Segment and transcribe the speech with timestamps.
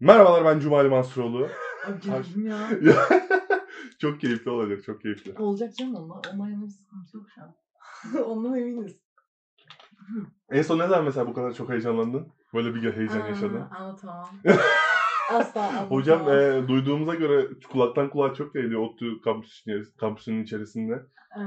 [0.00, 1.48] Merhabalar ben Cumali Mansuroğlu.
[1.86, 2.68] Abi geldim ya.
[3.98, 5.34] çok keyifli olacak, çok keyifli.
[5.38, 6.10] Olacak canım.
[6.10, 7.54] Onunla yana bir sıkıntı yok şu an.
[8.24, 8.96] Ondan eminiz.
[10.50, 12.28] En son ne zaman mesela bu kadar çok heyecanlandın?
[12.54, 13.60] Böyle bir heyecan Aa, yaşadın.
[13.78, 14.28] Anlatamam.
[15.32, 15.90] Asla anlatamam.
[15.90, 21.02] Hocam e, duyduğumuza göre kulaktan kulağa çok yayılıyor ODTÜ kampüsünün, kampüsünün içerisinde.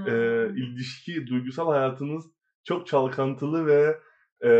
[0.07, 2.25] Ee, E, ilişki, duygusal hayatınız
[2.63, 3.99] çok çalkantılı ve
[4.45, 4.51] e,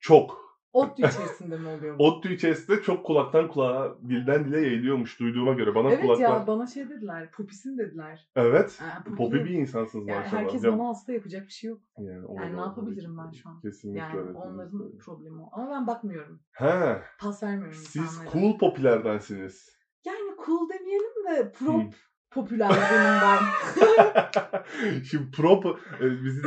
[0.00, 0.41] çok.
[0.72, 2.04] ODTÜ içerisinde mi oluyor bu?
[2.04, 5.74] ODTÜ içerisinde çok kulaktan kulağa, dilden dile yayılıyormuş duyduğuma göre.
[5.74, 6.40] Bana evet kulaktan...
[6.40, 7.30] ya bana şey dediler.
[7.30, 8.28] Popisin dediler.
[8.36, 8.82] Evet.
[8.82, 10.42] Aa, popi bir insansınız yani maşallah.
[10.42, 11.80] herkes bana hasta yapacak bir şey yok.
[11.98, 13.60] Yani, Yani ne yapabilirim ben şu an?
[13.60, 14.38] Kesinlikle Yani öyle.
[14.38, 15.48] onların problemi o.
[15.52, 16.40] Ama ben bakmıyorum.
[16.52, 18.32] He, Pas vermiyorum siz insanlara.
[18.32, 19.76] cool popülerdensiniz.
[20.04, 21.96] Yani cool demeyelim de prop Hı.
[22.34, 23.38] Popüler ben.
[25.04, 25.66] Şimdi prop,
[26.00, 26.42] e, bizi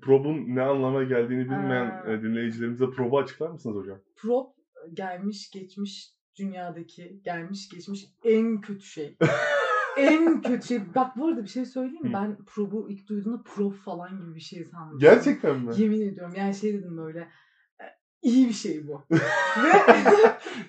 [0.00, 2.12] probun ne anlama geldiğini bilmeyen Aa.
[2.12, 3.98] e, dinleyicilerimize probu açıklar mısınız hocam?
[4.16, 4.54] prop
[4.92, 9.16] gelmiş geçmiş dünyadaki gelmiş geçmiş en kötü şey.
[9.96, 10.94] en kötü şey.
[10.94, 12.12] Bak bu arada bir şey söyleyeyim mi?
[12.12, 14.98] Ben probu ilk duyduğumda prop falan gibi bir şey sandım.
[14.98, 15.72] Gerçekten mi?
[15.78, 16.34] Yemin ediyorum.
[16.36, 17.18] Yani şey dedim böyle.
[17.80, 17.84] e,
[18.22, 19.04] iyi bir şey bu.
[19.64, 19.70] Ve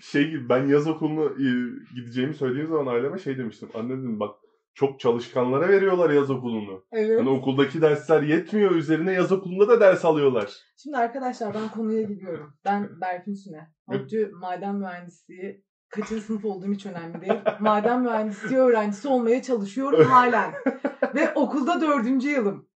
[0.02, 1.48] şey gibi ben yaz okuluna e,
[1.96, 3.70] gideceğimi söylediğim zaman aileme şey demiştim.
[3.74, 4.36] Anne dedim bak
[4.82, 6.86] çok çalışkanlara veriyorlar yaz okulunu.
[6.92, 7.20] evet.
[7.20, 10.52] Hani okuldaki dersler yetmiyor üzerine yaz okulunda da ders alıyorlar.
[10.78, 12.54] Şimdi arkadaşlar ben konuya gidiyorum.
[12.66, 13.68] Ben Berfin Süne.
[13.88, 17.34] ODTÜ maden mühendisliği kaçıncı sınıf olduğum hiç önemli değil.
[17.60, 20.54] Maden mühendisliği öğrencisi olmaya çalışıyorum halen.
[21.16, 22.68] Ve okulda dördüncü yılım.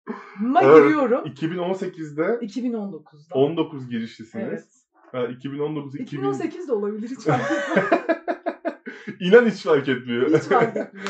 [0.42, 0.84] Ma Evet.
[0.84, 1.25] giriyorum.
[1.25, 3.36] 2018'de 2019'da.
[3.36, 4.47] 19 girişlisiniz.
[4.47, 4.64] Evet.
[5.12, 8.03] Ha, 2019 2000 2018 de olabilir hiç fark etmiyor.
[9.19, 10.28] İnan hiç fark etmiyor.
[10.38, 11.08] hiç fark etmiyor.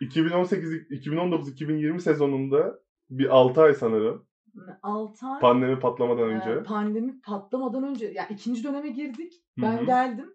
[0.00, 2.78] 2018 2019 2020 sezonunda
[3.10, 4.26] bir 6 ay sanırım
[4.82, 6.50] 6 ay pandemi patlamadan önce.
[6.50, 9.32] e, pandemi patlamadan önce yani ikinci döneme girdik.
[9.58, 9.84] Ben Hı hı.
[9.84, 10.34] geldim.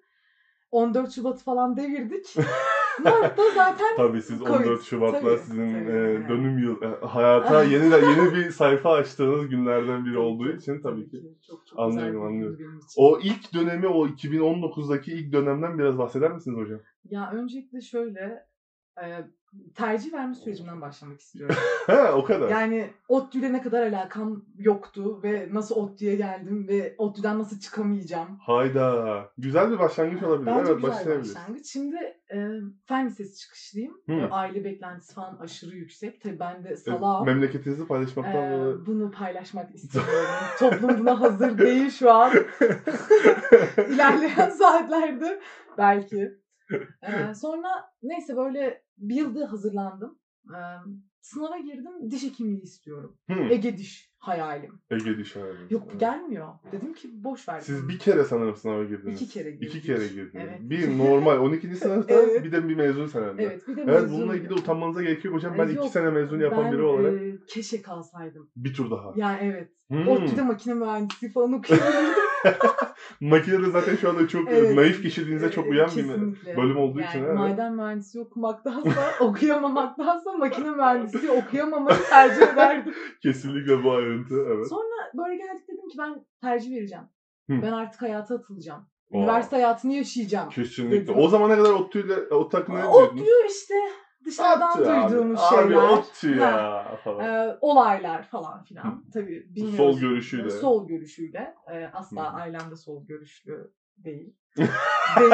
[0.72, 2.36] 14 Şubat'ı falan devirdik.
[3.04, 5.92] Mart'ta zaten Tabii siz Covid, 14 Şubat'la tabii, sizin tabii.
[5.92, 11.10] e, dönüm yıl e, hayata yeni yeni bir sayfa açtığınız günlerden biri olduğu için tabii
[11.10, 11.22] ki.
[11.48, 12.80] Çok, çok Anlıyorum, anlıyorum.
[12.98, 16.80] O ilk dönemi o 2019'daki ilk dönemden biraz bahseder misiniz hocam?
[17.10, 18.46] Ya öncelikle şöyle
[19.04, 19.06] e,
[19.76, 21.56] tercih verme sürecimden başlamak istiyorum.
[21.88, 22.50] Ha o kadar.
[22.50, 28.38] Yani ODTÜ'yle ne kadar alakam yoktu ve nasıl ODTÜ'ye geldim ve ODTÜ'den nasıl çıkamayacağım.
[28.42, 29.24] Hayda.
[29.38, 30.46] Güzel bir başlangıç olabilir.
[30.48, 31.66] Bence evet güzel bir başlangıç.
[31.68, 31.96] Şimdi
[32.34, 32.48] e,
[32.86, 33.94] fen lisesi çıkışlıyım.
[34.08, 36.22] E, aile beklentisi falan aşırı yüksek.
[36.22, 37.26] Tabii ben de E, salağım.
[37.26, 38.86] Memleketinizi paylaşmaktan dolayı.
[38.86, 40.30] bunu paylaşmak istemiyorum.
[40.60, 42.32] Toplum buna hazır değil şu an.
[43.90, 45.40] İlerleyen saatlerde
[45.78, 46.32] belki.
[47.04, 47.70] Ee, sonra
[48.04, 50.20] neyse böyle bir yılda hazırlandım.
[50.50, 50.58] Ee,
[51.22, 52.12] sınava girdim.
[52.12, 53.18] Diş hekimliği istiyorum.
[53.28, 53.52] Hmm.
[53.52, 54.72] Ege diş hayalim.
[54.92, 55.74] Ege diş ağrısı.
[55.74, 56.00] Yok Evet.
[56.00, 56.48] gelmiyor.
[56.72, 57.60] Dedim ki boş ver.
[57.60, 59.22] Siz bir kere sanırım sınava girdiniz.
[59.22, 59.76] İki kere girdik.
[59.76, 60.32] İki kere girdiniz.
[60.36, 60.60] Evet.
[60.62, 61.76] Bir normal 12.
[61.76, 62.44] sınıfta Evet.
[62.44, 63.44] bir de bir mezun senemde.
[63.44, 65.56] Evet bir de Evet mezun- bununla ilgili utanmanıza gerek yok hocam.
[65.58, 68.50] Ben Ee, iki yok, sene mezun yapan ben, biri olarak e, keşke kalsaydım.
[68.56, 69.14] bir tur daha.
[69.16, 69.72] Yani evet.
[69.88, 70.08] Hmm.
[70.08, 72.14] ODTÜ'de makine mühendisliği falan okuyabilirdim.
[73.22, 74.76] Makinede zaten şu anda çok Evet.
[74.76, 76.08] naif kişiliğinize çok uyan bir
[76.58, 77.24] bölüm olduğu yani için.
[77.24, 77.34] Evet.
[77.38, 82.94] maden mühendisliği okumaktansa okuyamamaktansa makine mühendisliği okuyamamayı tercih ederdim.
[83.24, 84.36] Kesinlikle bu ayrıntı.
[84.48, 84.70] Evet.
[84.70, 87.06] Sonra böyle geldik dedim ki ben tercih vereceğim.
[87.50, 87.62] Hı.
[87.62, 88.88] Ben artık hayata atılacağım.
[89.12, 90.50] Üniversite hayatını yaşayacağım.
[90.50, 91.02] Kesinlikle.
[91.02, 91.16] Dedim.
[91.18, 93.26] O zamana kadar ODTÜ'yle ODTÜ hakkında ne diyordunuz?
[93.26, 93.74] diyor işte
[94.30, 95.10] dışarıdan abi.
[95.12, 95.76] duyduğumuz Abi şeyler.
[95.76, 96.50] ODTÜ Ha.
[96.50, 97.26] ya falan.
[97.26, 99.04] Ee, olaylar falan filan.
[99.14, 99.78] Tabii bilmiyoruz.
[99.78, 100.50] Sol görüşüyle.
[100.50, 101.56] Sol görüşüyle.
[101.72, 102.38] Ee, asla Hı.
[102.38, 104.36] ailemde sol görüşlü değil.
[105.20, 105.32] değil.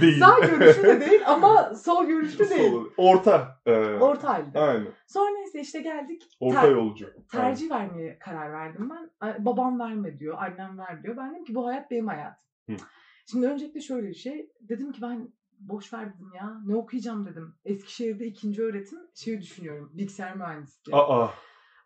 [0.00, 0.20] Değil.
[0.20, 2.70] Sağ görüşlü de değil ama sol görüşlü değil.
[2.70, 3.60] Sol- Orta.
[3.66, 4.58] Ee, Orta halde.
[4.58, 4.88] Aynen.
[5.06, 6.22] Sonra neyse işte geldik.
[6.40, 7.10] Orta Ter- yolcu.
[7.32, 9.10] tercih vermeye karar verdim ben.
[9.44, 11.16] Babam verme diyor, annem ver diyor.
[11.16, 12.44] Ben dedim ki bu hayat benim hayatım.
[12.70, 12.76] Hı.
[13.30, 14.50] Şimdi öncelikle şöyle bir şey.
[14.60, 15.28] Dedim ki ben
[15.60, 16.60] boş ver dedim ya.
[16.66, 17.54] Ne okuyacağım dedim.
[17.64, 19.90] Eskişehir'de ikinci öğretim şeyi düşünüyorum.
[19.94, 20.96] Bilgisayar mühendisliği.
[20.96, 21.30] Aa.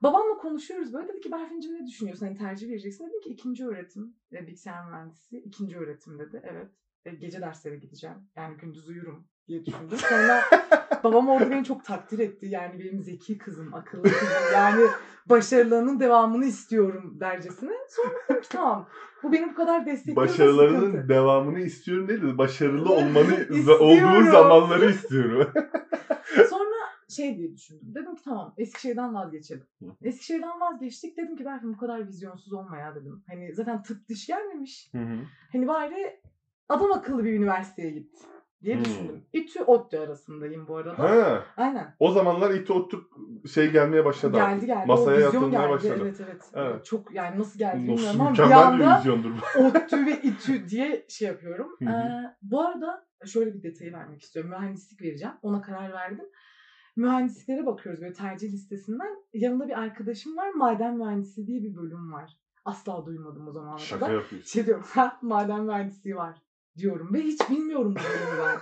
[0.03, 1.09] Babamla konuşuyoruz böyle.
[1.09, 2.27] Dedi ki Berfin'cim ne düşünüyorsun?
[2.27, 3.09] Hani tercih vereceksin.
[3.09, 4.17] Dedim ki ikinci öğretim.
[4.33, 5.39] E, bilgisayar mühendisi.
[5.39, 6.43] ikinci öğretim dedi.
[6.45, 6.71] Evet.
[7.05, 8.17] E, gece derslere gideceğim.
[8.37, 9.99] Yani gündüz uyurum diye düşündüm.
[9.99, 10.43] Sonra
[11.05, 12.47] babam orada beni çok takdir etti.
[12.47, 14.29] Yani benim zeki kızım, akıllı kızım.
[14.55, 14.83] Yani
[15.27, 17.73] başarılarının devamını istiyorum dercesine.
[17.89, 18.89] Sonra dedim ki tamam.
[19.23, 21.09] Bu beni bu kadar destekliyorsa Başarılarının sıkıntı.
[21.09, 23.35] devamını istiyorum değil de başarılı olmanı
[23.81, 25.53] olduğu zamanları istiyorum.
[26.51, 26.75] Sonra
[27.09, 27.95] şey diye düşündüm.
[27.95, 29.67] Dedim ki tamam Eskişehir'den vazgeçelim.
[30.03, 31.17] Eskişehir'den vazgeçtik.
[31.17, 33.25] Dedim ki Berfin bu kadar vizyonsuz olma ya dedim.
[33.29, 34.89] Hani zaten tıp diş gelmemiş.
[34.93, 35.17] Hı hı.
[35.53, 36.21] Hani bari
[36.69, 38.13] adam akıllı bir üniversiteye git
[38.65, 38.85] diye Hmm.
[38.85, 39.25] düşündüm.
[39.33, 40.99] İTÜ ODTÜ arasındayım bu arada.
[40.99, 41.45] Ha.
[41.57, 41.97] Aynen.
[41.99, 42.97] O zamanlar İTÜ ODTÜ
[43.55, 44.37] şey gelmeye başladı.
[44.37, 44.61] artık.
[44.61, 44.87] Geldi geldi.
[44.87, 45.71] Masaya geldi.
[45.71, 45.99] başladı.
[46.03, 46.85] Evet, evet Evet.
[46.85, 49.01] Çok yani nasıl geldi bilmiyorum ama bir anda.
[49.59, 51.69] ODTÜ ve İTÜ diye şey yapıyorum.
[51.79, 51.91] Hı hı.
[51.91, 54.51] Ee, bu arada şöyle bir detayı vermek istiyorum.
[54.51, 55.35] Mühendislik vereceğim.
[55.43, 56.27] Ona karar verdim.
[56.97, 59.17] Mühendisliklere bakıyoruz böyle tercih listesinden.
[59.33, 60.51] Yanında bir arkadaşım var.
[60.51, 62.31] Maden mühendisi diye bir bölüm var.
[62.65, 64.49] Asla duymadım o zamana Şaka yapıyorsun.
[64.51, 66.44] Şey diyorum, ha maden mühendisliği var
[66.79, 68.59] diyorum ve hiç bilmiyorum bu bölümü ben.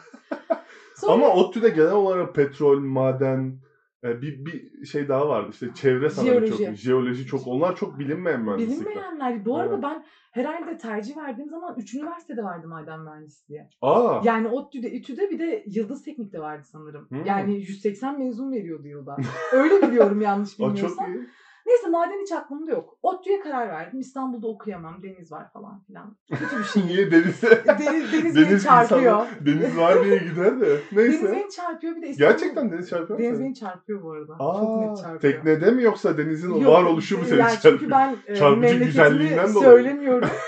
[0.96, 3.58] Sonra Ama ODTÜ'de genel olarak petrol, maden,
[4.04, 6.64] e, bir, bir şey daha vardı işte çevre sanırım Jeoloji.
[6.66, 8.86] çok, jeoloji çok, onlar çok bilinmeyen mühendislikler.
[8.86, 9.44] bilinmeyenler.
[9.44, 9.82] Bu arada Evet.
[9.84, 13.62] ben herhalde tercih verdiğim zaman 3 üniversitede vardı maden mühendisliği.
[13.82, 17.06] Aa, Yani ODTÜ'de, İTÜ'de bir de Yıldız Teknik'te vardı sanırım.
[17.10, 17.24] Hmm.
[17.24, 19.16] Yani 180 mezun veriyordu yılda.
[19.52, 21.12] Öyle biliyorum yanlış o çok bilmiyorsam.
[21.14, 21.26] iyi.
[21.66, 22.98] Neyse maden hiç aklımda yok.
[23.02, 24.00] ODTÜ'ye karar verdim.
[24.00, 25.02] İstanbul'da okuyamam.
[25.02, 26.16] Deniz var falan filan.
[26.30, 26.82] Kötü bir şey.
[26.86, 27.64] Niye denize?
[27.66, 29.26] Deniz, deniz, Deniz beni çarpıyor.
[29.26, 30.66] insanı- Deniz var diye gider de.
[30.96, 31.32] Deniz Neyse.
[31.32, 31.96] beni çarpıyor.
[31.96, 32.30] Bir de İstanbul...
[32.32, 33.46] Gerçekten deniz çarpıyor mu Deniz seni?
[33.46, 34.32] beni çarpıyor bu arada.
[34.38, 35.20] Aa, Çok net çarpıyor.
[35.34, 37.78] teknede mi yoksa denizin Yok, varoluşu mu seni yani çarpıyor?
[37.78, 40.28] Çünkü ben e, memleketimi söylemiyorum.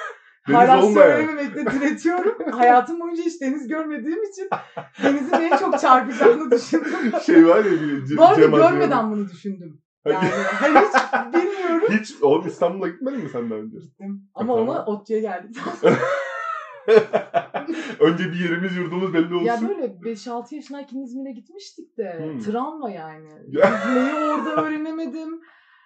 [0.48, 0.94] Deniz Hala olmayan.
[1.16, 2.52] söylememekle diretiyorum.
[2.52, 4.48] Hayatım boyunca hiç deniz görmediğim için
[5.02, 7.20] denizin beni çok çarpacağını düşündüm.
[7.26, 7.72] Şey var ya
[8.16, 9.80] Bu arada görmeden bunu düşündüm.
[10.06, 10.28] Yani
[10.60, 10.94] hani hiç
[11.34, 11.88] bilmiyorum.
[11.90, 13.78] Hiç oğlum İstanbul'a gitmedin mi sen daha önce?
[13.78, 14.22] Gittim.
[14.34, 14.68] Ama Tamam.
[14.68, 15.56] ona ODTÜ'ye geldik.
[18.00, 19.46] önce bir yerimiz yurdumuz belli olsun.
[19.46, 22.40] ya böyle 5-6 yaşındayken İzmir'e gitmiştik de Hmm.
[22.40, 23.28] travma yani.
[23.48, 23.70] Ya.
[23.86, 25.40] Yüzmeyi orada öğrenemedim.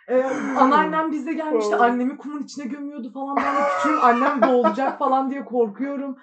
[0.08, 0.22] Ee,
[0.58, 1.76] anneannem bizde gelmişti.
[1.76, 3.36] Annemi kumun içine gömüyordu falan.
[3.36, 6.16] Ben küçüğüm annem boğulacak falan diye korkuyorum.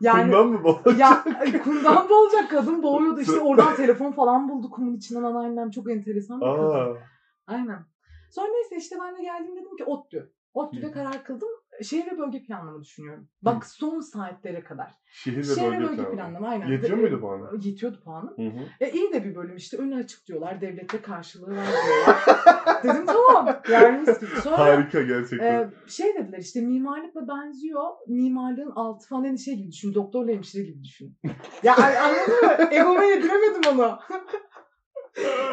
[0.00, 0.92] Yani Bundan mı bu?
[0.98, 1.24] ya
[1.64, 3.20] kumdan boğulacak kadın boğuyordu.
[3.20, 5.70] İşte oradan telefon falan buldu kumun içinden anneannem.
[5.70, 6.64] Çok enteresan bir kadın.
[6.70, 6.88] Aa,
[7.50, 7.78] Aynen.
[8.30, 10.32] Sonra neyse işte ben de geldim dedim ki ODTÜ.
[10.54, 10.92] ODTÜ'de Hı.
[10.92, 11.48] karar kıldım.
[11.82, 13.28] Şehir ve bölge planlama düşünüyorum.
[13.42, 14.94] Bak son saatlere kadar.
[15.10, 16.48] şehir ve Şehir bölge, bölge planlama.
[16.48, 16.66] aynen.
[16.66, 17.50] Yetiyor muydu puanı?
[17.62, 18.34] Yetiyordu puanım.
[18.36, 18.64] Hı hı.
[18.80, 19.76] E iyi de bir bölüm işte.
[19.76, 20.60] Önü açık diyorlar.
[20.60, 22.16] Devlette karşılığı var diyorlar.
[22.84, 23.46] dedim tamam.
[23.64, 24.40] Gibi.
[24.42, 25.54] Sonra Harika gerçekten.
[25.62, 27.84] e, şey dediler işte mimarlıkla benziyor.
[28.08, 29.94] Mimarlığın altı falan hani şey gibi düşün.
[29.94, 31.16] Doktorla hemşire gibi düşün.
[31.62, 32.68] ya anladın mı?
[32.74, 33.98] Egoma yediremedim onu.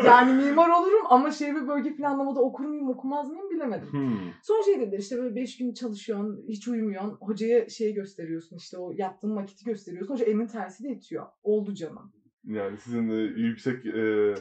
[0.05, 3.91] yani mimar olurum ama şehir ve bölge planlamada okur muyum okumaz mıyım bilemedim.
[3.91, 4.17] Hmm.
[4.43, 7.17] Sonra şey dediler işte böyle 5 gün çalışıyorsun, hiç uyumuyorsun.
[7.21, 10.13] Hocaya şey gösteriyorsun işte o yaptığın maketi gösteriyorsun.
[10.13, 11.25] Hoca elinin tersiyle itiyor.
[11.43, 12.11] Oldu canım.
[12.43, 14.33] Yani sizin de yüksek e,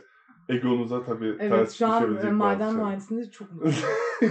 [0.49, 3.77] egonuza tabii Evet ters şu an e, maden mühendisliğinde çok mutluyum.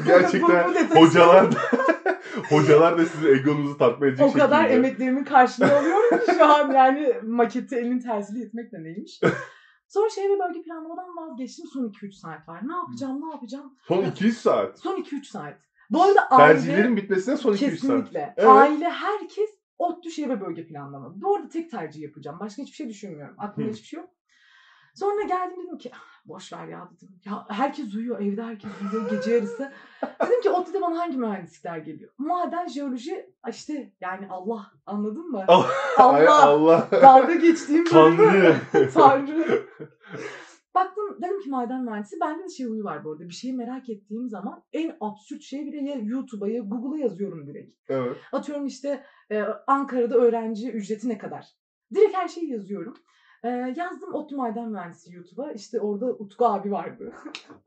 [0.08, 1.58] Gerçekten Bu- bu detayı hocalar da
[2.50, 4.78] hocalar da sizin egonuzu tatmin edecek o kadar şekilde.
[4.78, 9.20] emeklerimin karşılığını alıyorum ki şu an yani maketi elinin tersiyle itmek de neymiş.
[9.96, 11.66] Sonra şehir ve bölge planlamadan vazgeçtim.
[11.74, 12.68] Son 2-3 saat var.
[12.68, 13.78] Ne yapacağım ne yapacağım?
[13.88, 14.80] Son 200 saat.
[14.80, 15.58] Son 2-3 saat.
[15.90, 16.54] Bu arada aile...
[16.54, 17.82] Tercihlerin bitmesine son 200 saat.
[17.82, 18.34] Kesinlikle.
[18.38, 18.50] Evet.
[18.50, 21.22] Aile herkes ODTÜ şehir ve bölge planlama.
[21.22, 22.40] Bu arada tek tercih yapacağım.
[22.40, 23.36] Başka hiçbir şey düşünmüyorum.
[23.38, 23.74] Aklımda Hı.
[23.74, 24.10] hiçbir şey yok.
[24.96, 27.10] Sonra geldim dedim ki "Ah, boş ver ya dedim.
[27.26, 29.72] Ya herkes uyuyor evde herkes uyuyor gece yarısı.
[30.26, 32.12] dedim ki ODTÜ'de bana hangi mühendislikler geliyor?
[32.18, 35.46] Maden, jeoloji işte yani Allah anladın mı?
[35.48, 35.68] Allah.
[35.98, 36.46] Ay Allah.
[36.46, 36.88] Allah.
[36.92, 37.86] Dalga geçtiğim.
[37.86, 38.56] Tanrı.
[38.94, 39.66] Tanrı.
[40.76, 42.16] Baktım dedim ki maden mühendisi.
[42.22, 43.24] Bende de şey huyu var bu arada.
[43.24, 47.74] Bir şeyi merak ettiğim zaman en absürt şeyi bile ya YouTube'a ya Google'a yazıyorum direkt.
[47.90, 48.18] evet.
[48.32, 51.46] Atıyorum işte e, Ankara'da öğrenci ücreti ne kadar?
[51.96, 52.94] Direkt her şeyi yazıyorum.
[53.46, 55.52] E, yazdım ODTÜ Maden Mühendisi YouTube'a.
[55.52, 57.12] İşte orada Utku abi vardı.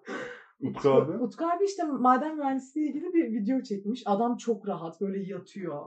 [0.63, 1.13] Utku abi.
[1.13, 4.03] Utku abi işte maden mühendisliği ilgili bir video çekmiş.
[4.07, 5.83] Adam çok rahat böyle yatıyor.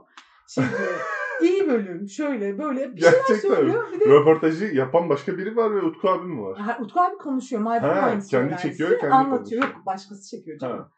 [0.48, 1.00] Şey diyor,
[1.52, 3.56] iyi bölüm şöyle böyle bir şeyler Gerçekten mi?
[3.56, 3.92] söylüyor.
[3.92, 6.58] Bir de Röportajı yapan başka biri var ve Utku abi mi var?
[6.58, 7.62] Ha, Utku abi konuşuyor.
[7.62, 9.38] Maden Ha, mühendisi kendi çekiyor, kendi Anlatıyor.
[9.38, 9.62] konuşuyor.
[9.62, 10.78] Yok başkası çekiyor canım.
[10.78, 10.90] Ha.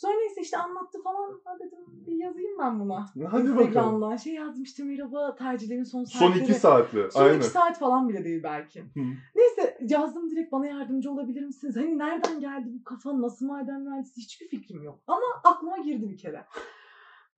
[0.00, 1.40] Sonra neyse işte anlattı falan.
[1.44, 3.06] Ha dedim bir yazayım ben buna.
[3.30, 4.18] Hadi bakalım.
[4.18, 6.44] Şey yazdım işte merhaba tercihlerin son Son saatleri.
[6.44, 7.08] 2 saatli.
[7.12, 7.36] Son Aynen.
[7.36, 8.80] iki saat falan bile değil belki.
[8.80, 9.00] Hı.
[9.34, 11.76] Neyse yazdım direkt bana yardımcı olabilir misiniz?
[11.76, 14.98] Hani nereden geldi bu kafa nasıl maden mühendisi hiçbir fikrim yok.
[15.06, 16.46] Ama aklıma girdi bir kere.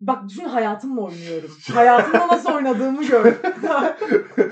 [0.00, 1.50] Bak düşün hayatımla oynuyorum.
[1.74, 3.24] Hayatımla nasıl oynadığımı gör.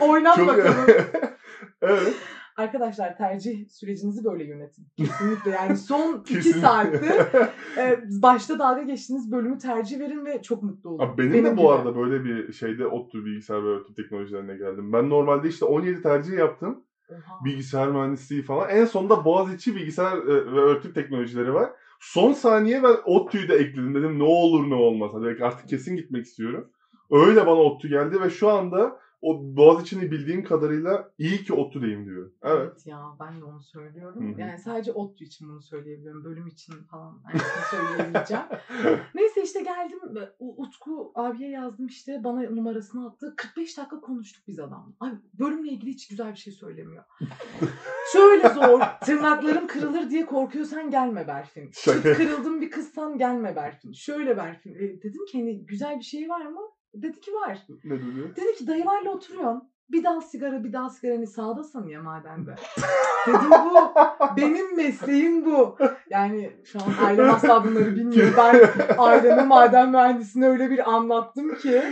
[0.01, 0.49] Oynat Çok...
[0.49, 0.87] bakalım.
[1.83, 2.15] evet.
[2.61, 4.87] Arkadaşlar tercih sürecinizi böyle yönetin.
[4.97, 7.31] Kesinlikle yani son iki saatte
[7.79, 10.99] e, başta dalga geçtiğiniz bölümü tercih verin ve çok mutlu olun.
[10.99, 11.69] Abi benim, de bu gibi.
[11.69, 14.93] arada böyle bir şeyde ODTÜ bilgisayar ve öğretim teknolojilerine geldim.
[14.93, 16.85] Ben normalde işte 17 tercih yaptım.
[17.11, 17.45] Oha.
[17.45, 18.69] Bilgisayar mühendisliği falan.
[18.69, 21.71] En sonunda Boğaziçi bilgisayar e, ve öğretim teknolojileri var.
[22.01, 23.95] Son saniye ben ODTÜ'yü de ekledim.
[23.95, 25.11] Dedim ne olur ne olmaz.
[25.15, 26.71] Hadi artık kesin gitmek istiyorum.
[27.11, 32.31] Öyle bana ODTÜ geldi ve şu anda o Boğaziçi'ni bildiğim kadarıyla iyi ki ODTÜ'deyim diyor.
[32.43, 32.87] Evet.
[32.87, 34.31] ya ben de onu söylüyorum.
[34.31, 34.41] Hı hı.
[34.41, 36.25] Yani sadece ODTÜ için bunu söyleyebiliyorum.
[36.25, 38.45] Bölüm için falan aynısını söyleyemeyeceğim.
[39.15, 39.99] Neyse işte geldim
[40.39, 43.35] Utku abiye yazdım işte bana numarasını attı.
[43.37, 44.93] 45 dakika konuştuk biz adamla.
[45.01, 47.05] Abi bölümle ilgili hiç güzel bir şey söylemiyor.
[48.13, 48.81] Şöyle zor.
[49.05, 51.71] Tırnaklarım kırılır diye korkuyorsan gelme Berfin.
[51.71, 53.93] Çıt kırıldım bir kızsan gelme Berfin.
[53.93, 54.75] Şöyle Berfin.
[54.75, 56.61] E, dedim ki hani güzel bir şey var mı?
[56.95, 57.59] Dedi ki var.
[57.85, 58.37] ne dedi?
[58.37, 59.71] Dedi ki dayılarla oturuyorsun.
[59.91, 62.55] Bir dal sigara bir dal sigara hani sağdasın ya madende.
[63.27, 63.95] Dedim bu
[64.37, 65.77] benim mesleğim bu.
[66.11, 68.29] Yani şu an ailem asla bunları bilmiyor.
[68.37, 68.61] Ben
[68.99, 71.83] aileme maden mühendisine öyle bir anlattım ki.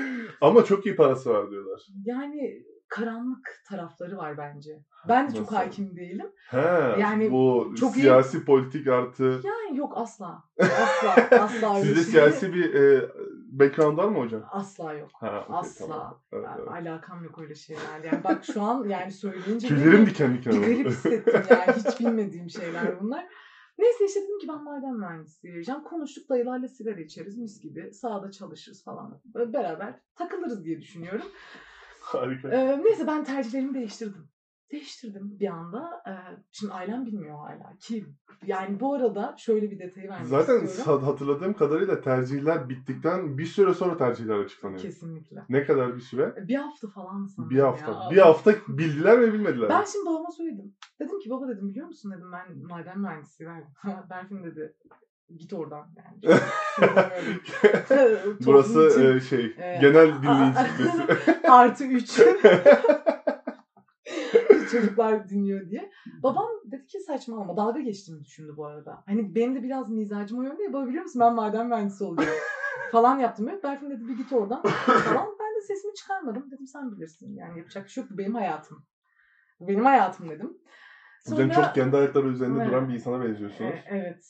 [0.40, 1.80] Ama çok iyi parası var diyorlar.
[2.04, 4.70] Yani karanlık tarafları var bence.
[5.08, 5.56] Ben de çok Nasıl?
[5.56, 6.26] hakim değilim.
[6.50, 6.58] He,
[7.00, 9.40] Yani bu çok iyi- siyasi politik artı.
[9.44, 10.42] Yani yok asla.
[10.60, 11.38] Asla.
[11.40, 13.08] Asla Sizde şey- siyasi bir e,
[13.48, 14.42] background var mı hocam?
[14.50, 15.10] Asla yok.
[15.14, 15.86] Ha, okey, Asla.
[15.86, 16.20] tamam.
[16.32, 16.68] Evet, Ben- evet.
[16.68, 18.06] Alakam yok öyle şeylerle.
[18.06, 20.88] Yani bak şu an yani söyleyince Tüylerim diken diken bir garip oldu.
[20.88, 21.72] hissettim yani.
[21.76, 23.26] Hiç bilmediğim şeyler bunlar.
[23.78, 25.84] Neyse işte dedim ki ben maden mühendisliği vereceğim.
[25.84, 27.92] Konuştuk dayılarla sigara içeriz mis gibi.
[27.92, 29.20] Sahada çalışırız falan.
[29.34, 31.26] Böyle beraber takılırız diye düşünüyorum.
[32.00, 32.48] Harika.
[32.48, 34.28] Ee, neyse ben tercihlerimi değiştirdim.
[34.72, 36.02] Değiştirdim bir anda.
[36.08, 36.12] Ee,
[36.52, 37.72] şimdi ailem bilmiyor hala.
[37.80, 38.16] Kim?
[38.46, 41.04] Yani bu arada şöyle bir detayı vermek Zaten istiyorum.
[41.04, 44.80] hatırladığım kadarıyla tercihler bittikten bir süre sonra tercihler açıklanıyor.
[44.80, 45.44] Kesinlikle.
[45.48, 46.48] Ne kadar bir süre?
[46.48, 47.90] Bir hafta falan sanırım Bir hafta.
[47.92, 48.10] ya.
[48.10, 49.68] Bir hafta bildiler ve bilmediler.
[49.68, 50.74] Ben şimdi babama söyledim.
[51.00, 53.70] Dedim ki baba dedim biliyor musun dedim ben maden mühendisliği verdim.
[54.10, 54.74] Berfin dedi
[55.36, 56.38] git oradan yani.
[58.46, 62.20] Burası için, e, şey e, genel dinleyici artı 3
[64.68, 65.90] çocuklar dinliyor diye.
[66.22, 69.02] Babam dedi ki saçmalama dalga geçtiğimi düşündü bu arada.
[69.06, 72.36] Hani benim de biraz mizacım o yönde ya baba biliyor musun ben maden mühendisi olacağım
[72.92, 73.46] falan yaptım.
[73.46, 73.62] Böyle.
[73.62, 75.28] Berfin dedi bir git oradan falan.
[75.40, 76.50] Ben de sesimi çıkarmadım.
[76.50, 78.86] Dedim sen bilirsin yani yapacak bir şey yok benim hayatım.
[79.60, 80.58] Bu benim hayatım dedim.
[81.28, 82.68] Hocam çok kendi ayakları üzerinde Evet.
[82.68, 83.70] duran bir insana benziyorsunuz.
[83.70, 84.24] E, evet.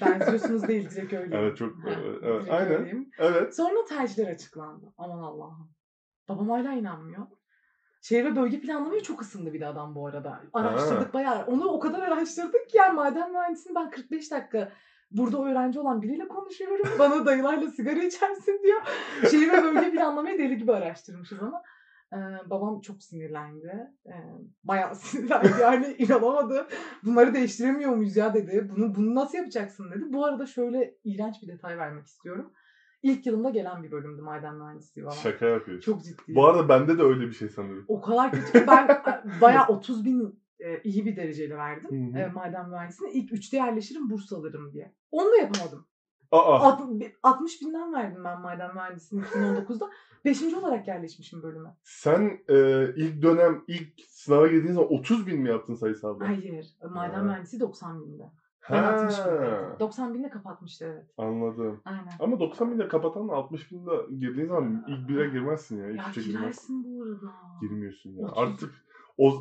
[0.00, 1.36] Benziyorsunuz değil direkt öyle.
[1.36, 2.72] Evet, çok- evet, evet, aynen.
[2.72, 3.10] öyleyim.
[3.18, 3.56] Evet.
[3.56, 4.92] Sonra tercihler açıklandı.
[4.98, 5.70] Aman Allah'ım.
[6.28, 7.26] Babam hala inanmıyor.
[8.10, 10.40] Ve bölge planlamaya çok ısındı bir de adam bu arada.
[10.52, 11.46] Araştırdık bayağı.
[11.46, 14.72] Onu o kadar araştırdık ki yani maden mühendisini ben 45 dakika
[15.10, 16.88] burada öğrenci olan biriyle konuşuyorum.
[16.98, 18.80] Bana dayılarla sigara içersin diyor.
[19.30, 21.62] Şehir bölge planlamayı deli gibi araştırmışız ama.
[22.12, 23.90] Ee, babam çok sinirlendi.
[24.06, 24.12] Ee,
[24.64, 26.66] bayağı sinirlendi yani inanamadı.
[27.04, 28.70] Bunları değiştiremiyor muyuz ya dedi.
[28.76, 30.12] Bunu, bunu nasıl yapacaksın dedi.
[30.12, 32.52] Bu arada şöyle iğrenç bir detay vermek istiyorum.
[33.02, 35.16] İlk yılımda gelen bir bölümdü maden mühendisliği falan.
[35.16, 35.92] Şaka yapıyorsun.
[35.92, 36.34] Çok ciddi.
[36.34, 37.84] Bu arada bende de öyle bir şey sanırım.
[37.88, 39.02] O kadar kötü ki ben
[39.40, 43.14] bayağı 30 bin e, iyi bir dereceyle verdim e, maden mühendisliğine.
[43.18, 44.94] İlk 3'te yerleşirim burs alırım diye.
[45.10, 45.86] Onu da yapamadım.
[46.32, 46.60] Aa.
[46.60, 49.90] Alt- 60 binden verdim ben maden mühendisliğini 2019'da.
[50.24, 51.76] Beşinci olarak yerleşmişim bölüme.
[51.82, 52.54] Sen e,
[52.96, 56.28] ilk dönem ilk sınava girdiğin zaman 30 bin mi yaptın sayısalda?
[56.28, 56.66] Hayır.
[56.90, 58.30] Maden mühendisi 90 binde.
[58.70, 59.80] Ben 60 Ha, bindeydim.
[59.80, 61.04] 90 binde kapatmıştı evet.
[61.18, 61.80] anladım.
[61.84, 62.12] Aynen.
[62.20, 65.90] Ama 90 binde kapatan 60 binde girdiğin zaman ilk bire girmezsin ya.
[65.90, 66.82] İlk Ya üçe girmezsin.
[66.82, 67.34] girersin bu arada.
[67.60, 68.26] Girmiyorsun ya.
[68.26, 68.38] Otuz.
[68.38, 68.70] Artık
[69.18, 69.32] o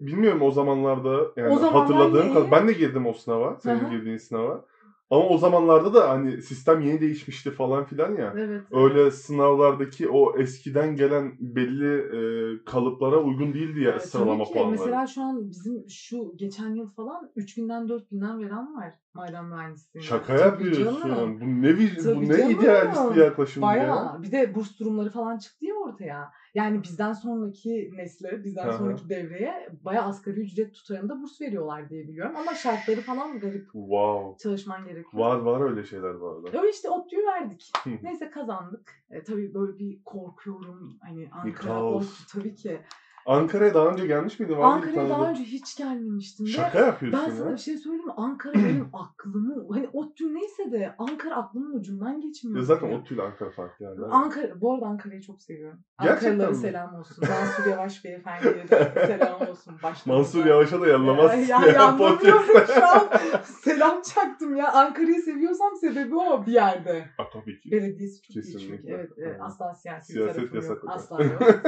[0.00, 3.56] bilmiyorum o zamanlarda yani O zamanlar hatırladığım kadar ben de girdim o sınava.
[3.60, 3.90] Senin hı.
[3.90, 4.64] girdiğin sınava.
[5.10, 8.34] Ama o zamanlarda da hani sistem yeni değişmişti falan filan ya.
[8.36, 8.62] Evet.
[8.72, 12.20] Öyle sınavlardaki o eskiden gelen belli e,
[12.64, 14.70] kalıplara uygun değildi ya Evet, sıralama puanları.
[14.70, 20.08] Mesela şu an bizim şu geçen yıl falan 3000'den 4000'den veren var maden mühendisliğinde.
[20.08, 21.08] Şaka Tabii yapıyorsun.
[21.08, 21.40] canım.
[21.40, 22.50] Bu ne bu Tabii ne canım.
[22.50, 23.72] idealist bir yaklaşım bu ya.
[23.72, 24.22] Bayağı.
[24.22, 26.32] Bir de burs durumları falan çıktı ya ortaya.
[26.54, 28.72] Yani bizden sonraki nesle, bizden hı.
[28.78, 32.36] sonraki devreye bayağı asgari ücret tutarında burs veriyorlar diye biliyorum.
[32.36, 33.64] Ama şartları falan garip.
[33.72, 34.42] Wow.
[34.42, 35.22] Çalışman gerekiyor.
[35.24, 36.58] Var var öyle şeyler bu arada.
[36.58, 37.72] Öyle işte ODTÜ'yü verdik.
[38.02, 38.90] Neyse kazandık.
[39.10, 40.98] E, tabii böyle bir korkuyorum.
[41.00, 41.84] Hani Ankara.
[41.84, 42.80] ODTÜ tabii ki.
[43.30, 44.54] Ankara'ya daha önce gelmiş miydin?
[44.60, 46.46] Ankara'ya daha önce hiç gelmemiştim.
[46.46, 47.52] Ve Şaka yapıyorsun Ben sana ya.
[47.54, 48.12] bir şey söyleyeyim mi?
[48.16, 52.58] Ankara benim aklımı, hani ODTÜ neyse de Ankara aklımın ucundan geçmiyor.
[52.58, 54.08] Ya zaten ODTÜ ile Ankara farklı yerler.
[54.10, 55.78] Ankara, bu arada Ankara'yı çok seviyorum.
[56.02, 56.56] Gerçekten Ankaralılara mi?
[56.56, 57.24] selam olsun.
[57.28, 59.74] Mansur Yavaş beyefendiye de selam olsun.
[59.82, 60.12] Başkanımıza.
[60.38, 61.48] Mansur Yavaş'a da yanlamaz.
[61.48, 63.08] Ya, ya, yanlamıyorum şu an.
[63.44, 64.72] Selam çaktım ya.
[64.72, 67.08] Ankara'yı seviyorsam sebebi o bir yerde.
[67.18, 67.70] Aa, tabii ki.
[67.72, 68.76] Belediyesi çok iyi Kesinlikle.
[68.76, 68.88] çünkü.
[68.88, 69.38] Evet, e, Aynen.
[69.40, 70.82] asla siyasi Siyaset bir yok.
[70.86, 71.42] Asla yok.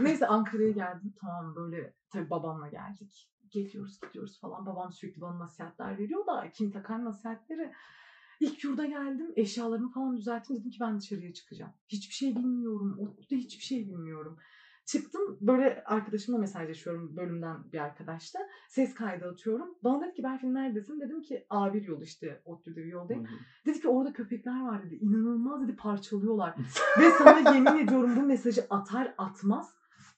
[0.00, 1.14] Neyse Ankara'ya geldim.
[1.20, 3.30] Tamam böyle tabii babamla geldik.
[3.50, 4.66] Geliyoruz gidiyoruz falan.
[4.66, 7.72] Babam sürekli bana nasihatler veriyor da kim takar nasihatleri.
[8.40, 9.32] İlk yurda geldim.
[9.36, 10.56] Eşyalarımı falan düzelttim.
[10.56, 11.72] Dedim ki ben dışarıya çıkacağım.
[11.88, 12.98] Hiçbir şey bilmiyorum.
[12.98, 14.38] ODTÜ'de hiçbir şey bilmiyorum.
[14.86, 18.40] Çıktım böyle arkadaşımla mesajlaşıyorum bölümden bir arkadaşla.
[18.68, 19.74] Ses kaydı atıyorum.
[19.84, 21.00] Bana dedi ki Berfin neredesin?
[21.00, 23.28] Dedim ki A1 yol işte ODTÜ'de bir yoldayım.
[23.66, 24.94] Dedi ki orada köpekler var dedi.
[24.94, 26.54] İnanılmaz dedi parçalıyorlar.
[27.00, 29.74] Ve sana yemin ediyorum bu mesajı atar atmaz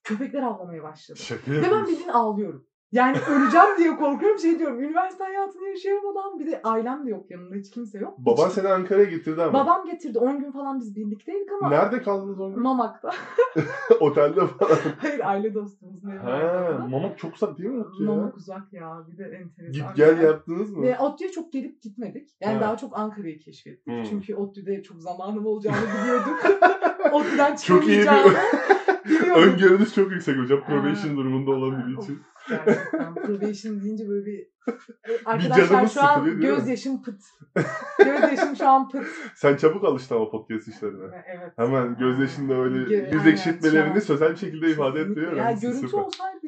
[0.06, 1.18] köpekler avlamaya başladı.
[1.18, 1.86] Şaka yapıyorsun.
[1.86, 2.66] bildiğin ağlıyorum.
[2.92, 4.80] Yani öleceğim diye korkuyorum şey diyorum.
[4.80, 8.18] Üniversite hayatını yaşayamadan bir de ailem de yok yanımda hiç kimse yok.
[8.18, 9.52] Baban Hiç- seni Ankara'ya getirdi ama.
[9.52, 12.62] Babam getirdi 10 gün falan biz birlikteydik ama Nerede kaldınız o gün?
[12.62, 13.10] Mamak'ta.
[14.00, 14.76] Otelde falan.
[14.98, 16.88] Hayır aile dostumuzun evi ha, vardı.
[16.88, 18.10] Mamak çok uzak değil mi Mutlu ya?
[18.10, 19.72] Mamak uzak ya bir de enteresan.
[19.72, 20.82] Git gel yaptınız mı?
[20.82, 22.30] Ve ODTÜ'ye çok gelip gitmedik.
[22.40, 22.60] Yani Ha.
[22.60, 23.86] daha çok Ankara'yı keşfettik.
[23.86, 24.04] Hmm.
[24.04, 26.38] Çünkü ODTÜ'de çok zamanım olacağını biliyorduk.
[27.12, 28.06] ODTÜ'den Çok iyi bir-
[29.08, 29.36] biliyorduk.
[29.36, 30.64] Öngörünüz çok yüksek hocam.
[30.64, 32.22] Probation durumunda olan biri için.
[32.48, 34.46] Gerçekten probation deyince böyle bir...
[35.24, 37.20] Arkadaşlar canımız şu an gözyaşım pıt.
[37.98, 39.06] gözyaşım şu an pıt.
[39.34, 41.24] Sen çabuk alıştın ama podcast işlerine.
[41.38, 41.52] Evet.
[41.56, 46.46] Hemen gözyaşında öyle Gö- yüz ekşitmelerini sözel bir şekilde ifade etmeyi Ya görüntü olsaydı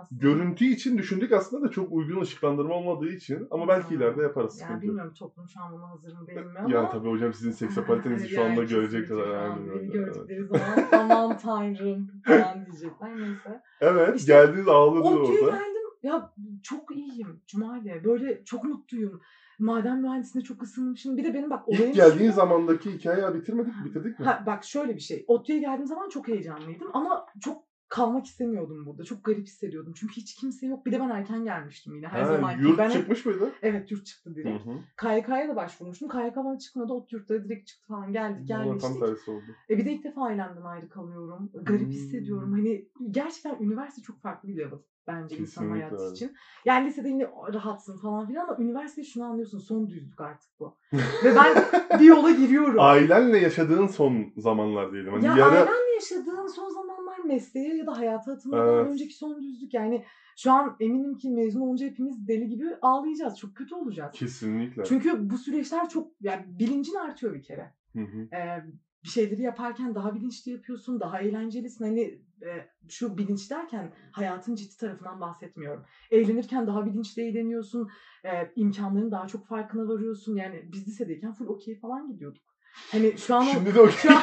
[0.00, 0.20] aslında.
[0.22, 3.96] Görüntü için düşündük aslında da çok uygun ışıklandırma olmadığı için ama belki Hmm.
[3.96, 4.60] ileride yaparız.
[4.60, 6.70] Ya sıkıntı bilmiyorum toplum şu an buna hazır mı değil mi ama.
[6.74, 9.16] Yani tabii hocam sizin seksapalitenizi şu Yani anda görecekler.
[9.16, 9.32] öyle.
[9.74, 9.92] Evet.
[9.92, 13.62] gördükleri zaman aman tanrım falan diyecekler neyse.
[13.80, 15.50] Evet, İşte geldiniz ODTÜ'ye orada.
[15.56, 15.82] geldim.
[16.02, 16.32] Ya
[16.62, 18.04] çok iyiyim Cumali.
[18.04, 19.20] Böyle çok mutluyum.
[19.58, 21.16] Maden mühendisliğine çok ısınmışım.
[21.16, 23.84] Bir de benim bak olayım İlk geldiğin şu- zamandaki hikayeyi bitirmedik mi?
[23.84, 24.24] Bitirdik mi?
[24.26, 25.24] Ha, bak şöyle bir şey.
[25.28, 29.04] ODTÜ'ye geldiğim zaman çok heyecanlıydım ama çok kalmak istemiyordum burada.
[29.04, 29.92] Çok garip hissediyordum.
[29.96, 30.86] Çünkü hiç kimse yok.
[30.86, 32.08] Bir de ben erken gelmiştim yine.
[32.08, 33.52] Her Ha, zaman yurt ben hep- çıkmış mıydı?
[33.62, 34.64] Evet yurt çıktı direkt.
[35.00, 36.08] KYK'ya da başvurmuştum.
[36.08, 36.92] KYK bana çıkmadı.
[36.92, 38.12] ODTÜ yurtları direkt çıktı falan.
[38.12, 39.42] Geldik Valla tam tersi oldu.
[39.70, 41.50] E bir de ilk defa ailemden ayrı kalıyorum.
[41.54, 41.90] Garip Hmm.
[41.90, 42.52] hissediyorum.
[42.52, 46.12] Hani gerçekten üniversite çok farklı bir level bence insan Kesinlikle hayatı öyle.
[46.14, 46.32] için.
[46.64, 49.58] Yani lisede yine rahatsın falan filan ama üniversitede şunu anlıyorsun.
[49.58, 50.76] Son düzlük artık bu.
[51.24, 51.54] Ve ben
[52.00, 52.76] bir yola giriyorum.
[52.80, 55.12] Ailenle yaşadığın son zamanlar diyelim.
[55.12, 56.91] Hani ya yarı ailemle yaşadığın son zamanlar
[57.24, 58.86] mesleğe ya da hayata atılmadan Evet.
[58.92, 59.74] önceki son düzlük.
[59.74, 60.04] Yani
[60.36, 63.38] şu an eminim ki mezun olunca hepimiz deli gibi ağlayacağız.
[63.38, 64.12] Çok kötü olacağız.
[64.14, 64.84] kesinlikle.
[64.84, 67.74] Çünkü bu süreçler çok yani bilincin artıyor bir kere.
[67.92, 68.36] Hı hı.
[68.36, 68.62] Ee,
[69.04, 71.84] bir şeyleri yaparken daha bilinçli yapıyorsun, daha eğlencelisin.
[71.84, 72.00] Hani
[72.42, 75.84] e, şu bilinç derken hayatın ciddi tarafından bahsetmiyorum.
[76.10, 77.88] Eğlenirken daha bilinçli eğleniyorsun,
[78.24, 80.36] e, imkanların daha çok farkına varıyorsun.
[80.36, 82.51] Yani biz lisedeyken full okey falan gidiyorduk.
[82.92, 84.22] Hani şu an Şimdi de o şu an-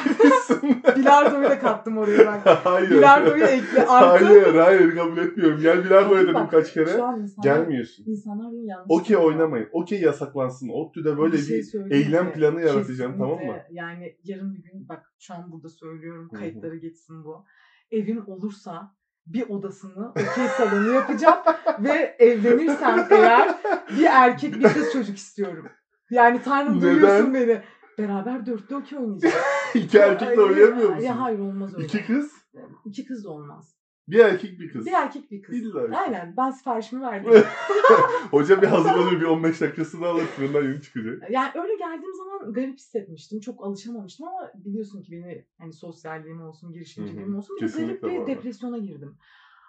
[0.96, 2.54] bilardoyu da kattım oraya ben.
[2.64, 2.90] hayır.
[2.90, 4.24] Bilardoyu ekle artı.
[4.24, 5.60] Hayır, hayır kabul etmiyorum.
[5.60, 6.86] Gel bilardoya dedim kaç kere.
[6.86, 8.04] Şu an insanlar, Gelmiyorsun.
[8.06, 9.68] insanlar beni yanlış Okey oynamayın.
[9.72, 10.68] Okey yasaklansın.
[10.68, 12.32] ODTÜ'de böyle bir, şey eylem mi?
[12.32, 13.56] planı yaratacağım tamam mı?
[13.70, 17.44] Yani yarın bir gün bak şu an burada söylüyorum kayıtlara geçsin bu.
[17.90, 18.94] Evim olursa
[19.26, 21.38] bir odasını okey salonu yapacağım
[21.80, 23.54] ve evlenirsem eğer
[23.98, 25.66] bir erkek bir kız çocuk istiyorum.
[26.10, 26.82] Yani Tanrım Neden?
[26.82, 27.60] duyuyorsun beni.
[27.98, 29.34] Beraber dörtte okey oynayacağız.
[29.74, 31.04] İki erkekle oynayamıyor musun?
[31.04, 31.84] Ya hayır olmaz öyle.
[31.84, 32.32] İki kız,
[32.84, 33.76] İki kız da olmaz.
[34.08, 34.86] bir erkek bir kız.
[34.86, 35.56] Bir erkek bir kız.
[35.56, 35.96] İlla ki.
[35.96, 37.32] Aynen ben siparişimi verdim.
[38.30, 41.30] Hoca bir hazırlanıyor bir 15 dakikasını alır fırından yeni çıkacak.
[41.30, 43.40] Yani öyle geldiğim zaman garip hissetmiştim.
[43.40, 47.56] Çok alışamamıştım ama biliyorsun ki beni hani sosyalliğim olsun, girişimciliğim olsun.
[47.60, 49.16] Bir garip bir depresyona girdim.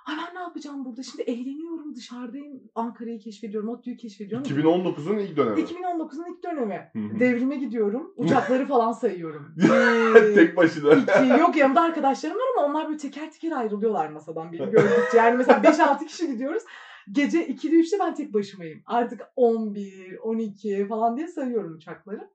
[0.05, 1.03] Ay ben ne yapacağım burada?
[1.03, 2.61] Şimdi eğleniyorum dışarıdayım.
[2.75, 4.47] Ankara'yı keşfediyorum, ODTÜ'yü keşfediyorum.
[4.47, 5.61] 2019'un ilk dönemi.
[5.61, 6.89] 2019'un ilk dönemi.
[6.93, 7.19] Hı hı.
[7.19, 8.13] Devrime gidiyorum.
[8.17, 9.53] Uçakları falan sayıyorum.
[9.57, 10.93] Bir, Tek başına.
[10.93, 15.17] iki, yok yanımda arkadaşlarım var ama onlar böyle teker teker ayrılıyorlar masadan beni gördükçe.
[15.17, 16.63] Yani mesela 5-6 kişi gidiyoruz.
[17.11, 18.81] Gece 2'de 3'te ben tek başımayım.
[18.85, 22.29] Artık 11, 12 falan diye sayıyorum uçakları.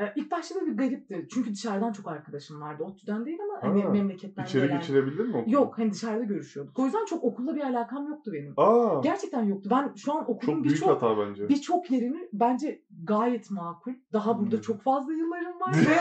[0.00, 1.26] Ee, ilk başta da bir garipti.
[1.34, 2.82] Çünkü dışarıdan çok arkadaşım vardı.
[2.82, 4.78] ODTÜ'den değil ama hani Ha, memleketten İçeri gelen.
[4.80, 5.54] geçirebildin mi okulu?
[5.54, 6.78] Yok hani dışarıda görüşüyorduk.
[6.78, 8.54] O yüzden çok okulla bir alakam yoktu benim.
[8.56, 9.68] Aa, Gerçekten yoktu.
[9.72, 11.48] Ben şu an okulun çok büyük birçok hata bence.
[11.48, 13.92] birçok yerini bence gayet makul.
[14.12, 14.60] Daha burada Hmm.
[14.62, 15.96] çok fazla yıllarım var ve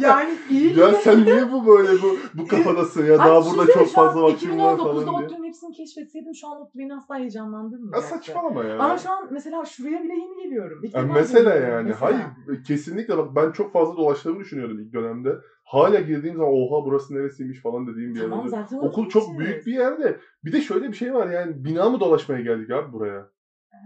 [0.00, 3.12] yani iyi Ya sen niye bu böyle bu bu kafadasın ya?
[3.18, 5.26] Ay, Daha düşünsene burada çok şu an fazla vaktim var 2019'da falan diye.
[5.26, 8.16] ODTÜ'nün hepsini keşfetseydim şu an ODTÜ beni asla Ya heyecanlandırmayacaktı.
[8.16, 8.78] saçmalama ya.
[8.78, 10.80] Ama şu an mesela şuraya bile yeni geliyorum.
[10.84, 11.88] İlk Ya defa mesela geliyorum yani.
[11.88, 12.32] mesela.
[12.46, 15.36] Hayır kesinlikle bak ben çok fazla dolaştığımı düşünüyordum ilk dönemde.
[15.64, 19.72] Hala girdiğim zaman oha burası neresiymiş falan dediğim bir Tamam zaten Okul çok büyük bir
[19.72, 20.20] yerde.
[20.44, 23.35] Bir de şöyle bir şey var yani bina mı dolaşmaya geldik abi buraya?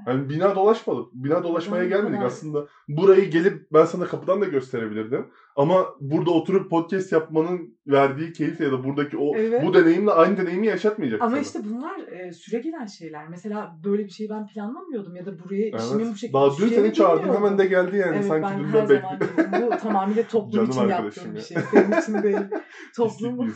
[0.07, 1.07] Yani bina dolaşmadık.
[1.12, 2.66] Bina dolaşmaya gelmedik aslında.
[2.88, 5.26] Burayı gelip ben sana kapıdan da gösterebilirdim.
[5.57, 9.62] Ama burada oturup podcast yapmanın verdiği keyifle ya da buradaki o Evet.
[9.66, 11.40] bu deneyimle aynı deneyimi yaşatmayacak Ama sana.
[11.40, 13.29] işte bunlar e, süre gelen şeyler.
[13.29, 16.94] Mesela böyle bir şeyi ben planlamıyordum ya da buraya işimin bu şekilde Daha dün seni
[16.94, 18.16] çağırdım hemen de geldi yani.
[18.16, 19.72] Evet Sanki ben dünden bekliyorum.
[19.72, 21.42] Bu tamamıyla toplum Canım için yaptığım bir ya.
[21.42, 21.57] şey.
[21.70, 22.37] Senin için değil.
[22.96, 23.53] Toplum bir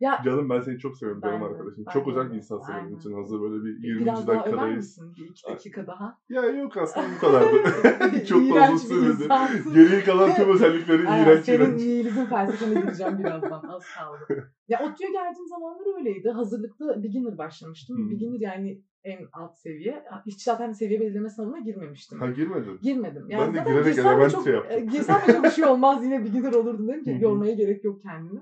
[0.00, 0.20] ya.
[0.24, 1.84] Canım ben seni çok seviyorum canım Ben de, arkadaşım.
[1.86, 3.12] ben Çok özel bir insansın benim için.
[3.14, 4.00] Hazır böyle bir 20.
[4.00, 4.76] biraz daha över dakikadayız.
[4.76, 5.12] misin?
[5.18, 6.18] Bir iki dakika daha.
[6.28, 7.56] Ya yok aslında bu kadardı.
[8.26, 9.28] çok da uzun sürmedi.
[9.74, 11.80] Geriye kalan tüm özellikleri Aynen, iğrenç senin iğrenç.
[11.80, 13.62] nihilizm felsefene gireceğim birazdan.
[13.68, 14.52] Az kaldı.
[14.68, 16.30] Ya ODTÜ'ye geldiğim zamanlar öyleydi.
[16.30, 17.96] Hazırlıkta beginner başlamıştım.
[17.98, 18.10] Hmm.
[18.10, 20.04] Beginner yani en alt seviye.
[20.26, 22.18] Hiç zaten seviye belirleme sınavına girmemiştim.
[22.20, 22.78] Ha girmedin.
[22.82, 23.26] Girmedim.
[23.30, 24.76] Ben de girerek elementary çok, yaptım.
[24.78, 26.04] e, Girsem de çok bir şey olmaz.
[26.04, 28.40] Yine beginner olurdum dedim ki yormaya gerek yok kendimi.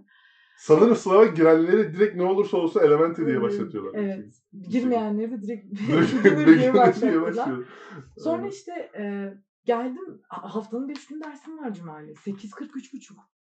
[0.61, 3.93] Sanırım sınava girenleri direkt ne olursa olsun Elementary diye başlatıyorlar.
[3.95, 4.35] Evet.
[4.69, 5.67] Girmeyenleri de direkt
[6.57, 7.67] diye başlıyor.
[8.19, 12.13] Sonra işte e, geldim haftanın 5 gün dersim var Cumali.
[12.13, 13.17] 8.43.5.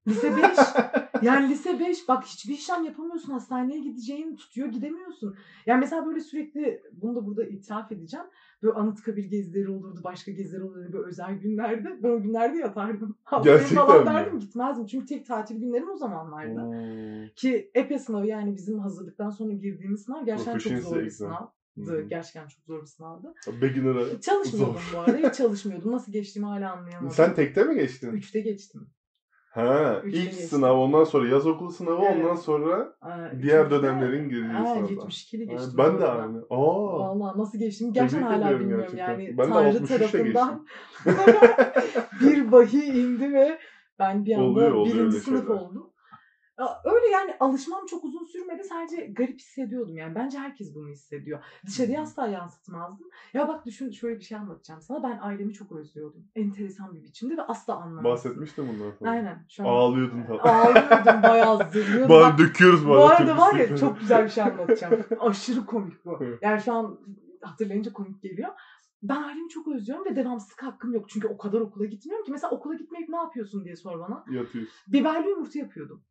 [0.09, 0.43] Lise 5.
[1.23, 3.33] yani lise 5 bak hiçbir işlem yapamıyorsun.
[3.33, 5.37] Hastaneye gideceğin tutuyor gidemiyorsun.
[5.67, 8.27] Yani mesela böyle sürekli bunu da burada itiraf edeceğim.
[8.63, 11.89] Böyle Anıtkabir gezileri olurdu, başka geziler olurdu böyle özel günlerde.
[12.03, 13.17] Ben o günlerde yatardım.
[13.25, 14.07] Haftaya Gerçekten falan mi?
[14.07, 14.87] derdim gitmezdim.
[14.87, 16.61] Çünkü tek tatil günlerim o zamanlardı.
[16.61, 17.29] Hmm.
[17.37, 21.29] Ki EPE sınavı yani bizim hazırlıktan sonra girdiğimiz sınav gerçekten çok zor bir exam.
[21.29, 21.53] sınavdı.
[22.01, 22.09] Hmm.
[22.09, 23.35] Gerçekten çok zor bir sınavdı.
[23.63, 24.21] Beginner'a.
[24.21, 24.97] Çalışmıyordum Zor.
[24.99, 25.29] bu arada.
[25.29, 25.93] Hiç çalışmıyordum.
[25.93, 27.11] Nasıl geçtiğimi hala anlayamadım.
[27.11, 28.13] Sen tekte mi geçtin?
[28.13, 28.87] Üçte geçtim.
[29.53, 30.49] Ha, Üçte ilk geçtim.
[30.49, 32.17] sınav ondan sonra yaz okulu sınavı Evet.
[32.25, 34.95] ondan sonra Aa, diğer dönemlerin girdiği Aa, sınavdan.
[35.09, 35.75] 72'li Ha, geçtim.
[35.79, 36.39] ben de aynı.
[36.51, 36.99] Aa.
[36.99, 39.13] Valla nasıl geçtim gerçekten Tebrik hala bilmiyorum gerçekten.
[39.21, 39.39] yani.
[39.39, 40.67] Ben Tanrı 63'e tarafından
[42.21, 43.59] bir vahiy indi ve
[43.99, 45.61] ben bir anda Oluyor, oluyor birinci sınıf şeyler.
[45.61, 45.91] oldum.
[46.85, 48.65] Öyle yani alışmam çok uzun sürmedi.
[48.65, 50.15] Sadece garip hissediyordum yani.
[50.15, 51.45] Bence herkes bunu hissediyor.
[51.67, 53.07] Dışarıya asla yansıtmazdım.
[53.35, 55.03] Ya bak düşün şöyle bir şey anlatacağım sana.
[55.03, 56.25] Ben ailemi çok özlüyordum.
[56.35, 58.11] Enteresan bir biçimde ve asla anlamazdım.
[58.11, 59.11] Bahsetmiştim bundan sonra.
[59.11, 59.47] Aynen.
[59.49, 60.39] Şu an Ağlıyordun falan.
[60.39, 62.09] ağlıyordum bayağı zırlıyordum.
[62.09, 63.05] Bak, döküyoruz bu bana.
[63.05, 65.05] arada var ya çok güzel bir şey anlatacağım.
[65.21, 66.19] Aşırı komik bu.
[66.43, 67.01] Yani şu an
[67.43, 68.49] hatırlayınca komik geliyor.
[69.03, 71.09] Ben ailemi çok özlüyorum ve devamsızlık hakkım yok.
[71.09, 72.33] Çünkü o kadar okula gitmiyorum ki.
[72.33, 74.25] Mesela okula gitmeyip ne yapıyorsun diye sor bana.
[74.31, 74.73] Yatıyorsun.
[74.89, 76.05] Biberli yumurta yapıyordum.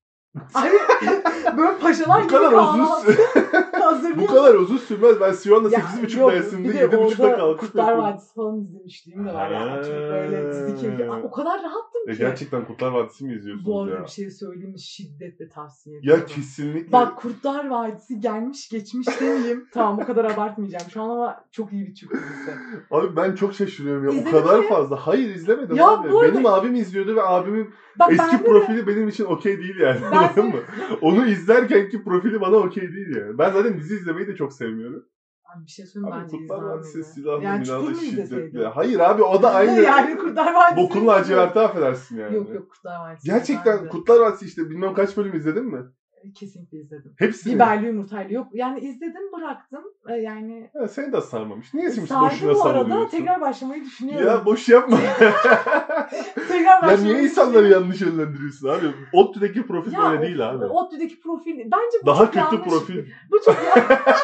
[0.54, 0.72] Ay,
[1.58, 5.20] böyle paşalar Bu gibi kadar uzun sü- bu kadar uzun sürmez.
[5.22, 7.94] Ben Sivas'ta Ya, 8.30 yok, dersinde bir de 7.30'da orada kalkıp Kurtlar.
[7.98, 9.60] Vadisi falan izlemişliğim de var ya.
[9.72, 9.82] Ha.
[9.84, 11.10] Çok böyle dizi keyfi.
[11.24, 12.17] O kadar rahattım E ki.
[12.17, 14.04] gerçekten Kurtlar Vadisi mi izliyorsunuz Bu arada ya?
[14.04, 14.76] bir şey söyleyeyim?
[14.80, 16.20] Şiddetle tavsiye ediyorum.
[16.30, 16.91] Ya kesinlikle.
[16.91, 19.67] Bak Kurtlar Vadisi gelmiş geçmiş demeyeyim.
[19.74, 22.52] tamam o kadar abartmayacağım şu an ama çok iyi bir Türk dizisi.
[22.91, 24.12] Abi ben çok şaşırıyorum ya.
[24.12, 24.67] İzledin o kadar mi?
[24.67, 24.96] fazla.
[25.08, 26.08] Hayır izlemedim Ya abi.
[26.22, 30.00] Benim abim izliyordu ve abimin Bak eski profili benim için okey değil yani.
[30.12, 30.60] Ben Anladın mı?
[31.02, 33.38] Onu izlerkenki profili bana okey değil yani.
[33.38, 35.04] Ben zaten dizi izlemeyi de çok sevmiyorum.
[35.56, 38.06] Abi bir şey söyleyeyim Abi Kurtlar Vadisi silahlı Yani şiddetli.
[38.08, 38.64] izleseydin?
[38.64, 39.82] Hayır abi o da aynı.
[39.82, 40.78] yani Kurtlar Vadisi.
[40.78, 42.36] Bokun laciverti affedersin yani.
[42.36, 43.28] Yok yok Kurtlar Vadisi.
[43.28, 43.90] Gerçekten.
[43.90, 45.80] Kurtlar Vadisi işte bilmem kaç bölüm izledin mi?
[46.36, 47.14] Kesinlikle izledim.
[47.18, 47.56] Hepsini.
[47.56, 48.48] Biberli yumurtaylı yok.
[48.54, 49.84] Yani izledim bıraktım.
[50.10, 51.74] Ee, Yani Ha, seni de sarmamış.
[51.74, 54.28] Niye şimdi boşuna bu arada tekrar başlamayı düşünüyorum.
[54.28, 54.98] Ya boş yapma.
[56.48, 58.86] tekrar ya başlamayı niye insanları yanlış yönlendiriyorsun abi?
[59.14, 60.66] ODTÜ'deki profil Ya böyle değil abi.
[60.66, 62.70] ODTÜ'deki profil bence bu Daha çok kötü yanlış.
[62.70, 63.06] profil.
[63.32, 64.20] Bu çok yanlış.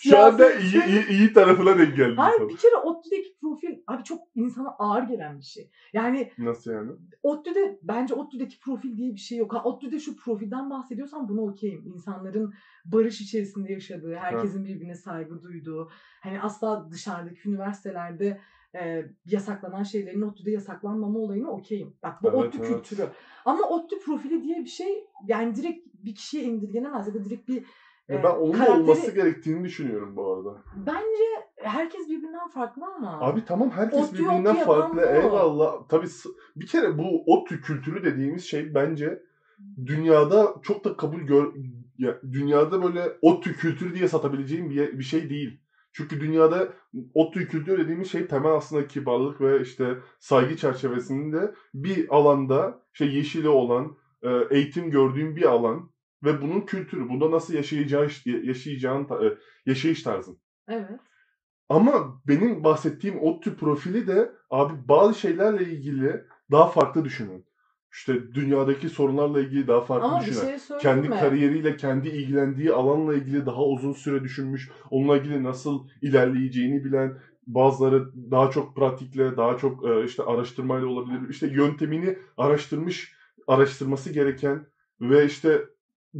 [0.00, 4.18] Şu anda iyi, iyi, iyi tarafına denk geldin Hayır bir kere ODTÜ'deki profil abi çok
[4.34, 5.70] insana ağır gelen bir şey.
[5.92, 6.90] Yani Nasıl yani?
[7.22, 9.54] ODTÜ'de bence ODTÜ'deki profil diye bir şey yok.
[9.54, 11.82] Ha, ODTÜ'de şu profilden bahsediyorsan buna okeyim.
[11.86, 12.54] İnsanların
[12.84, 18.40] barış içerisinde yaşadığı, herkesin birbirine saygı duyduğu, hani asla dışarıdaki üniversitelerde
[18.74, 21.96] e, yasaklanan şeylerin ODTÜ'de yasaklanmama olayına okeyim.
[22.02, 22.68] Bak bu Evet, ODTÜ evet.
[22.68, 23.08] kültürü.
[23.44, 27.64] Ama ODTÜ profili diye bir şey yani direkt bir kişiye indirgenemez ya da direkt bir
[28.10, 30.62] e, ben onun karakteri- olması gerektiğini düşünüyorum bu arada.
[30.86, 31.24] Bence
[31.56, 33.20] herkes birbirinden farklı ama.
[33.20, 35.02] Abi tamam herkes ODTÜ birbirinden ODTÜ farklı.
[35.06, 35.88] Eyvallah.
[35.88, 36.06] Tabii
[36.56, 39.22] bir kere bu ODTÜ kültürü dediğimiz şey bence
[39.86, 41.52] dünyada çok da kabul gör
[41.98, 45.60] ya, dünyada böyle ODTÜ kültürü diye satabileceğim bir, bir şey değil.
[45.92, 46.72] Çünkü dünyada
[47.14, 53.48] ODTÜ kültürü dediğimiz şey temel aslında kibarlık ve işte saygı çerçevesinde bir alanda şey yeşili
[53.48, 55.90] olan e, eğitim gördüğün bir alan
[56.24, 60.38] ve bunun kültürü, bunda nasıl yaşayacağı, yaşayacağın e, yaşayış tarzın.
[60.68, 61.00] Evet.
[61.68, 67.46] Ama benim bahsettiğim ODTÜ profili de abi bazı şeylerle ilgili daha farklı düşünün.
[67.94, 70.46] İşte dünyadaki sorunlarla ilgili daha farklı Ama bir düşünen.
[70.48, 71.16] şey söyleyeyim Kendi mi?
[71.20, 74.70] kariyeriyle, kendi ilgilendiği alanla ilgili daha uzun süre düşünmüş.
[74.90, 81.28] Onunla ilgili nasıl ilerleyeceğini bilen, bazıları daha çok pratikle, daha çok e, işte araştırmayla olabilir.
[81.30, 83.12] İşte yöntemini araştırmış,
[83.46, 84.66] araştırması gereken
[85.00, 85.64] ve işte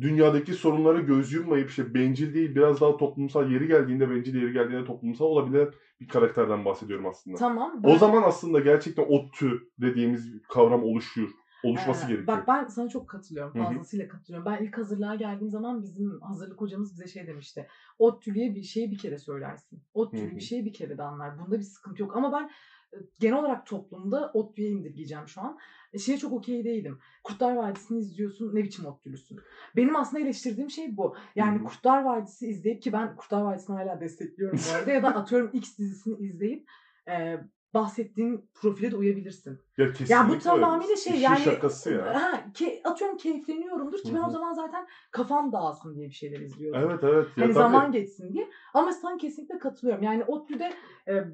[0.01, 4.85] dünyadaki sorunlara göz yummayıp işte bencil değil biraz daha toplumsal yeri geldiğinde bencil yeri geldiğinde
[4.85, 5.69] toplumsal olabilen
[6.01, 7.37] bir karakterden bahsediyorum aslında.
[7.37, 7.81] Tamam.
[7.85, 11.29] O zaman aslında gerçekten ODTÜ dediğimiz kavram oluşuyor.
[11.65, 12.27] Oluşması Ee, gerekiyor.
[12.27, 13.53] Bak ben sana çok katılıyorum.
[13.65, 14.53] Fazlasıyla katılıyorum.
[14.53, 17.67] Ben ilk hazırlığa geldiğim zaman bizim hazırlık hocamız bize şey demişti.
[17.99, 19.77] ODTÜ'lüye bir şeyi bir kere söylersin.
[19.77, 20.37] Hı ODTÜ'lü hı.
[20.37, 21.39] bir şeyi bir kere de anlar.
[21.39, 22.17] Bunda bir sıkıntı yok.
[22.17, 22.51] Ama ben
[22.93, 25.59] e, genel olarak toplumda ODTÜ'ye indirgeyeceğim şu an.
[25.93, 26.99] E, Şeye çok okey değilim.
[27.25, 28.55] Kurtlar Vadisi'ni izliyorsun.
[28.55, 29.39] Ne biçim ODTÜ'lüsün?
[29.77, 31.17] Benim aslında eleştirdiğim şey bu.
[31.37, 31.65] Yani hı.
[31.65, 34.91] Kurtlar Vadisi izleyip ki ben Kurtlar Vadisi'ni hala destekliyorum bu arada.
[34.91, 36.69] ya da atıyorum X dizisini izleyip
[37.09, 37.41] e,
[37.75, 39.59] bahsettiğin profile de uyabilirsin.
[39.79, 42.15] Ya Ya bu tamamıyla şey İşin yani şakası ya.
[42.15, 46.41] Ha, ki, atıyorum keyifleniyorumdur ki ben Hı o zaman zaten kafam dağılsın diye bir şeyler
[46.41, 46.81] izliyorum.
[46.81, 47.27] Evet evet.
[47.37, 47.63] Ya Hani tabii.
[47.63, 48.49] zaman geçsin diye.
[48.75, 50.03] Ama sana kesinlikle katılıyorum.
[50.03, 50.73] Yani ODTÜ'de
[51.09, 51.25] e,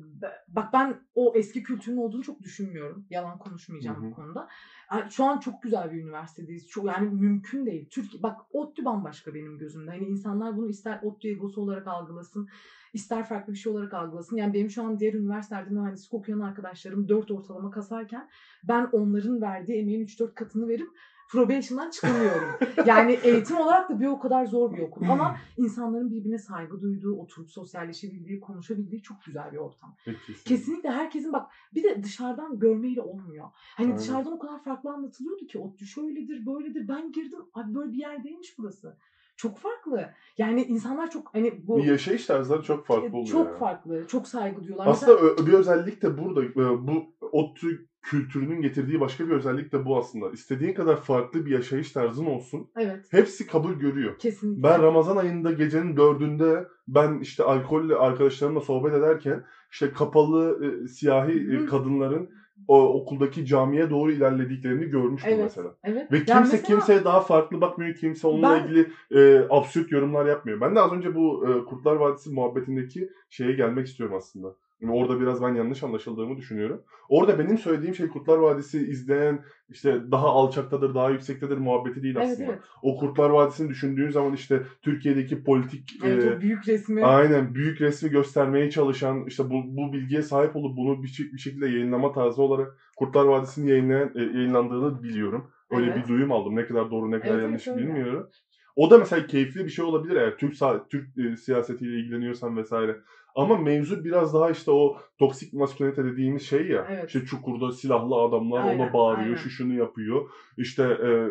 [0.49, 3.07] bak ben o eski kültürün olduğunu çok düşünmüyorum.
[3.11, 4.11] Yalan konuşmayacağım Hı hı.
[4.11, 4.49] bu konuda.
[4.93, 6.69] Yani Şu an çok güzel bir üniversitedeyiz.
[6.69, 7.89] Çok, yani mümkün değil.
[7.91, 9.91] Türkiye bak ODTÜ bambaşka benim gözümde.
[9.91, 12.49] Hani insanlar bunu ister ODTÜ egosu olarak algılasın,
[12.93, 14.37] ister farklı bir şey olarak algılasın.
[14.37, 18.30] Yani benim şu an diğer üniversitelerde mühendislik okuyan arkadaşlarım 4 ortalama kasarken
[18.65, 20.89] ben onların verdiği emeğin 3-4 katını verip
[21.31, 22.49] probation'dan çıkamıyorum.
[22.87, 25.03] yani eğitim olarak da bir o kadar zor bir okul.
[25.11, 29.97] Ama insanların birbirine saygı duyduğu, oturup sosyalleşebildiği, konuşabildiği çok güzel bir ortam.
[30.05, 30.45] Kesinlikle.
[30.45, 33.47] Kesinlikle herkesin bak bir de dışarıdan görmeyle olmuyor.
[33.77, 33.99] Hani Aynen.
[33.99, 36.89] dışarıdan o kadar farklı anlatılıyordu ki ODTÜ şöyledir, böyledir.
[36.89, 38.97] Ben girdim, abi böyle bir yerdeymiş burası.
[39.37, 40.11] Çok farklı.
[40.39, 43.27] Yani insanlar çok hani bu Bir yaşayış tarzları çok farklı oluyor.
[43.27, 43.59] çok yani.
[43.59, 44.87] farklı, çok saygı duyuyorlar.
[44.87, 46.45] Aslında ö- bir özellik de burada.
[46.45, 50.31] Ee, Bu ODTÜ kültürünün getirdiği başka bir özellik de bu aslında.
[50.31, 52.71] İstediğin kadar farklı bir yaşayış tarzın olsun.
[52.77, 54.19] evet, Hepsi kabul görüyor.
[54.19, 54.63] kesinlikle.
[54.63, 61.33] Ben Ramazan ayında gecenin dördünde ben işte alkolle arkadaşlarımla sohbet ederken işte kapalı e, siyahi
[61.33, 61.67] e, Hı.
[61.67, 62.31] kadınların
[62.69, 65.43] o okuldaki camiye doğru ilerlediklerini görmüştüm Evet.
[65.43, 65.75] mesela.
[65.85, 66.13] evet.
[66.13, 70.27] Ve Yani kimse mesela- kimseye daha farklı bakmıyor, kimse onunla Ben- ilgili e, absürt yorumlar
[70.27, 70.61] yapmıyor.
[70.61, 74.55] Ben de az önce bu e, Kurtlar Vadisi muhabbetindeki şeye gelmek istiyorum aslında.
[74.81, 76.83] Yani orada biraz ben yanlış anlaşıldığımı düşünüyorum.
[77.09, 82.29] Orada benim söylediğim şey Kurtlar Vadisi izleyen işte daha alçaktadır, daha yüksektedir muhabbeti değil Evet,
[82.33, 82.53] aslında.
[82.53, 82.61] evet.
[82.83, 87.05] O Kurtlar Vadisi'ni düşündüğün zaman işte Türkiye'deki politik Evet, e, büyük resmi.
[87.05, 91.67] Aynen büyük resmi göstermeye çalışan işte bu, bu bilgiye sahip olup bunu bir, bir şekilde
[91.69, 95.51] yayınlama tarzı olarak Kurtlar Vadisi'nin yayınlayan, e, yayınlandığını biliyorum.
[95.71, 96.03] Öyle Evet.
[96.03, 96.57] bir duyum aldım.
[96.57, 98.31] Ne kadar doğru ne kadar Evet, yanlış evet, bilmiyorum.
[98.77, 100.55] O da mesela keyifli bir şey olabilir eğer Türk
[100.91, 102.97] Türk e, siyasetiyle ilgileniyorsan vesaire.
[103.37, 106.87] Ama mevzu biraz daha işte o toksik maskülenite dediğimiz şey ya.
[106.91, 107.07] Evet.
[107.07, 109.37] İşte çukurda silahlı adamlar Aynen, ona bağırıyor, aynen.
[109.37, 110.31] şu şunu yapıyor.
[110.57, 111.29] İşte e,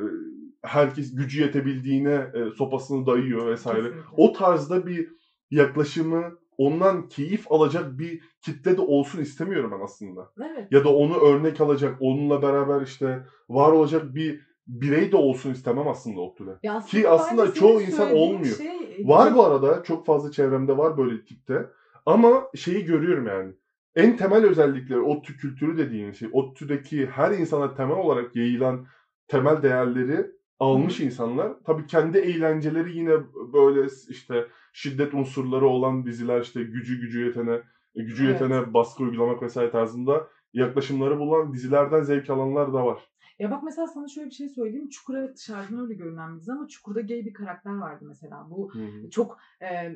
[0.63, 3.81] herkes gücü yetebildiğine e, sopasını dayıyor vesaire.
[3.81, 4.01] Kesinlikle.
[4.17, 5.07] O tarzda bir
[5.51, 6.23] yaklaşımı
[6.57, 10.31] ondan keyif alacak bir kitle de olsun istemiyorum ben aslında.
[10.39, 10.71] Evet.
[10.71, 15.87] Ya da onu örnek alacak, onunla beraber işte var olacak bir birey de olsun istemem
[15.87, 16.51] aslında ODTÜ'de.
[16.63, 18.55] Ya Ki aslında çoğu insan olmuyor.
[18.57, 21.69] Şey, Var bu arada çok fazla çevremde var böyle tipte.
[22.09, 23.53] Ama şeyi görüyorum yani.
[23.95, 26.29] En temel özellikleri ODTÜ kültürü dediğin şey.
[26.31, 28.85] ODTÜ'deki her insana temel olarak yayılan
[29.27, 31.53] temel değerleri almış insanlar.
[31.65, 33.11] Tabii kendi eğlenceleri yine
[33.53, 37.61] böyle işte şiddet unsurları olan diziler işte gücü gücü yetene
[37.95, 38.41] gücü Evet.
[38.41, 43.09] yetene baskı uygulamak vesaire tarzında yaklaşımları bulunan dizilerden zevk alanlar da var.
[43.39, 44.89] Ya bak mesela sana şöyle bir şey söyleyeyim.
[44.89, 48.47] Çukur evet dışarıdan öyle görünen bir dizi ama Çukur'da gay bir karakter vardı mesela.
[48.49, 48.71] Bu
[49.11, 49.95] çok e,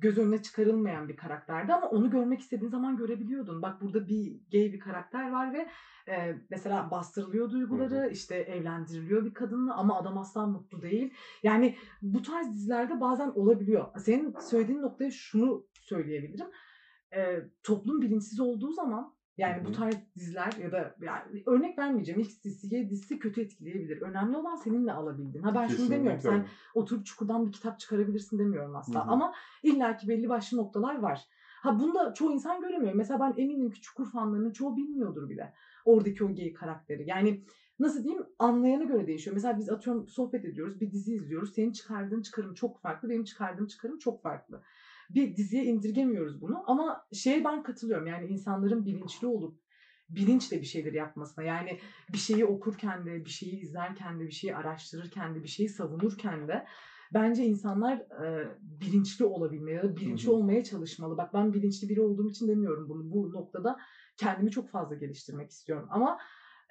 [0.00, 3.62] göz önüne çıkarılmayan bir karakterdi ama onu görmek istediğin zaman görebiliyordun.
[3.62, 5.68] Bak burada bir gay bir karakter var ve
[6.12, 11.14] e, mesela bastırılıyor duyguları, işte evlendiriliyor bir kadınla ama adam asla mutlu değil.
[11.42, 13.86] Yani bu tarz dizilerde bazen olabiliyor.
[13.98, 16.48] Senin söylediğin noktaya şunu söyleyebilirim.
[17.16, 22.20] E, toplum bilinçsiz olduğu zaman yani bu tarz diziler ya da yani örnek vermeyeceğim.
[22.20, 24.02] X dizisi, Y dizisi kötü etkileyebilir.
[24.02, 25.44] Önemli olan seninle alabildiğin.
[25.44, 26.18] Ha ben şunu demiyorum.
[26.20, 29.00] Kesinlikle Sen oturup çukurdan bir kitap çıkarabilirsin demiyorum asla.
[29.00, 29.10] Hı hı.
[29.10, 31.26] Ama illaki belli başlı noktalar var.
[31.62, 32.94] Ha bunda çoğu insan göremiyor.
[32.94, 35.52] Mesela ben eminim ki çukur fanlarının çoğu bilmiyordur bile.
[35.84, 37.08] Oradaki o gay karakteri.
[37.08, 37.44] Yani
[37.78, 39.34] nasıl diyeyim anlayana göre değişiyor.
[39.34, 41.54] Mesela biz atıyorum sohbet ediyoruz, bir dizi izliyoruz.
[41.54, 44.62] Senin çıkardığın çıkarım çok farklı, benim çıkardığım çıkarım çok farklı.
[45.10, 48.06] Bir diziye indirgemiyoruz bunu ama şeye ben katılıyorum.
[48.06, 49.60] Yani insanların bilinçli olup
[50.08, 51.44] bilinçle bir şeyleri yapmasına.
[51.44, 51.78] Yani
[52.12, 56.48] bir şeyi okurken de, bir şeyi izlerken de, bir şeyi araştırırken de, bir şeyi savunurken
[56.48, 56.66] de
[57.14, 60.34] bence insanlar e, bilinçli olabilmeli ya da bilinçli Hı hı.
[60.34, 61.16] olmaya çalışmalı.
[61.16, 63.10] Bak ben bilinçli biri olduğum için demiyorum bunu.
[63.10, 63.76] Bu noktada
[64.16, 65.88] kendimi çok fazla geliştirmek istiyorum.
[65.90, 66.18] Ama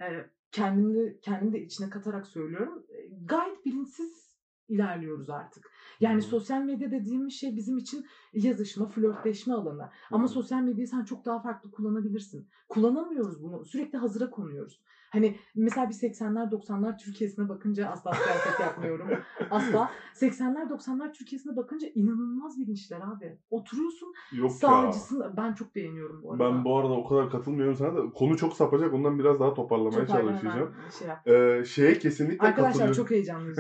[0.02, 0.06] e,
[0.52, 2.86] kendimi, kendimi de içine katarak söylüyorum.
[2.90, 2.96] E,
[3.26, 4.36] gayet bilinçsiz
[4.68, 5.72] ilerliyoruz artık.
[6.00, 9.90] Yani sosyal medya dediğimiz şey bizim için yazışma, flörtleşme alanı.
[10.12, 12.48] Ama sosyal medyayı sen çok daha farklı kullanabilirsin.
[12.70, 13.66] Kullanamıyoruz bunu.
[13.66, 14.82] Sürekli hazıra konuyoruz.
[15.12, 19.08] Hani mesela bir 80'ler 90'lar Türkiye'sine bakınca asla siyaset yapmıyorum.
[19.52, 19.90] Asla.
[20.16, 23.38] 80'ler 90'lar Türkiye'sine bakınca inanılmaz bilinçler abi.
[23.50, 24.58] Oturuyorsun Yok ya.
[24.58, 25.24] sağcısın.
[25.38, 26.44] Ben çok beğeniyorum bu arada.
[26.44, 30.08] Ben bu arada o kadar katılmıyorum sana da konu çok sapacak ondan biraz daha toparlamaya
[30.08, 30.76] Çok çalışacağım.
[31.00, 31.28] şey yap.
[31.28, 32.96] Ee, şeye kesinlikle Arkadaşlar katılıyorum.
[32.96, 33.60] çok heyecanlıyız.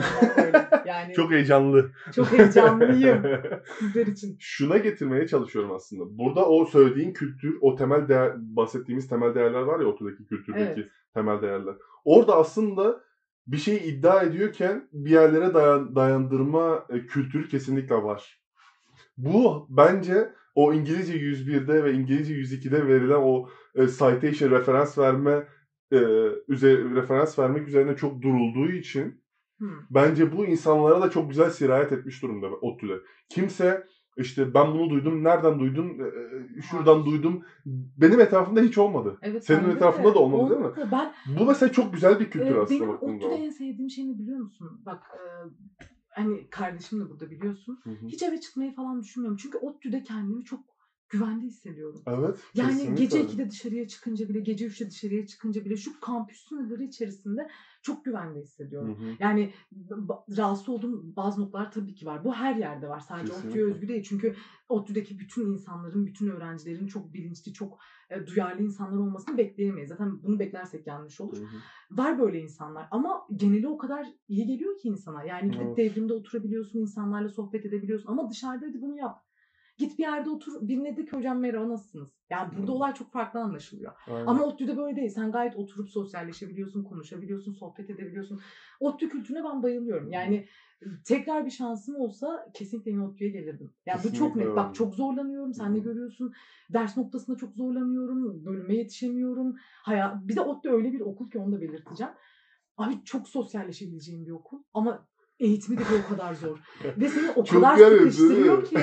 [0.85, 1.97] Yani Çok çok, heyecanlı.
[2.31, 3.23] heyecanlıyım
[3.79, 4.35] sizler için.
[4.39, 6.17] Şuna getirmeye çalışıyorum aslında.
[6.17, 10.87] Burada o söylediğin kültür, o temel değer, bahsettiğimiz temel değerler var ya ortadaki kültürdeki Evet.
[11.15, 11.75] Temel değerler.
[12.05, 13.03] Orada aslında
[13.47, 18.41] bir şeyi iddia ediyorken bir yerlere dayan, dayandırma e, kültürü kesinlikle var.
[19.17, 25.47] Bu bence o İngilizce 101'de ve İngilizce 102'de verilen o e, citation referans verme
[25.91, 25.99] e,
[26.47, 29.23] üzeri, referans vermek üzerine çok durulduğu için
[29.59, 29.65] Hı.
[29.89, 32.93] bence bu insanlara da çok güzel sirayet etmiş durumda ODTÜ'de.
[33.29, 36.03] Kimse işte ben bunu duydum, nereden duydun, e,
[36.57, 37.05] e, şuradan Hayır.
[37.05, 37.41] duydum.
[37.97, 39.17] Benim etrafımda hiç olmadı.
[39.21, 40.65] Evet, Senin etrafında da olmadı değil mi?
[40.65, 40.89] olmadı.
[40.91, 44.17] Ben Bu mesela çok güzel bir kültür Ee, aslında benim baktığın en sevdiğim şey ne
[44.19, 44.81] biliyor musun?
[44.85, 45.21] Bak e,
[46.09, 47.77] hani kardeşim de burada biliyorsun.
[47.83, 48.05] Hı hı.
[48.07, 49.37] Hiç eve çıkmayı falan düşünmüyorum.
[49.41, 50.74] Çünkü ODTÜ'de kendimi çok
[51.09, 52.03] güvende hissediyorum.
[52.07, 52.39] Evet.
[52.55, 53.27] Yani kesinlikle gece öyle.
[53.27, 57.47] 2'de dışarıya çıkınca bile, gece 3'te dışarıya çıkınca bile şu kampüs sınırları içerisinde
[57.81, 58.97] çok güvende Hı hissediyorum.
[58.99, 59.15] hı.
[59.19, 62.23] Yani ba- rahatsız olduğum bazı noktalar tabii ki var.
[62.23, 62.99] Bu her yerde var.
[62.99, 63.33] Sadece.
[63.33, 64.03] ODTÜ'ye özgü değil.
[64.03, 64.35] Çünkü
[64.69, 69.89] ODTÜ'deki bütün insanların, bütün öğrencilerin çok bilinçli, çok e, duyarlı insanlar olmasını bekleyemeyiz.
[69.89, 71.37] Zaten bunu beklersek yanlış olur.
[71.37, 71.57] Hı hı.
[71.91, 75.23] Var böyle insanlar ama geneli o kadar iyi geliyor ki insana.
[75.23, 75.77] Yani gidip Evet.
[75.77, 79.24] devrimde oturabiliyorsun, insanlarla sohbet edebiliyorsun ama dışarıda hadi bunu yap.
[79.77, 82.09] Git bir yerde otur, birine de ki hocam merhaba nasılsınız?
[82.29, 83.91] Yani burada olay çok farklı anlaşılıyor.
[84.07, 84.25] Aynen.
[84.25, 85.09] Ama ODTÜ'de böyle değil.
[85.09, 88.41] Sen gayet oturup sosyalleşebiliyorsun, konuşabiliyorsun, sohbet edebiliyorsun.
[88.79, 90.11] ODTÜ kültürüne ben bayılıyorum.
[90.11, 90.47] Yani
[91.05, 93.73] tekrar bir şansım olsa kesinlikle ODTÜ'ye gelirdim.
[93.85, 94.55] Yani bu çok Kesinlikle net.
[94.55, 95.53] Bak çok zorlanıyorum.
[95.53, 95.83] Sen de Hı hı.
[95.83, 96.33] görüyorsun.
[96.73, 98.45] Ders noktasında çok zorlanıyorum.
[98.45, 99.55] Bölüme yetişemiyorum.
[99.83, 102.13] Hayat, bir de ODTÜ öyle bir okul ki onu da belirteceğim.
[102.77, 104.63] Abi çok sosyalleşebileceğim bir okul.
[104.73, 105.07] Ama
[105.39, 106.57] eğitimi de o kadar zor.
[106.97, 108.77] Ve seni o Çok kadar sıkıştırıyor ki.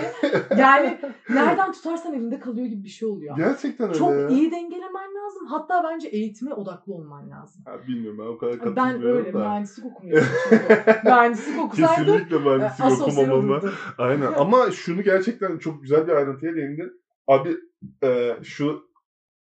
[0.59, 0.99] Yani
[1.31, 3.37] nereden tutarsan elinde kalıyor gibi bir şey oluyor.
[3.37, 4.29] Gerçekten öyle Çok ya.
[4.29, 5.47] iyi dengelemen lazım.
[5.47, 7.63] Hatta bence eğitime odaklı olman lazım.
[7.67, 9.39] Ha, bilmiyorum ben o kadar Ben katılmıyorum öyle da.
[9.39, 10.29] mühendislik okumuyorum.
[11.05, 13.35] mühendislik okusaydım Kesinlikle mühendislik okumamama.
[13.55, 13.73] olurdum.
[13.99, 17.03] Aynen ama şunu gerçekten çok güzel bir ayrıntıya değindin.
[17.29, 17.57] Abi
[18.05, 18.83] e, şu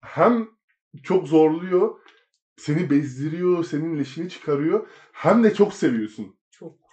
[0.05, 0.49] hem
[1.03, 1.95] çok zorluyor,
[2.57, 6.38] seni bezdiriyor, senin leşini çıkarıyor hem de çok seviyorsun.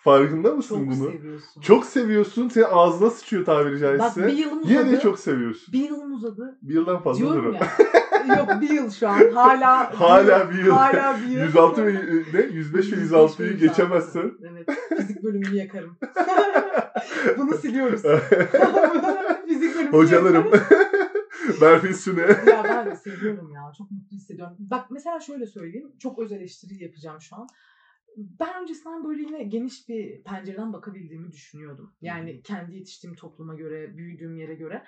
[0.06, 1.12] Farkında mısın çok bunu?
[1.12, 1.62] seviyorsun.
[1.62, 4.28] Çok seviyorsun, senin ağzına sıçıyor tabiri Bak caizse.
[4.28, 4.92] bir yılım Yine uzadı.
[4.92, 5.74] de çok seviyorsun.
[5.74, 6.58] Bir yılım uzadı.
[6.62, 8.38] Bir yıldan fazladır Diyorum ya.
[8.38, 9.32] Yok bir yıl şu an.
[9.34, 10.72] Hala Hala bir yıl.
[10.72, 11.42] Hala bir yıl.
[11.46, 11.94] 106 ve
[12.34, 12.42] ne?
[12.54, 14.32] 105 ve 106'yı geçemezsen.
[14.52, 14.70] Evet.
[14.98, 15.98] Fizik bölümünü yakarım.
[17.38, 18.02] Bunu siliyoruz.
[19.48, 20.46] Fizik bölümünü Hocalarım.
[21.62, 22.22] Berfin Süne.
[22.22, 23.62] ya ben de seviyorum ya.
[23.78, 24.56] Çok mutlu hissediyorum.
[24.60, 25.92] Bak mesela şöyle söyleyeyim.
[26.00, 27.48] Çok öz eleştiri yapacağım şu an.
[28.18, 31.94] Ben öncesinden böyle yine geniş bir pencereden bakabildiğimi düşünüyordum.
[32.02, 34.84] Yani kendi yetiştiğim topluma göre, büyüdüğüm yere göre.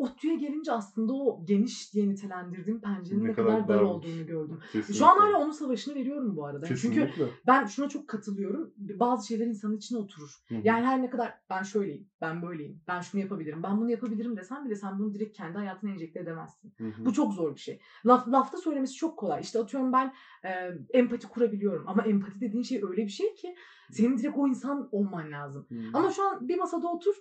[0.00, 4.58] ODTÜ'ye gelince aslında o geniş diye nitelendirdiğim pencerenin Ne ne, kadar kadar, dar olduğunu gördüm.
[4.72, 4.94] Kesinlikle.
[4.94, 6.66] Şu an hala onun savaşını veriyorum bu arada.
[6.66, 7.24] Çünkü Kesinlikle.
[7.46, 8.74] ben şuna çok katılıyorum.
[8.76, 10.30] Bazı şeyler insanın içine oturur.
[10.48, 10.60] Hı hı.
[10.64, 14.64] Yani her ne kadar ben şöyleyim, ben böyleyim, ben şunu yapabilirim, ben bunu yapabilirim desem
[14.64, 16.74] bile sen bunu direkt kendi hayatına enjekte edemezsin.
[16.78, 17.04] Hı hı.
[17.04, 17.80] Bu çok zor bir şey.
[18.06, 19.40] Laf, lafta söylemesi çok kolay.
[19.40, 20.50] İşte atıyorum ben e,
[20.90, 21.84] empati kurabiliyorum.
[21.86, 23.54] Ama empati dediğin şey öyle bir şey ki
[23.90, 25.66] senin direkt o insan olman lazım.
[25.68, 25.74] Hı.
[25.94, 27.14] Ama şu an bir masada otur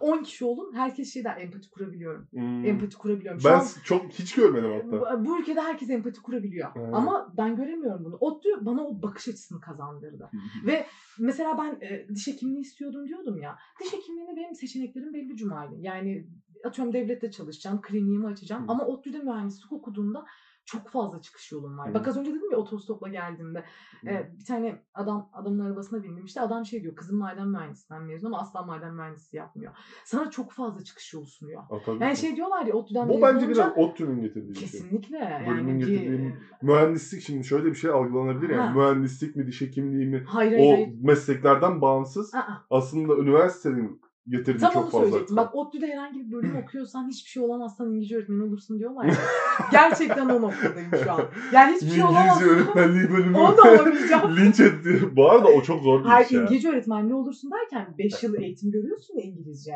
[0.00, 0.72] 10 kişi olun.
[0.74, 2.28] Herkes şey der empati kurabiliyorum.
[2.30, 2.64] Hmm.
[2.64, 3.40] Empati kurabiliyorum.
[3.40, 5.24] Şu Ben an çok hiç görmedim hatta.
[5.24, 6.70] bu, ülkede herkes empati kurabiliyor.
[6.76, 6.88] Evet.
[6.92, 8.16] Ama ben göremiyorum bunu.
[8.16, 10.30] ODTÜ bana o bakış açısını kazandırdı.
[10.66, 10.86] Ve
[11.18, 13.58] mesela ben e, diş hekimliği istiyordum diyordum ya.
[13.80, 15.74] Diş hekimliğinde benim seçeneklerim belli Cumali.
[15.80, 16.26] Yani
[16.64, 18.62] atıyorum devlette çalışacağım, kliniğimi açacağım.
[18.62, 18.72] Hı.
[18.72, 20.24] Ama ODTÜ'de mühendislik okuduğumda
[20.68, 21.90] çok fazla çıkış yolum var.
[21.90, 21.94] Hı.
[21.94, 23.64] Bak az önce dedim ya otostopla geldiğimde.
[24.06, 26.24] E, bir tane adam adamın arabasına bindim.
[26.24, 29.72] İşte adam şey diyor kızım maden mühendisinden mezun ama asla maden mühendisi yapmıyor.
[30.04, 31.62] Sana çok fazla çıkış yolu sunuyor.
[31.86, 32.20] Tabii Yani ki.
[32.20, 34.68] şey diyorlar ya ODTÜ'den Bu bence biraz ODTÜ'nün getirdiği şey.
[34.68, 35.44] Kesinlikle.
[35.48, 38.60] Bölümün Yani getirdiği Mühendislik şimdi şöyle bir şey algılanabilir yani.
[38.68, 38.72] Ha.
[38.74, 40.24] Mühendislik mi, diş hekimliği mi?
[40.26, 40.88] Hayır O hayır.
[41.02, 42.34] mesleklerden bağımsız.
[42.34, 44.00] Aa, Aslında üniversitenin
[44.30, 44.98] getirdiği Tam çok fazla.
[44.98, 45.36] söyleyecektim.
[45.36, 49.14] Bak ODTÜ'de herhangi bir bölüm okuyorsan hiçbir şey olamazsan İngilizce öğretmeni olursun diyorlar ya.
[49.72, 51.20] Gerçekten o noktadayım şu an.
[51.52, 54.36] Yani hiçbir şey İngilizce olamazsan öğretmenliği bölümü onu da olamayacağım.
[54.36, 55.16] linç etti.
[55.16, 56.42] Bu arada o çok zor bir Hayır iş ya.
[56.42, 59.72] İngilizce öğretmenliği olursun derken 5 yıl eğitim görüyorsun ya İngilizce.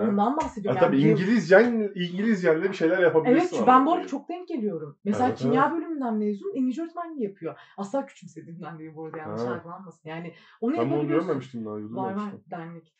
[0.00, 0.80] Ondan bahsediyorum.
[0.80, 3.56] Ha, tabii bir yıl- İngilizcen, İngilizcenle bir şeyler yapabilirsin.
[3.56, 4.10] Evet ben bu arada yani.
[4.10, 4.96] çok denk geliyorum.
[5.04, 7.54] Mesela kimya bölümünden mezun İngilizce öğretmenliği yapıyor.
[7.76, 10.08] Asla küçümsediğimden değil bu arada yanlış algılanmasın.
[10.08, 11.26] Yani onu Ben bunu yapabiliyorsun.
[11.28, 11.74] görmemiştim daha.
[11.74, 12.94] Var var Var dernek.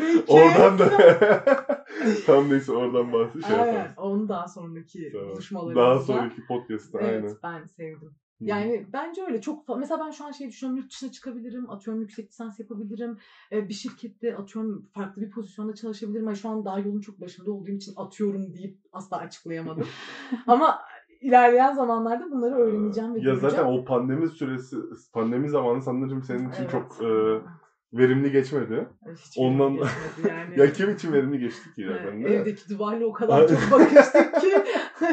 [0.00, 0.24] Burayı.
[0.28, 0.90] Oradan da
[2.26, 3.72] tam neyse oradan bahsi şey Aynen.
[3.72, 3.94] yaparız.
[3.98, 5.28] Onu daha sonraki Tamam.
[5.30, 5.80] buluşmalarımızda.
[5.80, 7.62] Daha sonraki podcast'ta Evet aynen.
[7.62, 8.08] ben sevdim.
[8.08, 8.44] Hı.
[8.44, 12.28] Yani bence öyle çok mesela ben şu an şey düşünüyorum yurt dışına çıkabilirim atıyorum yüksek
[12.28, 13.18] lisans yapabilirim
[13.52, 17.50] Ee, bir şirkette atıyorum farklı bir pozisyonda çalışabilirim ama şu an daha yolun çok başında
[17.52, 19.86] olduğum için atıyorum deyip asla açıklayamadım
[20.46, 20.78] ama
[21.20, 23.50] ilerleyen zamanlarda bunları öğreneceğim ve ya göreceğim.
[23.50, 24.76] zaten o pandemi süresi,
[25.12, 26.70] pandemi zamanı sanırım senin için Evet.
[26.70, 27.06] çok e,
[27.98, 28.88] verimli geçmedi.
[29.12, 30.46] Hiç ondan- geçmedi yani.
[30.60, 32.28] Ya kim için verimli geçti ki ya ben de.
[32.28, 34.52] evdeki duvarla o kadar çok bakıştık ki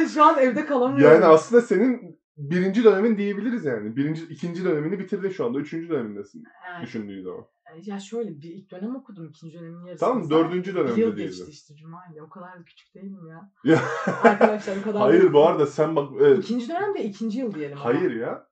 [0.13, 1.13] şu an evde kalamıyorum.
[1.13, 3.95] Yani aslında senin birinci dönemin diyebiliriz yani.
[3.95, 5.59] Birinci, ikinci dönemini bitirdin şu anda.
[5.59, 6.43] Üçüncü dönemindesin.
[6.67, 7.45] Yani, Düşündüğün zaman.
[7.83, 9.25] ya şöyle bir ilk dönem okudum.
[9.29, 10.05] ikinci dönemin yarısı.
[10.05, 12.21] Tamam dördüncü Bir yıl dönemde geçti işte Cumali.
[12.21, 13.51] O kadar da küçük değilim ya.
[13.71, 13.79] Ya,
[14.23, 16.09] Arkadaşlar o kadar da- hayır bu arada sen bak...
[16.21, 17.77] evet, İkinci dönem de ikinci yıl diyelim.
[17.77, 17.85] ama.
[17.85, 18.47] hayır ya.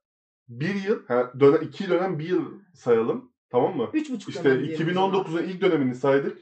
[0.49, 3.30] Bir yıl, ha, dönem, iki dönem bir yıl sayalım.
[3.51, 3.89] Tamam mı?
[3.93, 5.11] Üç buçuk İşte dönem zaman.
[5.13, 6.37] 2019'un ilk dönemini saydık.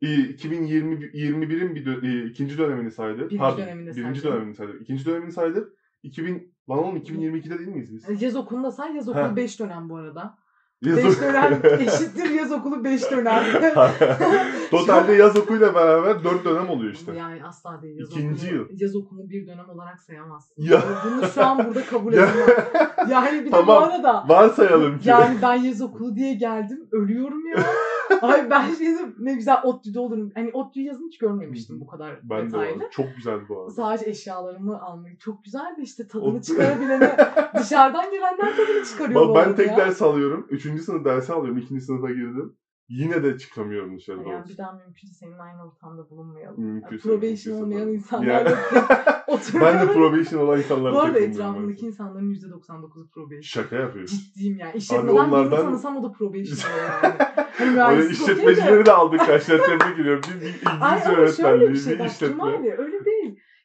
[0.00, 3.18] İyi, 2021'in bir dö- e, ikinci dönemini saydık.
[3.20, 4.36] Birinci Pardon, dönemini birinci saydık.
[4.36, 4.80] dönemini saydık.
[4.82, 5.72] İkinci dönemini saydık.
[6.02, 8.22] 2000 lan oğlum 2022'de değil miyiz biz?
[8.22, 8.94] Yaz okulunu da say.
[8.96, 9.10] Yaz Ha.
[9.10, 10.38] okulu 5 dönem bu arada.
[10.82, 13.42] Yaz 5 ok- dönem eşittir yaz okulu 5 dönem.
[14.70, 17.12] Totalde yaz okuluyla beraber 4 dönem oluyor işte.
[17.12, 17.98] Yani asla değil.
[17.98, 18.66] Yaz İkinci okulu, yıl.
[18.80, 20.54] Yaz okulunu bir dönem olarak sayamazsın.
[20.62, 20.82] Ya.
[21.04, 22.30] Bunu şu an burada kabul edemem.
[23.10, 23.82] Yani bir de bu Tamam.
[23.82, 25.08] arada Varsayalım ki.
[25.08, 26.88] yani ben yaz okulu diye geldim.
[26.92, 27.56] Ölüyorum ya.
[28.22, 30.30] Ay ben şey dedim, ne güzel ODTÜ'de olurum.
[30.34, 32.80] Hani ODTÜ'yü yazın hiç görmemiştim bu kadar ben de detaylı.
[32.82, 32.90] var.
[32.90, 33.70] Çok güzel bu arada.
[33.70, 36.42] Sadece eşyalarımı almayı çok güzeldi işte tadını ODTÜ.
[36.42, 37.16] çıkarabilene
[37.58, 39.76] dışarıdan gelenler tadını çıkarıyor Bak ben tek ya.
[39.76, 40.46] ders alıyorum.
[40.50, 41.58] Üçüncü sınıf dersi alıyorum.
[41.58, 42.56] İkinci sınıfa girdim.
[42.88, 44.48] Yine de çıkamıyorum dışarı Yani doğrusu.
[44.52, 46.60] bir daha mümkünse senin aynı ortamda bulunmayalım.
[46.64, 48.50] Mümkünse, Yani probation mümkünse olmayan insanlarla
[49.26, 49.60] oturuyorum.
[49.80, 53.40] Ben de probation olan insanlara Bu arada etrafımdaki insanların %99'u probation.
[53.40, 54.18] Şaka yapıyorsun.
[54.18, 54.76] Ciddiyim yani.
[54.76, 56.58] İşletmeden birini onlardan- tanısam o da probation
[57.02, 57.14] yani.
[57.58, 60.22] Hani Öyle de- işletmecileri de aldık kaçlar tebrik ediyorum.
[60.40, 62.44] Bir, İngilizce öğretmenliği, bir şey bir işletme.
[62.78, 62.95] Öyle.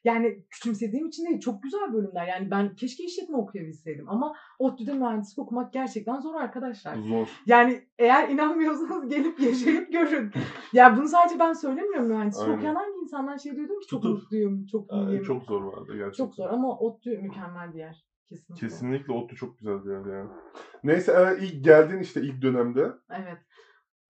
[0.04, 1.40] Yani küçümsediğim için değil.
[1.40, 2.26] Çok güzel bölümler.
[2.26, 4.08] Yani ben keşke işletme okuyabilseydim.
[4.08, 6.94] Ama ODTÜ'de mühendislik okumak gerçekten zor arkadaşlar.
[6.96, 7.28] Zor.
[7.46, 10.30] Yani eğer inanmıyorsanız gelip yaşayıp görün.
[10.72, 12.56] Ya bunu sadece ben söylemiyorum mühendislik Aynen.
[12.56, 14.22] okuyan hangi insandan şey duydum ki çok Tutup.
[14.22, 15.22] mutluyum, çok Yani iyiyim.
[15.22, 16.24] çok zor vardı gerçekten.
[16.24, 18.06] Çok zor ama ODTÜ mükemmel bir yer.
[18.28, 18.66] Kesinlikle.
[18.66, 20.30] Kesinlikle ODTÜ çok güzel bir yer yani.
[20.84, 22.92] Neyse e, ilk geldin işte ilk dönemde.
[23.10, 23.38] Evet.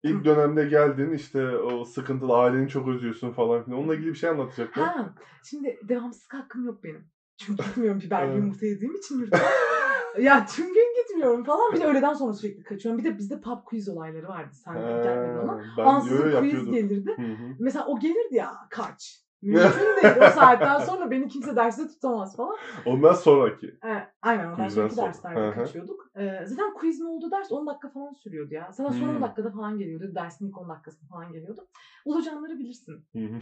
[0.03, 3.79] İlk dönemde geldin işte o sıkıntılı aileni çok özlüyorsun falan filan.
[3.79, 4.81] Onunla ilgili bir şey anlatacaktın.
[4.83, 7.05] Ha, şimdi devamsızlık hakkım yok benim.
[7.37, 8.37] Çünkü gitmiyorum biberli Evet.
[8.37, 9.41] yumurta yediğim için yurtta.
[10.21, 11.73] ya tüm gün gitmiyorum falan.
[11.73, 12.99] Bir de öğleden sonra sürekli kaçıyorum.
[12.99, 14.55] Bir de bizde pub quiz olayları vardı.
[14.65, 15.61] Sen gelmedin ama.
[15.79, 16.73] Ben Ansızın quiz yapıyordum.
[16.73, 17.11] gelirdi.
[17.17, 17.55] Hı hı.
[17.61, 19.23] Mesela o gelirdi ya kaç.
[19.43, 19.63] Mümkün
[20.03, 20.15] değil.
[20.17, 22.57] O saatten sonra beni kimse derste tutamaz falan.
[22.87, 23.67] Ondan sonraki.
[23.85, 25.07] Ee, aynen ondan Quizden sonraki sonra.
[25.07, 25.55] derslerde Hı hı.
[25.55, 26.07] kaçıyorduk.
[26.17, 28.69] Ee, zaten quizin olduğu ders 10 dakika falan sürüyordu ya.
[28.73, 29.23] Zaten son 10 Hmm.
[29.23, 30.13] dakikada falan geliyordu.
[30.15, 31.67] Dersin ilk 10 dakikası falan geliyordu.
[32.05, 33.05] Ulucanları bilirsin.
[33.13, 33.41] Hı hı.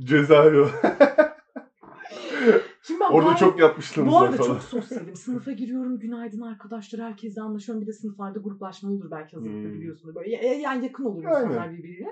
[0.04, 0.66] Cezaevi.
[2.82, 4.48] Şimdi ben Orada gayet- çok yatmıştınız Bu arada falan.
[4.54, 5.16] çok sosyalim.
[5.16, 7.82] Sınıfa giriyorum, günaydın arkadaşlar, herkesle anlaşıyorum.
[7.82, 9.74] Bir de sınıflarda gruplaşma olur belki hazırlıkta Hmm.
[9.74, 10.14] biliyorsunuz.
[10.16, 11.38] Böyle ya- ya- yani yakın olur Aynen.
[11.46, 12.08] insanlar birbiriyle.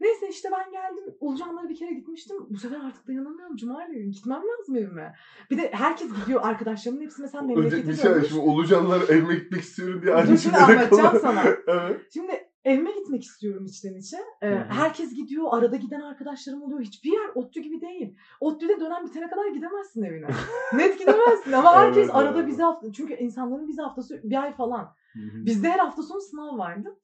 [0.00, 1.14] Neyse işte ben geldim.
[1.20, 2.36] Ulucanlara bir kere gitmiştim.
[2.50, 3.56] Bu sefer artık dayanamıyorum.
[3.56, 5.14] Cumali gitmem lazım evime.
[5.50, 6.40] Bir de herkes gidiyor.
[6.44, 8.28] Arkadaşlarımın hepsi mesela memlekete bir şey dönmüş.
[8.28, 11.42] şimdi Ulucanlar evime gitmek istiyorum diye annesiyle şimdi anlatacağım sana.
[11.66, 12.00] evet.
[12.12, 12.32] Şimdi
[12.64, 14.16] evime gitmek istiyorum içten içe.
[14.42, 15.46] Ee, herkes gidiyor.
[15.50, 16.80] Arada giden arkadaşlarım oluyor.
[16.80, 18.16] Hiçbir yer ODTÜ gibi değil.
[18.40, 20.26] ODTÜ'de dönem bitene kadar gidemezsin evine.
[20.72, 22.48] Net gidemezsin ama herkes Evet, arada evet.
[22.48, 22.92] vize hafta.
[22.92, 24.94] Çünkü insanların vize haftası bir ay falan.
[25.16, 26.96] Bizde her hafta sonu sınav vardı.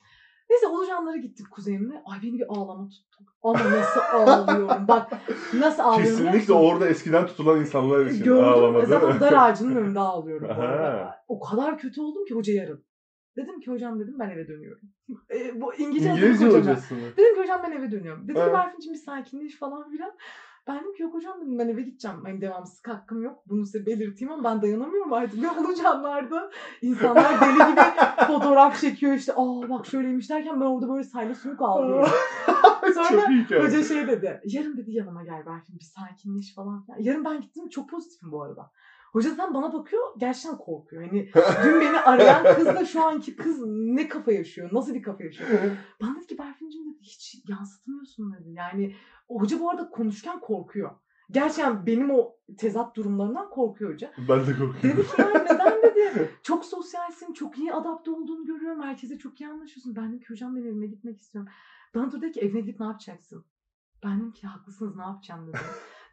[0.50, 2.02] Neyse Ulucanlara gittik kuzeyimle.
[2.04, 3.24] Ay beni bir ağlama tuttu.
[3.42, 4.88] Ama nasıl ağlıyorum.
[4.88, 5.12] Bak
[5.54, 6.04] nasıl ağlıyorum.
[6.16, 8.44] Kesinlikle orada eskiden tutulan insanlar için Gördüm.
[8.44, 10.48] ağlama Zaten dar ağacının önünde ağlıyorum.
[11.28, 12.84] O kadar kötü oldum ki hoca yarın.
[13.36, 14.82] Dedim ki hocam dedim ben eve dönüyorum.
[15.30, 17.00] E, bu İngilizce, İngilizce hocası mı?
[17.16, 18.28] Dedim ki hocam ben eve dönüyorum.
[18.28, 18.48] Dedi Evet.
[18.48, 20.12] ki Berfin'cim bir sakinleş falan filan.
[20.70, 22.16] Ben dedim ki yok hocam dedim ben eve gideceğim.
[22.24, 23.42] Hani devamsızlık hakkım yok.
[23.46, 25.38] Bunu size belirteyim ama ben dayanamıyorum artık.
[25.42, 26.50] Ne olacaklardı?
[26.82, 27.80] İnsanlar deli gibi
[28.26, 29.32] fotoğraf çekiyor işte.
[29.32, 32.08] Aa bak şöyleymiş derken ben orada böyle sayla sümük ağlıyorum.
[32.94, 33.28] Sonra.
[33.62, 34.40] Hoca şey dedi.
[34.44, 36.86] Yarın dedi yanıma gel Berfin bir sakinleş falan.
[36.98, 38.70] Yarın ben gittim çok pozitifim bu arada.
[39.12, 41.02] Hoca zaten bana bakıyor gerçekten korkuyor.
[41.02, 41.30] Hani
[41.64, 44.68] dün beni arayan kızla şu anki kız ne kafa yaşıyor?
[44.72, 45.50] Nasıl bir kafa yaşıyor?
[46.02, 48.50] Bana dedi ki Berfin'cim dedi hiç yansıtmıyorsun dedi.
[48.52, 48.94] Yani
[49.28, 50.90] hoca bu arada konuşurken korkuyor.
[51.30, 54.12] Gerçekten benim o tezat durumlarından korkuyor hoca.
[54.28, 54.82] ben de korkuyorum.
[54.82, 56.30] Dedi ki neden dedi.
[56.42, 58.82] Çok sosyalsin, çok iyi adapte olduğunu görüyorum.
[58.82, 59.96] Herkese çok iyi anlaşıyorsun.
[59.96, 61.52] Ben dedim ki hocam ben evime gitmek istiyorum.
[61.94, 63.44] Bana dedi ki evine gidip ne yapacaksın?
[64.04, 65.60] Ben dedim ki haklısınız ne yapacağım dedim.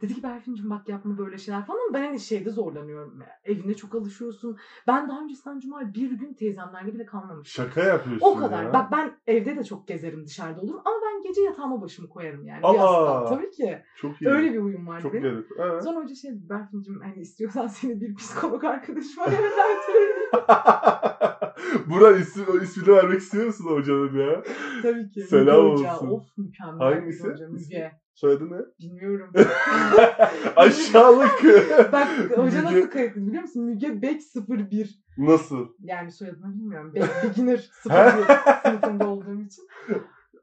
[0.01, 3.19] Dedi ki Berfin'cim bak yapma böyle şeyler falan ben hani şeyde zorlanıyorum.
[3.43, 4.57] Evine çok alışıyorsun.
[4.87, 7.65] Ben daha öncesinden Cuma bir gün teyzemlerle bile kalmamıştım.
[7.65, 8.63] Şaka yapıyorsun O kadar.
[8.63, 8.73] ya.
[8.73, 12.65] Bak ben evde de çok gezerim dışarıda olurum ama ben gece yatağıma başımı koyarım yani.
[12.65, 12.73] Aa!
[12.73, 13.25] Yastığa.
[13.29, 13.81] Tabii ki.
[13.95, 14.29] Çok iyi.
[14.29, 15.23] Öyle bir huyum var Çok benim.
[15.23, 15.47] garip.
[15.59, 15.83] Evet.
[15.83, 20.17] Sonra hoca şey dedi, Berfin'cim hani istiyorsan seni bir psikolog arkadaşıma yönlendireyim.
[21.89, 24.43] Burak ismi, ismini vermek istiyor musun hocanın ya?
[24.81, 25.21] Tabii ki.
[25.21, 25.93] Selam Müge Hoca.
[25.95, 26.07] olsun.
[26.07, 27.23] Of mükemmel Hangisi?
[27.23, 27.47] bir hoca.
[27.49, 27.91] Müge.
[28.17, 28.57] Soyadı ne?
[28.79, 29.33] Bilmiyorum.
[30.55, 31.43] Aşağılık.
[31.91, 33.63] Bak hoca nasıl kayıtlı biliyor musun?
[33.63, 35.03] Müge Bek 01.
[35.17, 35.67] Nasıl?
[35.79, 36.93] Yani soyadını bilmiyorum.
[36.95, 37.93] Bek Beginner He?
[37.93, 39.67] 01 sınıfında olduğum için.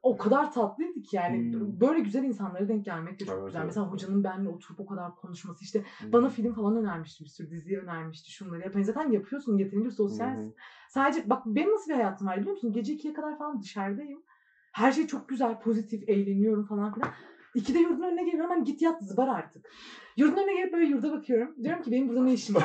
[0.03, 1.79] O kadar tatlıydı ki dedik yani Hmm.
[1.81, 3.59] böyle güzel insanlara denk gelmek de çok Evet, güzel.
[3.59, 7.49] evet, Mesela hocanın benimle oturup o kadar konuşması işte bana film falan önermişti bir sürü
[7.49, 8.75] dizi önermişti şunları yap.
[8.75, 10.55] Hani zaten yapıyorsun yeterince sosyalsin.
[10.89, 12.73] Sadece bak benim nasıl bir hayatım var biliyor musun?
[12.73, 14.23] Gece ikiye kadar falan dışarıdayım.
[14.71, 17.09] Her şey çok güzel, pozitif, eğleniyorum falan filan.
[17.55, 19.69] İkide yurdun önüne geliyorum hani git yat zıbar artık.
[20.17, 21.55] Yurdun önüne gelip böyle yurda bakıyorum.
[21.63, 22.63] Diyorum ki benim burada ne işim var?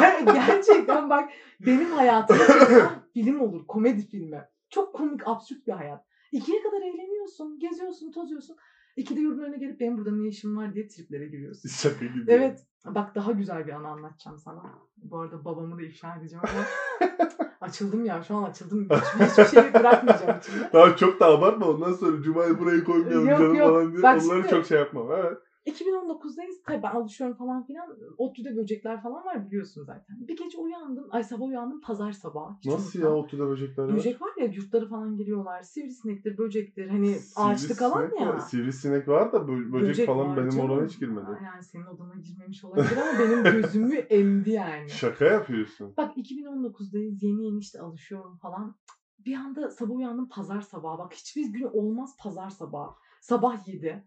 [0.24, 1.30] Gerçekten bak
[1.60, 1.88] benim
[2.26, 4.44] çekilen film olur, komedi filmi.
[4.70, 6.04] Çok komik, absürt bir hayat.
[6.32, 8.56] İkiye kadar eğleniyorsun, geziyorsun, tozuyorsun.
[8.96, 11.68] İkide yurdun önüne gelip benim burada ne işim var diye triplere giriyorsun.
[11.68, 12.24] Şaka gibi.
[12.28, 12.66] Evet.
[12.86, 14.62] Bak daha güzel bir anı anlatacağım sana.
[14.96, 16.64] Bu arada babamı da ifşa edeceğim ama
[17.60, 18.84] açıldım ya şu an açıldım.
[18.84, 20.68] Hiçbir, hiçbir şeyi bırakmayacağım içimde.
[20.72, 23.68] Tamam çok da abartma ondan sonra Cuma'yı burayı koymayalım Yok, canım yok.
[23.68, 24.02] falan diye.
[24.02, 25.06] Bak Onları şimdi- çok şey yapmam.
[25.12, 25.38] Evet.
[25.68, 26.62] 2019'dayız.
[26.66, 27.96] Tabii ben alışıyorum falan filan.
[28.18, 30.16] ODTÜ'de böcekler falan var biliyorsun zaten.
[30.28, 31.06] Bir gece uyandım.
[31.10, 32.54] Ay sabah uyandım pazar sabahı.
[32.60, 33.88] Hiç Nasıl ya otuda böcekler?
[33.96, 35.62] Böcek var ya yurtlara falan geliyorlar.
[35.62, 36.88] Sivrisinektir, böcektir.
[36.88, 38.28] Hani ağaçlık alan Sivrisinek ya.
[38.28, 38.38] var.
[38.38, 40.70] Sivrisinek var da bö- böcek, Böcek falan benim canım.
[40.70, 41.26] oraya hiç girmedi.
[41.44, 44.88] Yani senin odana girmemiş olabilir ama benim gözümü emdi yani.
[44.90, 45.94] Şaka yapıyorsun.
[45.96, 48.76] Bak 2019'dayız yeni yeni işte alışıyorum falan.
[49.18, 50.98] Bir anda sabah uyandım pazar sabahı.
[50.98, 52.90] Bak hiçbir gün olmaz pazar sabahı.
[53.20, 54.04] Sabah 7.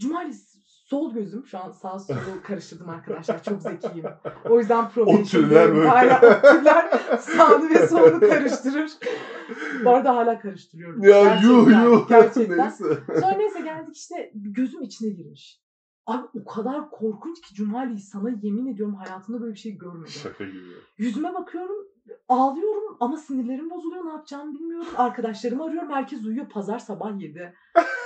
[0.00, 3.42] Cumartesi sol gözüm şu an sağ solu karıştırdım arkadaşlar.
[3.42, 4.06] Çok zekiyim.
[4.48, 5.88] O yüzden O türler böyle.
[5.88, 8.90] Hala o türler sağını ve solunu karıştırır.
[9.84, 11.02] Bu arada hala karıştırıyorum.
[11.02, 12.08] Ya yuh Gerçekten, yuh.
[12.08, 12.58] Gerçekten.
[12.58, 12.84] Neyse.
[13.20, 15.60] Sonra neyse geldik işte gözüm içine girmiş.
[16.06, 20.08] Abi o kadar korkunç ki Cumali sana yemin ediyorum hayatımda böyle bir şey görmedim.
[20.22, 20.58] Şaka gibi.
[20.98, 21.86] Yüzüme bakıyorum
[22.28, 24.86] ağlıyorum ama sinirlerim bozuluyor ne yapacağımı bilmiyorum.
[24.96, 27.54] Arkadaşlarımı arıyorum herkes uyuyor pazar sabah 7.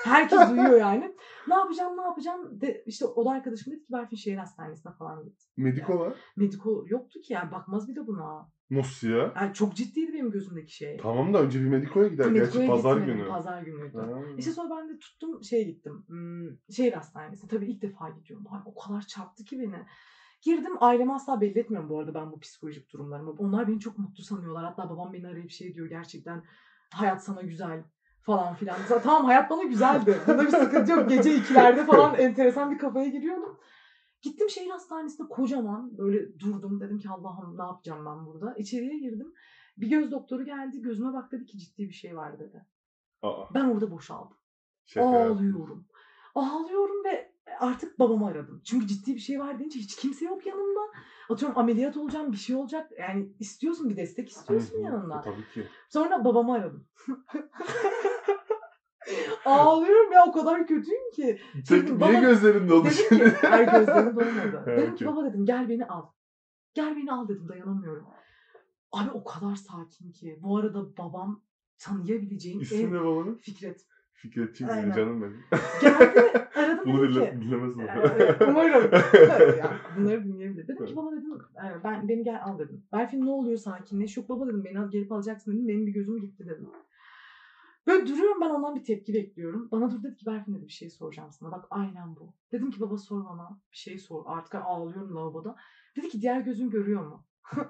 [0.05, 1.17] Herkes uyuyor yani.
[1.49, 5.25] Ne yapacağım ne yapacağım de, işte o da arkadaşım dedi ki Berfin şehir hastanesine falan
[5.25, 5.41] git.
[5.57, 6.15] Mediko var.
[6.37, 8.51] Mediko yoktu ki yani bakmaz bir de buna.
[8.71, 9.33] Nasıl ya?
[9.37, 10.97] Yani çok ciddiydi benim gözümdeki şey.
[10.97, 12.25] Tamam da önce bir Mediko'ya gider.
[12.25, 13.29] Gerçi Mediko'ya pazar gitmedim, günü.
[13.29, 13.99] Pazar günüydü.
[13.99, 14.09] Ha.
[14.39, 16.05] İşte sonra ben de tuttum şeye gittim.
[16.07, 17.51] Hmm, şehir hastanesine.
[17.51, 18.47] Tabii ilk defa gidiyorum.
[18.51, 19.87] Ay, o kadar çarptı ki beni.
[20.43, 23.31] Girdim aileme asla belli etmiyorum bu arada ben bu psikolojik durumlarımı.
[23.31, 24.65] Onlar beni çok mutlu sanıyorlar.
[24.65, 26.45] Hatta babam beni arayıp şey diyor gerçekten
[26.95, 27.85] hayat sana güzel
[28.23, 28.77] falan filan.
[29.03, 30.19] Tamam hayat bana güzeldi.
[30.27, 31.09] Bunda bir sıkıntı yok.
[31.09, 33.59] Gece ikilerde falan enteresan bir kafaya giriyordum.
[34.23, 36.81] Gittim şehir hastanesinde kocaman böyle durdum.
[36.81, 38.55] Dedim ki Allah'ım ne yapacağım ben burada.
[38.55, 39.33] İçeriye girdim.
[39.77, 40.83] Bir göz doktoru geldi.
[40.83, 42.67] Gözüme bak dedi ki ciddi bir şey var dedi.
[43.23, 44.37] Aa, Ben orada boşaldım.
[44.87, 45.07] şaka.
[45.07, 45.87] Ağlıyorum.
[46.35, 47.30] Ağlıyorum ve
[47.61, 48.63] artık babamı aradım.
[48.65, 50.81] Çünkü ciddi bir şey var deyince hiç kimse yok yanımda.
[51.31, 52.91] Atıyorum ameliyat olacağım bir şey olacak.
[52.99, 54.83] Yani istiyorsun bir destek istiyorsun hı.
[54.83, 55.21] yanında.
[55.21, 55.67] Tabii ki.
[55.89, 56.87] Sonra babamı aradım.
[59.45, 61.41] Ağlıyorum ya o kadar kötüyüm ki.
[61.53, 64.65] Peki Dedim, niye baba- gözlerin doldu Dedim ki ay gözlerim dolmadı.
[64.67, 66.07] Dedim ki baba dedim gel beni al.
[66.75, 68.07] Gel beni al dedim dayanamıyorum.
[68.93, 70.39] Abi o kadar sakin ki.
[70.43, 71.43] Bu arada babam
[71.79, 73.35] tanıyabileceğin İsmi en ne babanın?
[73.35, 73.87] Fikret.
[74.23, 74.93] Fikretçiyim Aynen.
[74.93, 75.45] canım benim.
[75.81, 77.37] Geldi aradım Bunu dinle, ki.
[77.41, 77.87] dinlemez mi?
[78.49, 78.91] Umarım.
[79.59, 80.69] ya, bunları dinleyebilir.
[80.69, 81.39] Dedim ki baba dedim
[81.85, 82.85] ben beni gel al dedim.
[82.93, 84.17] Berfin ne oluyor sakinleş.
[84.17, 85.69] Yok baba dedim beni al- gelip alacaksın dedim.
[85.69, 86.69] Benim bir gözüm gitti dedim.
[87.87, 89.69] Böyle duruyorum ben ondan bir tepki bekliyorum.
[89.73, 91.51] Bana dur dedi ki Berfin dedi bir şey soracağım sana.
[91.53, 92.35] Bak aynen bu.
[92.53, 93.61] Dedim ki baba sor bana.
[93.73, 94.23] Bir şey sor.
[94.27, 95.57] Artık ağlıyorum lavaboda.
[95.97, 97.27] Dedi ki diğer gözün görüyor mu?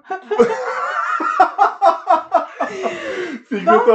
[3.49, 3.85] Fikret ben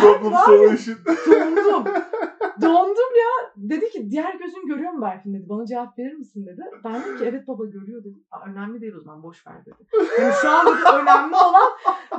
[0.00, 0.96] problem var ya- solution.
[1.26, 1.84] Dondum.
[2.62, 3.52] Dondum ya.
[3.56, 5.44] Dedi ki diğer gözün görüyor mu Berfin dedi.
[5.48, 6.60] Bana cevap verir misin dedi.
[6.84, 8.24] Ben dedim ki evet baba görüyor dedim.
[8.30, 9.74] "Aa, önemli değil o zaman boş ver dedi.
[10.20, 11.72] Yani şu an dedi, önemli olan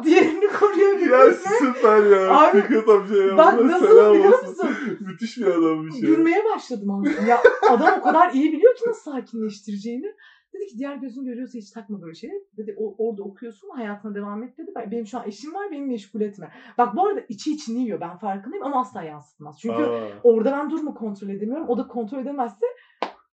[0.04, 1.50] diğerini Ya koruyabilmesi.
[1.60, 2.40] süper ya.
[2.40, 4.70] Abi, Fikret amcaya Bak buradan nasıl biliyor musun?
[5.00, 6.10] Müthiş bir adammış ya.
[6.10, 7.28] Gülmeye başladım aslında.
[7.30, 10.14] Ya adam o kadar iyi biliyor ki nasıl sakinleştireceğini.
[10.68, 12.44] Ki diğer gözün görüyorsa hiç takma böyle şeyleri.
[12.58, 14.72] Dedi o, orada okuyorsun hayatına devam et dedi.
[14.76, 16.52] Ben- Benim şu an eşim var beni meşgul etme.
[16.78, 19.60] Bak bu arada içi içini yiyor ben farkındayım ama asla yansıtmaz.
[19.60, 21.70] Çünkü Aa, Orada ben durumu kontrol edemiyorum.
[21.70, 22.66] O da kontrol edemezse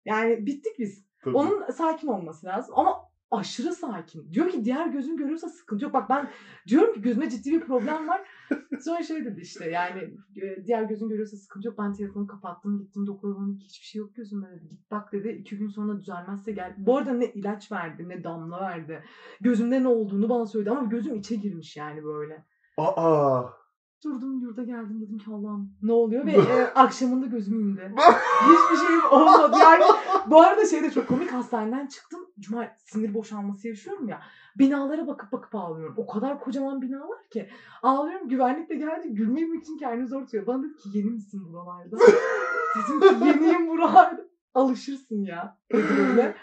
[0.06, 1.06] yani bittik biz.
[1.24, 1.36] tabii.
[1.38, 4.34] Onun sakin olması lazım ama aşırı sakin.
[4.34, 5.94] Diyor ki diğer gözün görüyorsa sıkıntı yok.
[5.94, 6.30] Bak ben
[6.68, 8.22] diyorum ki gözüme ciddi bir problem var.
[8.82, 10.00] Sonra şey dedi işte yani
[10.36, 11.78] e, diğer gözün görüyorsa sıkıntı yok.
[11.80, 14.68] Ben telefonu kapattım gittim doktora hiçbir şey yok gözümde dedi.
[14.70, 16.76] Git bak dedi iki gün sonra düzelmezse gel.
[16.78, 19.04] Bu arada ne ilaç verdi ne damla verdi.
[19.42, 22.46] Gözümde ne olduğunu bana söyledi ama gözüm içe girmiş yani böyle.
[22.78, 23.44] Aa.
[24.04, 27.94] Durdum yurda geldim dedim ki Allah'ım ne oluyor ve e, akşamında gözüm indi.
[28.42, 29.84] Hiçbir şeyim olmadı yani.
[30.28, 32.20] Bu arada şey de çok komik hastaneden çıktım.
[32.40, 34.22] Cuma sinir boşalması yaşıyorum ya.
[34.60, 35.94] Binalara bakıp bakıp ağlıyorum.
[35.98, 37.50] O kadar kocaman binalar ki.
[37.84, 39.14] Ağlıyorum güvenlik de geldi.
[39.14, 40.48] Gülmemek için kendini zor tutuyor.
[40.48, 41.98] Bana dedi ki yeni misin buralarda?
[42.76, 44.28] Dedim ki yeniyim buralarda.
[44.54, 45.58] Alışırsın ya.
[45.74, 46.36] Dedi böyle.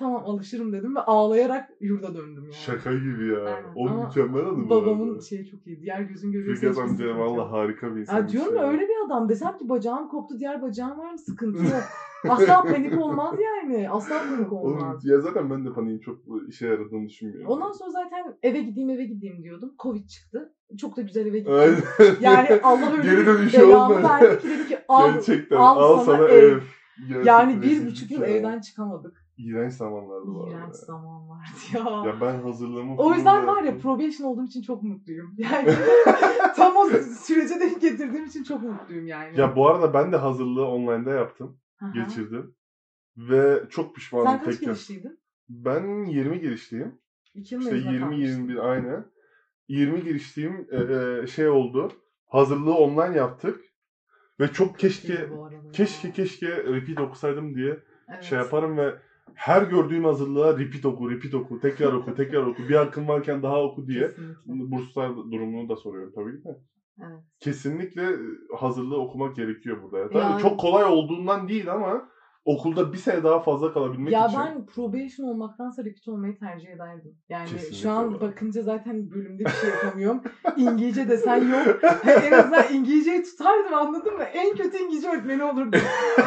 [0.00, 2.54] Tamam alışırım dedim ve ağlayarak yurda döndüm yani.
[2.54, 3.44] Şaka gibi ya.
[3.44, 3.72] Aynen.
[3.76, 5.82] O Ama mükemmel bu Babamın şeyi çok iyi.
[5.82, 8.16] Diğer gözün görüyorsa hiçbir amca sıkıntı valla harika bir insan.
[8.16, 9.28] Ya diyorum ya öyle bir adam.
[9.28, 11.18] Desem ki bacağım koptu diğer bacağım var mı?
[11.18, 11.82] Sıkıntı yok.
[12.28, 13.90] Asla panik olmaz yani.
[13.90, 15.04] Asla panik olmaz.
[15.04, 17.50] ya zaten ben de paniğin çok işe yaradığını düşünmüyorum.
[17.50, 19.74] Ondan sonra zaten eve gideyim eve gideyim diyordum.
[19.82, 20.54] Covid çıktı.
[20.78, 21.54] Çok da güzel eve gittim.
[21.54, 21.76] Aynen.
[22.20, 24.02] Yani Allah öyle Geri dönüşü olmadı.
[24.08, 25.12] verdi ki dedi ki al.
[25.12, 26.52] Gerçekten al al, sana sana, ev.
[26.52, 26.58] ev.
[26.98, 28.26] Gerçekten Yani bir buçuk yıl ya.
[28.26, 29.19] evden çıkamadık.
[29.44, 30.50] İğrenç zamanlardı arada.
[30.50, 32.10] İğrenç zaman vardı ya.
[32.10, 35.34] Ya ben hazırlığımı O yüzden var ya probation olduğum için çok mutluyum.
[35.38, 35.74] Yani
[36.56, 36.88] tam o
[37.22, 39.40] sürece denk getirdiğim için çok mutluyum yani.
[39.40, 41.58] Ya bu arada ben de hazırlığı online'da yaptım.
[41.82, 41.90] Aha.
[41.90, 42.54] Geçirdim.
[43.16, 44.72] Ve çok pişmanım Sen kaç tekrar.
[44.72, 45.20] girişliydin?
[45.48, 46.98] Ben 20 girişliyim.
[47.34, 48.48] İki yıl İşte mezuna kalmıştın.
[48.48, 49.10] 20-21 aynı.
[49.68, 51.92] 20 giriştiğim e, e, şey oldu.
[52.26, 53.60] Hazırlığı online yaptık.
[54.40, 55.28] Ve çok keşke
[55.72, 57.78] keşke keşke repeat okusaydım diye
[58.08, 58.24] Evet.
[58.24, 58.94] şey yaparım ve
[59.34, 62.62] her gördüğüm hazırlığa repeat oku, repeat oku, tekrar oku, tekrar oku.
[62.68, 64.06] Bir hakkın varken daha oku diye.
[64.08, 64.70] Kesinlikle.
[64.70, 66.58] Burslar durumunu da soruyorum tabii ki de.
[67.02, 67.20] Evet.
[67.40, 68.06] Kesinlikle
[68.58, 70.08] hazırlığı okumak gerekiyor burada.
[70.08, 72.08] Tabii Yani- çok kolay olduğundan değil ama
[72.44, 74.40] okulda bir sene daha fazla kalabilmek Ya için.
[74.40, 77.16] ben probation olmaktansa repeat olmayı tercih ederdim.
[77.28, 78.20] Yani Kesinlikle şu an var.
[78.20, 80.22] bakınca zaten bölümde bir şey yapamıyorum.
[80.56, 81.80] İngilizce desen yok.
[82.26, 84.22] en azından İngilizceyi tutardım anladın mı?
[84.22, 85.80] En kötü İngilizce öğretmeni olurdum.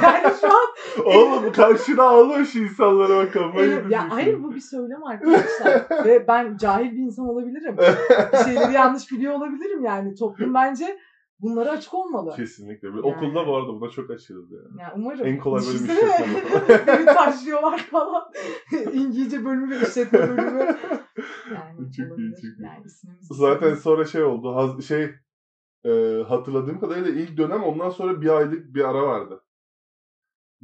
[0.03, 0.63] Yani şu an
[1.05, 6.05] Oğlum karşına alma şu insanlara bak kafayı Evet, ya hayır bu bir söylem arkadaşlar.
[6.05, 7.77] Ve ben cahil bir insan olabilirim.
[8.33, 10.15] Bir şeyleri yanlış biliyor olabilirim yani.
[10.15, 10.97] Toplum bence
[11.43, 12.35] bunlara açık olmalı.
[12.35, 12.87] Kesinlikle.
[12.87, 12.99] Yani.
[12.99, 14.59] Okulda bu arada buna çok açığız ya.
[14.79, 15.27] Yani umarım.
[15.27, 16.87] En kolay bölüm Düşünsene, işletme.
[16.87, 18.23] Beni taşlıyorlar falan.
[18.93, 20.77] İngilizce bölümü ve işletme bölümü.
[21.53, 22.55] Yani Çok iyi, çok iyi.
[22.59, 22.85] Yani
[23.21, 24.55] Zaten sonra şey oldu.
[24.55, 25.03] Haz- şey
[25.85, 29.43] e, hatırladığım kadarıyla ilk dönem ondan sonra bir aylık bir ara vardı.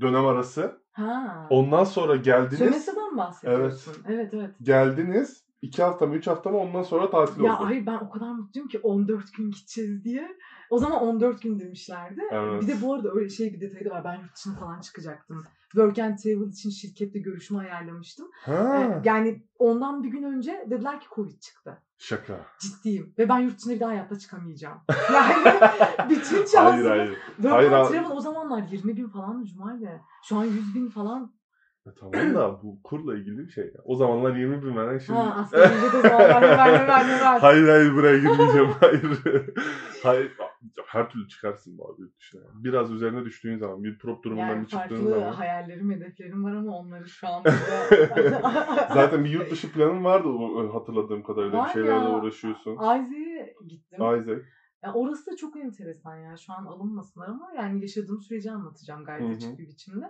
[0.01, 0.81] Dönem arası.
[0.91, 1.47] Ha.
[1.49, 2.57] Ondan sonra geldiniz.
[2.59, 3.93] Sömesta'dan bahsediyorsun.
[4.07, 4.55] Evet evet.
[4.61, 5.43] Geldiniz.
[5.61, 7.65] iki hafta mı üç hafta mı ondan sonra tatil Ya oldu.
[7.65, 10.37] hayır ben o kadar mutluyum ki 14 gün gideceğiz diye.
[10.69, 12.21] O zaman 14 gün demişlerdi.
[12.31, 12.61] Evet.
[12.61, 14.03] Bir de bu arada öyle şey bir detayı da var.
[14.03, 15.43] Ben yurt dışına falan çıkacaktım.
[15.71, 18.27] Work and Travel için şirkette görüşme ayarlamıştım.
[18.45, 18.77] Ha.
[18.77, 21.77] Ee, yani ondan bir gün önce dediler ki Covid çıktı.
[21.97, 22.39] Şaka.
[22.59, 23.13] Ciddiyim.
[23.17, 24.77] Ve ben yurt dışına bir daha hayatta çıkamayacağım.
[25.13, 25.59] Yani
[26.09, 26.63] bütün şansım.
[26.63, 27.17] Hayır hayır.
[27.35, 27.87] Work Hayır, and.
[27.87, 30.01] Travel o zamanlar 20 bin falan Cumali.
[30.23, 31.33] Şu an 100 bin falan.
[31.87, 33.65] E, tamam da bu kurla ilgili bir şey.
[33.65, 33.81] ya.
[33.85, 35.19] O zamanlar 20 bin veren şimdi.
[35.19, 37.39] Ha aslında de zamanlar hemen hemen hemen.
[37.39, 38.69] hayır hayır buraya girmeyeceğim.
[38.79, 39.19] hayır.
[40.03, 40.31] hayır.
[40.85, 42.41] Her türlü çıkarsın bu abi yurt dışına.
[42.53, 45.31] Biraz üzerine düştüğün zaman bir prop durumundan Yani bir çıktığın farklı zaman.
[45.31, 47.43] hayallerim, hedeflerim var ama onları şu an.
[48.93, 51.57] Zaten bir yurt dışı planın vardı o- hatırladığım kadarıyla.
[51.57, 52.17] Var bir şeylerle ya.
[52.17, 52.75] uğraşıyorsun.
[52.77, 53.99] Ayze'ye gittim.
[53.99, 54.41] Isaac.
[54.83, 56.37] Ya orası da çok enteresan ya.
[56.37, 59.31] Şu an alınmasınlar ama yani yaşadığım süreci anlatacağım gayet Hı hı.
[59.35, 60.05] açık bir biçimde.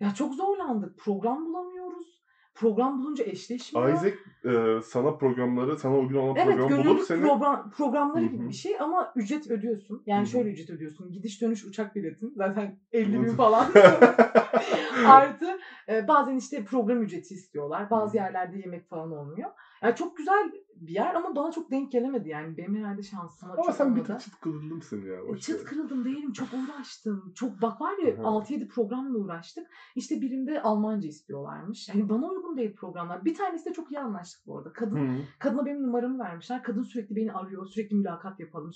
[0.00, 0.98] Ya çok zorlandık.
[0.98, 2.23] Program bulamıyoruz.
[2.54, 3.94] Program bulunca eşleşmiyor.
[3.94, 7.20] Isaac e, sana programları, sana uygun olan Evet programı bulup seni...
[7.20, 10.02] program, programları gibi bir şey ama ücret ödüyorsun.
[10.06, 10.30] Yani Hı hı.
[10.30, 11.12] şöyle ücret ödüyorsun.
[11.12, 13.70] Gidiş dönüş uçak biletin zaten 50 bin falan.
[15.06, 17.90] Artı e, bazen işte program ücreti istiyorlar.
[17.90, 19.50] Bazı yerlerde yemek falan olmuyor.
[19.82, 20.52] Yani çok güzel
[20.86, 22.56] bir yer ama bana çok denk gelemedi yani.
[22.56, 24.12] Benim herhalde şansıma Ama çok sen bir olmadı.
[24.12, 25.34] tık çıt kırıldımsın ya.
[25.34, 26.32] E, Çıt kırıldım değilim.
[26.32, 27.32] Çok uğraştım.
[27.34, 28.22] Çok bak var ya Hı hı.
[28.22, 29.66] 6-7 programla uğraştık.
[29.96, 31.88] İşte birinde Almanca istiyorlarmış.
[31.88, 33.24] Yani bana uygun değil programlar.
[33.24, 34.72] Bir tanesi de çok iyi anlaştık bu arada.
[34.72, 35.20] Kadın Hı.
[35.38, 36.62] Kadına benim numaramı vermişler.
[36.62, 37.66] Kadın sürekli beni arıyor.
[37.66, 38.70] Sürekli mülakat yapalım.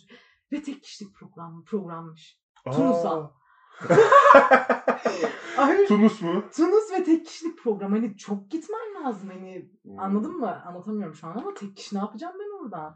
[0.52, 2.40] Ve tek kişilik program, programmış.
[2.64, 3.10] Tunus'a.
[3.20, 3.32] Aa.
[5.88, 6.44] Tunus mu?
[6.56, 7.92] Tunus ve tek kişilik program.
[7.92, 9.28] Hani çok gitmen lazım.
[9.28, 9.98] Hani Hmm.
[10.00, 10.62] anladın mı?
[10.66, 12.94] Anlatamıyorum şu an ama tek kişi ne yapacağım ben orada?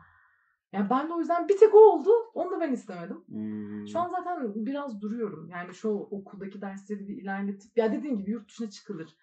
[0.73, 2.11] Yani ben de o yüzden bir tek o oldu.
[2.35, 3.17] Onu da ben istemedim.
[3.29, 3.89] Hmm.
[3.89, 5.49] Şu an zaten biraz duruyorum.
[5.49, 9.17] Yani şu okuldaki dersleri bir ilerletip ya dediğim gibi yurt dışına çıkılır.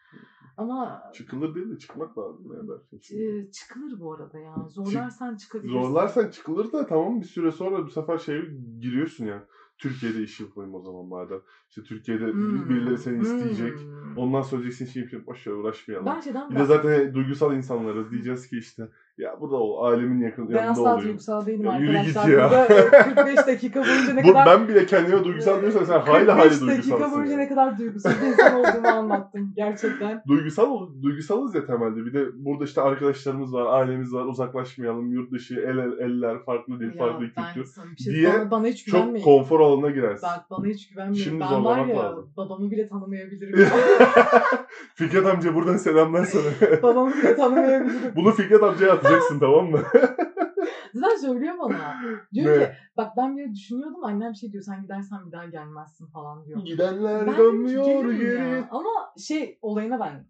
[0.58, 2.60] Ama Çıkılır değil de çıkmak lazım ya
[2.92, 3.24] belki.
[3.24, 4.56] e, çıkılır bu arada ya.
[4.70, 5.82] Zorlarsan çıkabilirsin.
[5.82, 8.42] Zorlarsan çıkılır da tamam bir süre sonra bu sefer şeye
[8.80, 9.44] giriyorsun ya.
[9.80, 11.42] Türkiye'de iş yapayım o zaman madem.
[11.70, 13.88] İşte Türkiye'de Hmm, birileri seni isteyecek.
[13.90, 14.18] hmm.
[14.18, 16.06] Ondan sonra diyeceksin şimdi boş ver uğraşmayalım.
[16.06, 18.12] Ben şeyden Bir de zaten duygusal insanlarız.
[18.12, 18.90] Diyeceğiz ki işte
[19.20, 21.02] ya burada ol, ailemin yakın Ben yanında asla olayım.
[21.08, 22.30] duygusal değilim Ya yürü git arkadaşlar.
[22.30, 22.50] ya.
[22.70, 23.04] Burada e,
[23.36, 24.46] 45 dakika boyunca ne Bu, kadar...
[24.46, 27.18] ben bile kendime duygusal diyorsan sen hayli hayli 45 dakika duygusalsın.
[27.18, 30.22] boyunca ne kadar duygusal bir insan olduğumu anlattım gerçekten.
[30.28, 32.06] Duygusal duygusalız ya temelde.
[32.06, 34.26] Bir de burada işte arkadaşlarımız var, ailemiz var.
[34.26, 35.12] Uzaklaşmayalım.
[35.14, 37.72] Yurt dışı el, el- eller farklı dil, farklı ben kültür.
[38.04, 39.24] şey diye bana, bana hiç Çok güvenmeyin.
[39.26, 40.28] konfor alanına girersin.
[40.30, 41.24] Bak bana hiç güvenmeyin.
[41.24, 42.30] Şimdi ben var ya lazım.
[42.38, 43.68] babamı bile tanımayabilirim.
[44.96, 46.82] Fikret amca buradan selamlar sana.
[46.84, 48.12] babamı bile tanımayabilirim.
[48.16, 49.82] Bunu Fikret amcaya atacaksın tamam mı?
[50.94, 52.02] Zaten söylüyor bana.
[52.34, 52.66] Diyor Ne?
[52.66, 56.60] ki bak ben bile düşünüyordum annem şey diyor sen gidersen bir daha gelmezsin falan diyor.
[56.66, 58.64] Gidenler Ben dönmüyor gelirim geri.
[58.72, 60.26] Ama şey olayına ben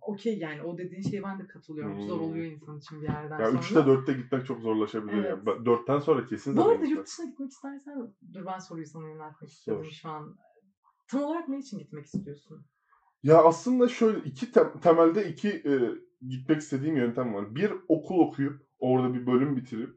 [0.00, 1.96] okey yani o dediğin şeye ben de katılıyorum.
[1.98, 2.06] Hmm.
[2.08, 3.60] Zor oluyor insan için bir yerden Ya sonra.
[3.60, 5.24] 3'te 4'te gitmek çok zorlaşabilir.
[5.24, 5.38] Evet.
[5.46, 5.58] Yani.
[5.68, 9.84] 4'ten sonra kesin Bu arada yurt dışına gitmek istersen dur ben soruyu sana yöneltmek istedim
[10.02, 10.36] şu an.
[11.10, 12.64] Tam olarak ne için gitmek istiyorsun?
[13.22, 15.72] Ya aslında şöyle iki tem- temelde iki e,
[16.28, 17.54] gitmek istediğim yöntem var.
[17.54, 19.90] Bir okul okuyup orada bir bölüm bitirip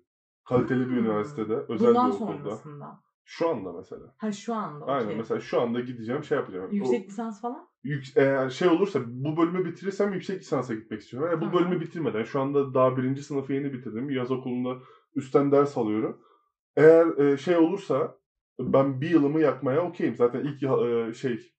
[0.46, 0.98] kaliteli bir Hmm.
[0.98, 2.40] üniversitede, özel Bundan bir okulda.
[2.40, 3.00] sonrasında.
[3.28, 4.16] Şu anda mesela.
[4.18, 5.18] Ha şu anda Aynen okey.
[5.18, 6.72] mesela şu anda gideceğim şey yapacağım.
[6.72, 7.68] Yüksek O- lisans falan?
[7.84, 11.30] yük- eğer şey olursa bu bölümü bitirirsem yüksek lisansa gitmek istiyorum.
[11.32, 14.10] Yani bu bölümü bitirmeden şu anda daha birinci sınıfı yeni bitirdim.
[14.10, 14.84] Yaz okulunda
[15.16, 16.22] üstten ders alıyorum.
[16.76, 18.18] Eğer e, şey olursa
[18.60, 20.16] ben bir yılımı yakmaya okeyim.
[20.16, 21.52] Zaten ilk e, şey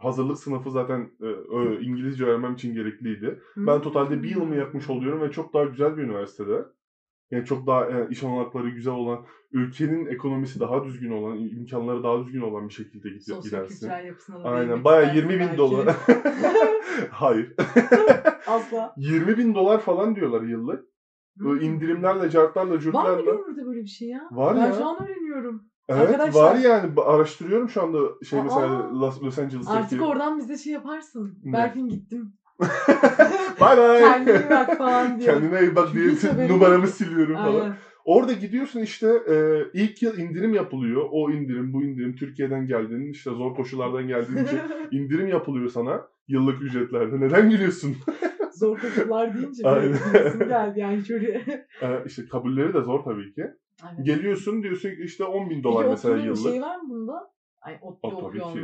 [0.00, 3.40] hazırlık sınıfı zaten e, İngilizce öğrenmem için gerekliydi.
[3.56, 4.96] Ben totalde bir yılımı yakmış Hmm.
[4.96, 6.64] oluyorum ve çok daha güzel bir üniversitede.
[7.30, 12.18] Yani çok daha e, iş olanakları güzel olan, ülkenin ekonomisi daha düzgün olan, imkanları daha
[12.24, 13.50] düzgün olan bir şekilde gid- gidersin.
[13.58, 14.76] Sosyo-kültürel yapısına da Aynen.
[14.76, 15.58] istersin 20 bin belki.
[15.58, 15.86] dolar.
[17.10, 17.54] Hayır.
[18.46, 18.94] Asla.
[18.96, 20.84] 20 bin dolar falan diyorlar yıllık.
[21.36, 22.78] Böyle indirimlerle, cartlarla, Var
[23.18, 24.28] mı görünürde böyle bir şey ya?
[24.30, 24.72] Var ben ya.
[24.72, 25.69] şu an öğreniyorum.
[25.90, 26.90] Evet Arkadaşlar- var yani.
[27.00, 28.42] Araştırıyorum şu anda şey Aa.
[28.42, 29.78] mesela Los, Los Angeles'taki.
[29.78, 31.38] Artık oradan bize şey yaparsın.
[31.44, 31.52] Ne?
[31.52, 32.32] Berfin gittim.
[33.60, 34.00] Bye bye.
[34.00, 35.32] Kendine iyi bak falan diyor.
[35.34, 37.60] Kendine iyi bak diye numaramı siliyorum falan.
[37.60, 37.76] Aynen.
[38.04, 41.08] Orada gidiyorsun işte e, ilk yıl indirim yapılıyor.
[41.10, 44.58] O indirim, bu indirim Türkiye'den geldiğin işte zor koşullardan geldiğin için
[44.90, 47.20] indirim yapılıyor sana yıllık ücretlerde.
[47.20, 47.96] Neden gülüyorsun?
[48.52, 49.98] Zor koşullar deyince Aynen.
[50.48, 51.28] geldi yani şöyle.
[51.82, 53.44] e, işte kabulleri de zor tabii ki.
[53.84, 54.04] Aynen.
[54.04, 56.52] Geliyorsun diyorsun ki işte 10 bin Peki dolar mesela ODTÜ'nün yıllık.
[56.52, 57.30] şey var mı bunda?
[57.60, 58.58] Ay ODTÜ O tabii ki.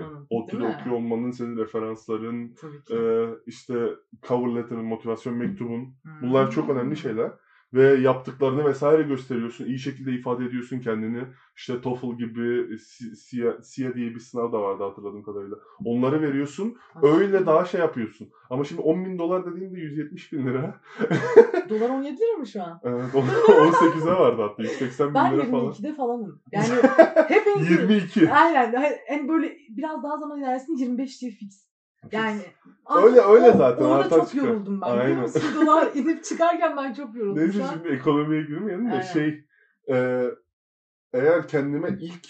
[0.65, 0.67] mi?
[0.67, 2.57] okuyor olmanın senin referansların,
[2.91, 2.99] e,
[3.47, 3.89] işte
[4.29, 5.95] cover letter'ın, motivasyon mektubun.
[6.03, 6.13] Hmm.
[6.23, 7.33] Bunlar çok önemli şeyler.
[7.77, 9.65] Ve yaptıklarını vesaire gösteriyorsun.
[9.65, 11.23] iyi şekilde ifade ediyorsun kendini.
[11.57, 12.79] İşte TOEFL gibi
[13.63, 15.57] SIA, diye bir sınav da vardı hatırladığım kadarıyla.
[15.85, 16.77] Onları veriyorsun.
[17.03, 18.29] Öyle daha şey yapıyorsun.
[18.51, 20.81] Ama şimdi 10 bin dolar dediğimde 170 bin lira.
[21.69, 22.81] Dolar 17 lira mı şu an?
[22.85, 24.63] Evet, 18'e vardı hatta.
[24.63, 25.73] 180 bin Ben lira falan.
[25.73, 26.43] 22'de falanım.
[26.53, 26.69] Yani
[27.29, 28.31] hep en 22.
[28.31, 28.99] Aynen.
[29.09, 31.67] Hani böyle biraz daha zaman ilerlesin 25 diye fix.
[32.13, 32.41] Yani
[33.05, 34.49] Öyle- öyle zaten, Orada çok çıkar.
[34.49, 34.87] yoruldum ben.
[34.87, 35.07] Aynen.
[35.07, 35.43] Biliyor musun?
[35.67, 37.43] Dolar inip çıkarken ben çok yoruldum.
[37.43, 39.03] Neyse Şu şimdi ekonomiye girmeyelim de Aynen.
[39.03, 39.45] şey
[39.91, 40.25] e,
[41.13, 42.29] eğer kendime ilk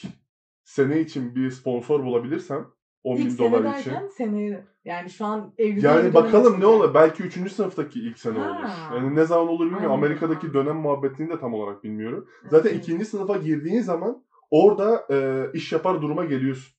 [0.65, 2.67] sene için bir sponsor bulabilirsem
[3.05, 3.91] 10 İlk bin sene dolar için.
[3.91, 6.95] derken seneye yani şu an Eylül'de Yani bakalım ne olur.
[6.95, 7.53] Belki 3.
[7.53, 8.51] sınıftaki ilk sene Ha.
[8.51, 8.97] olur.
[8.97, 9.91] Yani ne zaman olur bilmiyorum.
[9.91, 12.29] Anladım, Amerika'daki dönem muhabbetini de tam olarak bilmiyorum.
[12.51, 12.83] Zaten Evet.
[12.83, 16.76] ikinci sınıfa girdiğin zaman orada e, iş yapar duruma geliyorsun.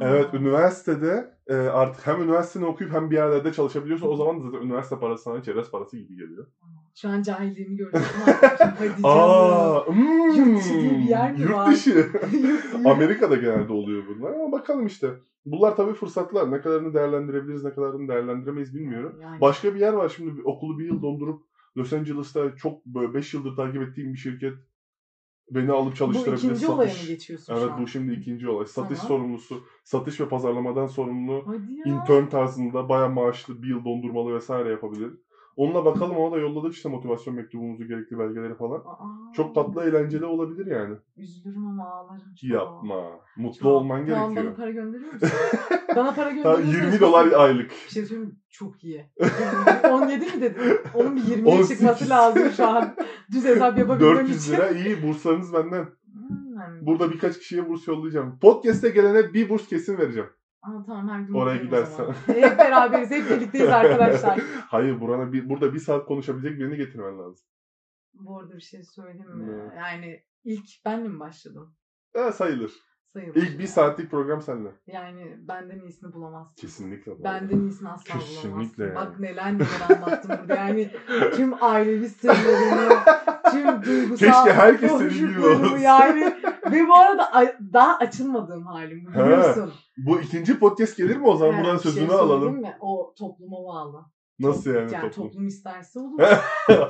[0.00, 4.08] Evet üniversitede e, artık hem üniversiteni okuyup hem bir yerlerde çalışabiliyorsun.
[4.08, 6.46] O zaman da zaten üniversite parası sana çerez parası gibi geliyor.
[6.94, 8.00] Şu an cahilliğimi gördüm.
[8.78, 9.04] Hadi canım.
[9.04, 11.70] Aa, hmm, Yurt dışı diye bir yer mi yurt var?
[11.72, 12.10] dışı.
[12.84, 15.10] Amerika'da genelde oluyor bunlar ama bakalım işte.
[15.46, 16.50] Bunlar tabii fırsatlar.
[16.50, 19.18] Ne kadarını değerlendirebiliriz, ne kadarını değerlendiremeyiz bilmiyorum.
[19.22, 19.40] Yani.
[19.40, 21.42] Başka bir yer var şimdi okulu bir yıl dondurup
[21.76, 24.54] Los Angeles'ta çok böyle 5 yıldır takip ettiğim bir şirket
[25.50, 26.36] beni alıp Bu çalıştırabilir.
[26.38, 26.74] ikinci satış.
[26.76, 27.82] olaya mı geçiyorsun Evet şu an?
[27.82, 28.66] bu şimdi ikinci olay.
[28.66, 29.08] Satış Tamam.
[29.08, 31.48] sorumlusu, satış ve pazarlamadan sorumlu,
[31.84, 35.12] intern tarzında bayağı maaşlı bir yıl dondurmalı vesaire yapabilir.
[35.58, 38.78] Onunla bakalım ona da yolladık işte motivasyon mektubumuzu, gerekli belgeleri falan.
[38.78, 40.96] Aa, Çok tatlı, eğlenceli olabilir yani.
[41.16, 42.34] Üzülürüm ama ağlarım.
[42.40, 42.50] çok.
[42.50, 43.04] Yapma.
[43.36, 43.66] Mutlu Çok.
[43.72, 44.44] olman Tamam, gerekiyor.
[44.46, 45.28] bana para gönderiyor musun?
[45.96, 47.70] bana para Ha, gönderiyorsan 20 dolar aylık.
[47.70, 48.36] Bir şey söyleyeyim mi?
[48.50, 49.06] Çok iyi.
[49.92, 50.62] 17 mi dedin?
[50.94, 51.78] Onun bir 20'ye 18.
[51.78, 52.94] çıkması lazım şu an.
[53.32, 54.52] Düz hesap yapabilmem 400 için.
[54.52, 55.84] lira iyi burslarınız benden.
[55.84, 56.86] Hmm.
[56.86, 58.38] Burada birkaç kişiye burs yollayacağım.
[58.42, 60.28] Podcast'e gelene bir burs kesin vereceğim.
[60.68, 62.06] Aa, tamam her gün Oraya gidersen.
[62.26, 64.40] Hep beraberiz, hep birlikteyiz arkadaşlar.
[64.66, 67.46] Hayır burana bir, burada bir saat konuşabilecek birini getirmen lazım.
[68.14, 69.46] Bu arada bir şey söyleyeyim mi?
[69.46, 69.76] Ne?
[69.76, 71.74] Yani ilk benle mi başladım?
[72.14, 72.72] E, sayılır.
[73.12, 73.34] Sayılır.
[73.36, 74.68] İlk bir saatlik program seninle.
[74.86, 76.54] Yani benden iyisini bulamazsın.
[76.56, 77.18] Kesinlikle.
[77.18, 77.24] bu.
[77.24, 78.82] Benden iyisini asla Kesinlikle bulamazsın.
[78.82, 78.94] yani.
[78.94, 80.54] Bak neler neler anlattım burada.
[80.54, 80.90] Yani
[81.34, 82.98] tüm ailevi sırlarını,
[83.50, 85.78] tüm duygusal Keşke herkes senin gibi olsa.
[85.78, 86.34] Yani
[86.72, 89.72] ve bu arada daha açılmadığım halim bu Ha, biliyorsun.
[89.96, 91.52] Bu ikinci podcast gelir mi o zaman?
[91.52, 92.60] Yani Buradan şey sözünü söyleyeyim alalım.
[92.60, 92.76] Mi?
[92.80, 94.04] O topluma bağlı.
[94.40, 95.28] Nasıl yani, Yani toplum?
[95.28, 96.18] toplum isterse olur.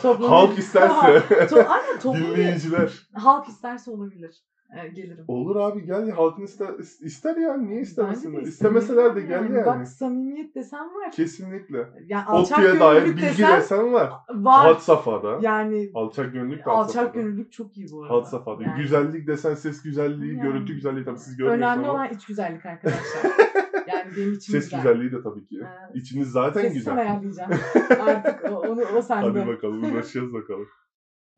[0.03, 0.31] toplum...
[0.31, 1.47] Halk isterse.
[1.49, 3.09] to aynen toplum Dinleyiciler.
[3.15, 4.45] Halk isterse olabilir.
[4.77, 5.25] Ee, gelirim.
[5.29, 6.69] Olur abi gel halkın ister,
[7.01, 8.45] ister yani niye istemesinler?
[8.45, 9.67] de İstemeseler de gel yani.
[9.67, 11.13] Bak samimiyet desem var.
[11.13, 11.89] Kesinlikle.
[12.07, 14.13] Yani alçak ODTÜ'ye dair bilgi desem desen var.
[14.29, 14.67] var.
[14.67, 15.39] Had safhada.
[15.43, 17.21] Yani Alçak gönüllülük de alçak safhada.
[17.21, 18.15] gönüllülük çok iyi bu arada.
[18.15, 18.63] Had safhada.
[18.63, 20.43] Yani Güzellik desen ses güzelliği, Yani.
[20.43, 21.93] görüntü güzelliği tabii siz görmüyorsunuz Önemli ama.
[21.99, 23.23] olan iç güzellik arkadaşlar.
[23.89, 24.83] yani benim içim Ses güzel.
[24.83, 25.59] güzelliği de tabii ki.
[25.61, 25.97] Evet.
[25.97, 26.99] İçiniz zaten Sesi sen güzel.
[26.99, 27.95] ayarlayacaksın.
[28.05, 29.39] Artık o, onu, o sende.
[29.41, 30.67] Hadi bakalım uğraşacağız bakalım.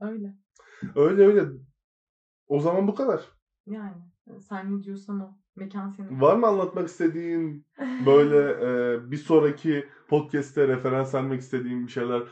[0.01, 0.35] Öyle.
[0.97, 1.43] Öyle öyle.
[2.51, 3.21] O zaman bu kadar.
[3.67, 3.97] Yani
[4.49, 5.29] Sen ne diyorsan o.
[5.57, 6.21] Mekan senin.
[6.21, 7.67] Var mı anlatmak istediğin
[8.07, 12.23] böyle e, bir sonraki podcast'te referans vermek istediğin bir şeyler?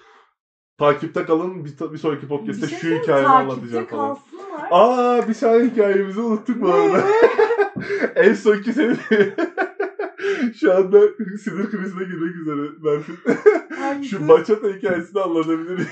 [0.78, 1.64] Takipte kalın.
[1.64, 4.14] Bir, bir sonraki podcast'te Bir şey şu takipte anlatacağım falan.
[4.14, 4.68] kalsınlar.
[4.70, 7.04] Aa bir saniye hikayemizi unuttuk bu arada.
[8.16, 8.96] en sonki seni
[10.60, 11.00] şu anda
[11.42, 12.68] sinir krizine girmek üzere.
[13.80, 14.10] Hangisi?
[14.10, 15.88] Şu bachata hikayesini anlatabilir miyim?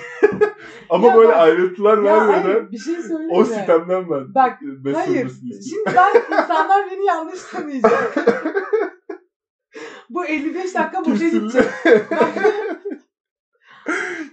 [0.91, 4.59] Ama Ya böyle bak- ayrıntılar Ya vermeden bir şey söyleyeyim o sistemden ben Bak,
[4.95, 5.31] Hayır.
[5.69, 8.15] Şimdi ben insanlar beni yanlış tanıyacak.
[10.11, 11.65] Bu 55 dakika boşa gidecek.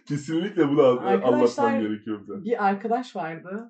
[0.06, 2.44] kesinlikle bunu anlatmam gerekiyor bize.
[2.44, 3.70] Bir arkadaş vardı.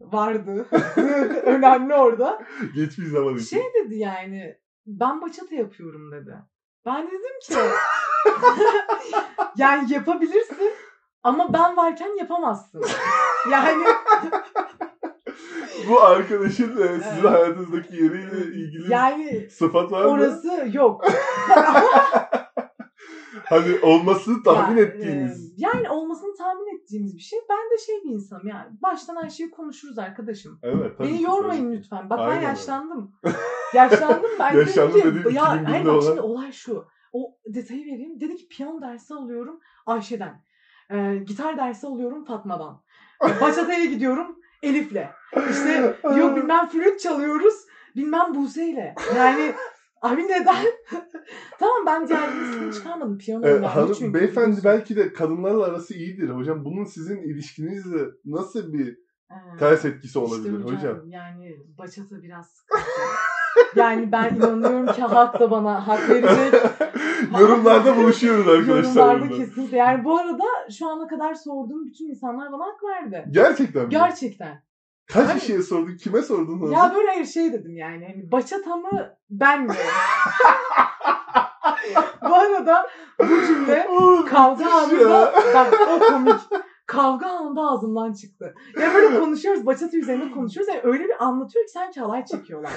[0.00, 0.66] Vardı.
[1.44, 2.42] Önemli orada.
[2.74, 3.56] Geçmiş zaman için.
[3.56, 4.56] Şey dedi yani
[4.86, 6.34] ben bachata yapıyorum dedi.
[6.86, 7.54] Ben dedim ki
[9.56, 10.56] yani yapabilirsin
[11.24, 12.82] ama ben varken yapamazsın.
[13.50, 13.84] Yani
[15.88, 17.24] Bu arkadaşın e, sizin Evet.
[17.30, 20.10] hayatınızdaki yeriyle ilgili yani sıfat var mı?
[20.10, 21.04] orası yok.
[23.44, 25.50] Hani olmasını tahmin Yani, ettiğiniz.
[25.50, 27.38] e, yani olmasını tahmin ettiğimiz bir şey.
[27.50, 28.66] Ben de şey bir insanım yani.
[28.82, 30.58] Baştan her şeyi konuşuruz arkadaşım.
[30.62, 30.98] Evet.
[30.98, 31.78] tabii Beni ki, yormayın tabii ki.
[31.78, 32.10] lütfen.
[32.10, 33.12] Bak Aynen ben yaşlandım.
[33.74, 34.48] yaşlandım ben.
[34.54, 36.84] dedim Yaşlandım ki, dediğin ya, 2001'de hayır bak olan- şimdi olay şu.
[37.12, 38.20] O detayı vereyim.
[38.20, 40.42] Dedi ki piyano dersi alıyorum Ayşe'den.
[40.90, 42.82] Ee, gitar dersi alıyorum Fatma'dan.
[43.40, 45.04] Bachata'ya gidiyorum Elif'le.
[45.50, 47.54] İşte yok bilmem flüt çalıyoruz
[47.96, 48.94] bilmem Buse'yle.
[49.16, 49.52] Yani
[50.02, 50.56] abi neden?
[51.58, 52.28] tamam ben diğer
[52.72, 53.18] çıkarmadım.
[53.18, 54.14] Piyano Ee, hanım, çünkü.
[54.14, 54.64] beyefendi biliyorsun.
[54.64, 56.64] belki de kadınlarla arası iyidir hocam.
[56.64, 58.98] Bunun sizin ilişkinizle nasıl bir
[59.30, 61.00] Ee, ters etkisi işte olabilir hocam?
[61.06, 62.64] Yani bachata biraz
[63.76, 66.54] yani ben inanıyorum ki halk da bana hak verecek.
[67.40, 68.76] Yorumlarda buluşuyoruz arkadaşlar.
[68.76, 69.44] Yorumlarda burada.
[69.44, 69.76] kesinlikle.
[69.76, 70.44] Yani bu arada
[70.78, 73.24] şu ana kadar sorduğum bütün insanlar bana hak verdi.
[73.30, 73.88] Gerçekten mi?
[73.88, 74.64] Gerçekten.
[75.06, 75.40] Kaç Hayır.
[75.40, 75.96] kişiye sordun?
[75.96, 76.70] Kime sordun?
[76.72, 78.06] Ya böyle hayır şey dedim yani.
[78.06, 79.74] Hani bachata mı ben mi?
[82.22, 82.86] bu arada
[83.20, 83.88] bu cümle
[84.30, 86.40] kavga anında bak o komik.
[86.86, 88.54] Kavga anında ağzımdan çıktı.
[88.80, 90.74] Ya böyle konuşuyoruz, bachata üzerine konuşuyoruz.
[90.74, 92.72] Yani öyle bir anlatıyor ki sanki halay çekiyorlar.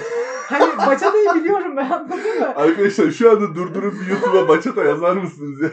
[0.48, 2.46] Hani bachata'yı biliyorum ben anladın mı?
[2.56, 5.70] Arkadaşlar şu anda durdurup YouTube'a bachata yazar mısınız ya?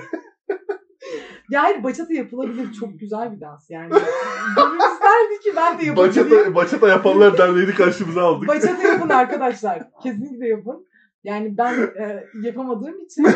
[1.49, 2.73] Ya hayır bachata yapılabilir.
[2.73, 3.89] Çok güzel bir dans yani.
[4.55, 5.95] Gönül isterdi ki ben de yapabileyim.
[5.95, 8.47] Bachata, bachata yapanlar derneğini karşımıza aldık.
[8.47, 9.83] Bachata yapın arkadaşlar.
[10.03, 10.87] Kesinlikle yapın.
[11.23, 13.27] Yani ben e, yapamadığım için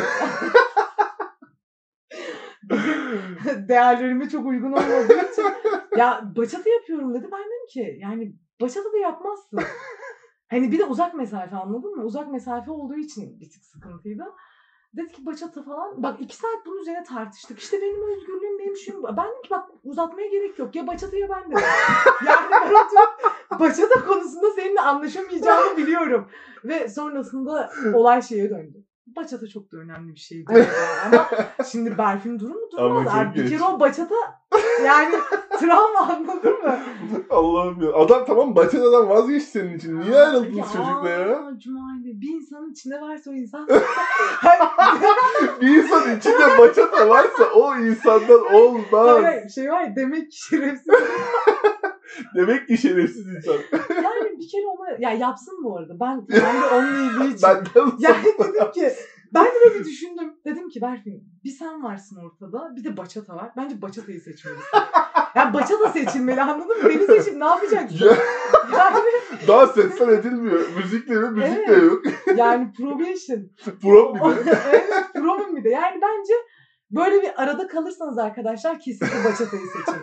[3.70, 5.46] değerlerime çok uygun olmadığı için
[5.98, 7.28] ya bachata yapıyorum dedi.
[7.32, 9.60] Ben dedim ki yani bachata da yapmazsın.
[10.50, 12.04] Hani bir de uzak mesafe anladın mı?
[12.04, 14.24] Uzak mesafe olduğu için bir tık sıkıntıydı.
[14.98, 16.04] Dedi ki bachata falan.
[16.04, 17.60] Bak iki saat bunun üzerine tartıştık.
[17.60, 19.04] İşte benim özgürlüğüm benim şuyum.
[19.04, 20.76] Ben dedim ki bak uzatmaya gerek yok.
[20.76, 21.64] Ya bachata ya ben dedim.
[22.28, 26.28] yani ben oturup bachata konusunda seninle anlaşamayacağımı biliyorum.
[26.64, 28.79] Ve sonrasında olay şeye döndü.
[29.16, 30.66] Bachata çok da önemli bir şey değil.
[31.06, 31.30] Ama
[31.72, 33.06] şimdi Berfin durur mu Ama durmaz.
[33.06, 34.16] çok Abi bir kere o bachata
[34.86, 35.16] yani
[35.60, 36.80] travma anladın mı?
[37.30, 37.94] Allah'ım ya.
[37.94, 40.00] Adam tamam bachatadan vazgeçti senin için.
[40.02, 41.38] Niye ayrıldınız çocukla ya?
[41.38, 43.68] Aa, Cumali bir insanın içinde varsa o insan.
[45.62, 49.24] Bir insan içinde bachata varsa o insandan olmaz.
[49.24, 50.94] Hayır, şey var ya demek ki şerefsiz.
[52.36, 53.56] Demek ki şerefsiz insan.
[54.04, 56.00] Yani bir kere onu ya yapsın bu arada.
[56.00, 57.48] Ben ben de onun iyiliği için.
[57.48, 58.94] Benden Yani dedim ki
[59.34, 60.34] ben de böyle bir düşündüm.
[60.46, 63.52] Dedim ki Berfin bir sen varsın ortada bir de bachata var.
[63.58, 64.64] Bence bachata'yı seçmelisin.
[65.36, 66.90] Yani bachata seçilmeli anladın mı?
[66.90, 68.06] Beni seçip ne yapacaksın?
[68.06, 68.18] Ya,
[68.78, 69.00] Yani,
[69.48, 70.60] daha sesler edilmiyor.
[70.78, 71.84] Müzik de yok, müzik de Evet.
[71.84, 72.04] yok.
[72.36, 73.40] yani probation.
[73.82, 74.60] Prop bir de.
[74.72, 75.70] evet probum bir de.
[75.70, 76.34] Yani bence
[76.92, 80.02] böyle bir arada kalırsanız arkadaşlar kesinlikle bachata'yı seçin.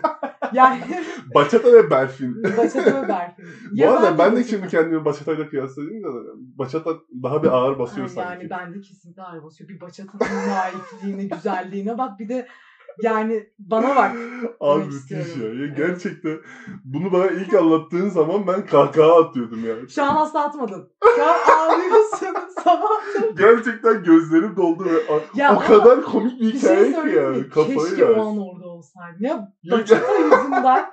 [0.53, 0.81] Yani
[1.35, 2.43] Bachata ve Berfin.
[2.43, 3.45] bachata ve Berfin.
[3.71, 4.49] Bu arada ben de bachata.
[4.49, 6.07] şimdi kendimi bachatayla kıyaslayayım da
[6.37, 6.91] bachata
[7.23, 8.29] daha bir ağır basıyor Ha, sanki.
[8.29, 9.69] Yani bende kesinlikle ağır basıyor.
[9.69, 12.19] Bir bachata'nın naifliğine, güzelliğine bak.
[12.19, 12.47] Bir de
[13.01, 14.11] yani bana bak.
[14.59, 15.47] Abi müthiş ya.
[15.53, 15.67] ya.
[15.77, 16.37] Gerçekten
[16.85, 19.75] bunu bana ilk anlattığın zaman ben kahkaha atıyordum ya.
[19.89, 20.89] Şu an asla atmadın.
[21.15, 22.27] Şu an ağlıyorsun.
[22.63, 22.89] Sabah.
[23.37, 27.37] Gerçekten gözlerim doldu ve Ya o kadar komik bir şey hikaye ki söyleyeyim mi?
[27.37, 27.49] ya.
[27.49, 28.09] Kafayı Keşke yer.
[28.09, 29.17] o an orada olsaydım.
[29.19, 30.91] Ya bachata yüzünden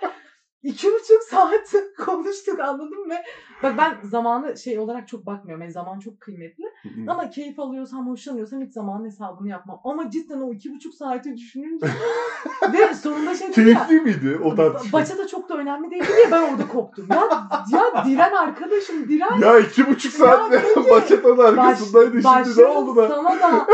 [0.65, 3.15] iki buçuk saat konuştuk anladın mı?
[3.63, 5.63] Bak ben zamanı şey olarak çok bakmıyorum.
[5.63, 6.65] Yani zaman çok kıymetli.
[7.09, 9.81] Ama keyif alıyorsam, hoşlanıyorsam hiç zamanın hesabını yapmam.
[9.85, 11.87] Ama cidden o iki buçuk saati düşününce
[12.73, 13.87] ve sonunda şey dedi ya.
[13.87, 14.99] Keyifli miydi o tartışma?
[14.99, 17.07] Bachata çok da önemli değil diye ben orada koptum.
[17.11, 19.41] Ya, ya diren arkadaşım diren.
[19.41, 20.91] Ya iki buçuk saatte peki.
[20.91, 23.09] Bachata'nın arkasındaydı Baş- şimdi ne oldu da?
[23.09, 23.67] Sana da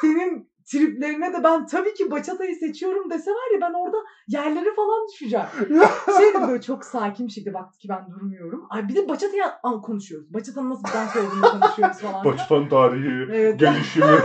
[0.00, 3.96] senin triplerine de ben tabii ki bachatayı seçiyorum dese var ya ben orada
[4.28, 5.46] yerlere falan düşeceğim.
[6.18, 8.66] şey dedi böyle çok sakin bir şekilde baktı ki ben durmuyorum.
[8.70, 10.34] Ay bir de bachatayı al- konuşuyoruz.
[10.34, 12.24] Bachata'nın nasıl bir dans olduğunu konuşuyoruz falan.
[12.24, 13.60] Bachatan tarihi, Evet.
[13.60, 14.06] gelişimi.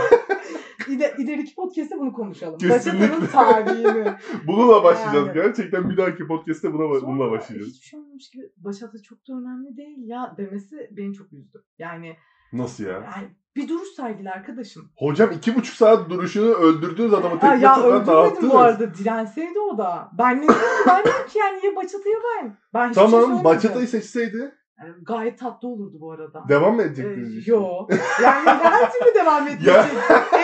[0.88, 2.58] İde, ileriki podcast'te bunu konuşalım.
[2.58, 3.00] Kesinlikle.
[3.00, 4.14] Bachata'nın tarihini.
[4.46, 5.26] Bununla başlayacağız.
[5.26, 5.34] Yani.
[5.34, 7.70] Gerçekten bir dahaki podcast'te buna, Sonra bununla başlayacağız.
[7.70, 11.64] Hiçbir şey olmamış gibi bachata çok da önemli değil ya demesi beni çok üzdü.
[11.78, 12.16] Yani,
[12.52, 12.92] Nasıl ya?
[12.92, 13.88] yani bir duruş
[14.36, 14.90] arkadaşım.
[14.96, 18.52] Hocam iki buçuk saat duruşunu öldürdüğünüz adamı tekme ya öldürmedim dağıttınız.
[18.52, 18.94] bu arada.
[18.94, 20.08] Direnseydi o da.
[20.18, 20.46] Ben ne
[20.86, 22.56] ben dedim ki yani ya bachata'ya ben.
[22.74, 23.44] Ben şey Tamam söylemedim.
[23.44, 26.44] bachatayı seçseydi Yani gayet tatlı olurdu bu arada.
[26.48, 27.36] devam mı Ee, edecektiniz?
[27.38, 27.50] işte?
[27.50, 27.86] yo.
[28.22, 29.48] Yani her türlü devam.
[29.66, 29.86] Ya.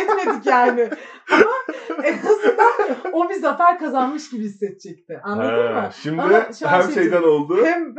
[0.03, 0.91] Etmedik yani.
[1.33, 2.73] Ama en azından
[3.13, 5.21] o bir zafer kazanmış gibi hissedecekti.
[5.23, 5.89] Anladın Ha, mı?
[6.03, 6.33] Şimdi Ama
[6.65, 7.95] hem şey şeyden oldu, Hem,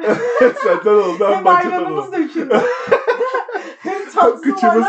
[0.64, 2.16] senden oldu hem hem ayranımız oldu.
[2.18, 2.60] döküldü.
[4.22, 4.88] Hem tatlı Kıçımız,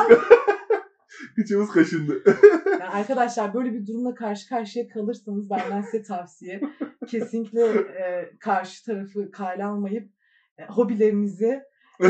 [1.36, 2.22] kıçımız kaşındı.
[2.66, 6.60] Yani arkadaşlar böyle bir durumla karşı karşıya kalırsanız benden size tavsiye.
[7.08, 10.10] Kesinlikle e, karşı tarafı kale almayıp
[10.58, 11.62] e, hobilerinizi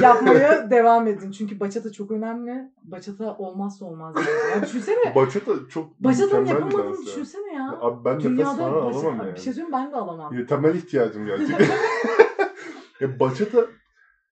[0.03, 1.31] yapmaya devam edin.
[1.31, 2.71] Çünkü bachata çok önemli.
[2.83, 4.15] Bachata olmazsa olmaz.
[4.17, 4.57] Yani.
[4.57, 5.15] Ya düşünsene.
[5.15, 7.07] Bachata çok Bachata'nın yapamadığını dans ya.
[7.07, 7.79] düşünsene ya.
[7.81, 9.35] Abi ben nefes Dünyada falan bachata- alamam yani.
[9.35, 10.39] Bir şey söyleyeyim ben de alamam.
[10.39, 11.67] Ya, temel ihtiyacım gerçekten.
[13.01, 13.67] ya bachata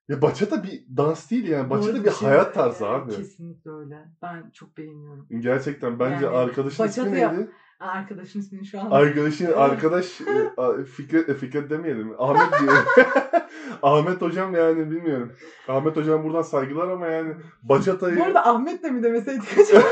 [0.09, 1.71] ya bachata bir dans değil yani.
[1.71, 3.17] Bachata bir şey- hayat tarzı abi.
[3.17, 4.05] Kesinlikle öyle.
[4.23, 5.27] Ben çok beğeniyorum.
[5.41, 7.51] Gerçekten bence Yani arkadaşın ismi bachata yap- neydi?
[7.81, 8.91] Aa, Arkadaşın ismini şu an...
[8.91, 12.15] Arkadaşın arkadaş e, a- Fikret e, Fikret demeyelim.
[12.19, 12.83] Ahmet diyelim.
[13.83, 15.33] Ahmet hocam yani bilmiyorum.
[15.69, 19.83] Ahmet hocam buradan saygılar ama yani bachatayı Bu arada Ahmet de mi demeseydik acaba?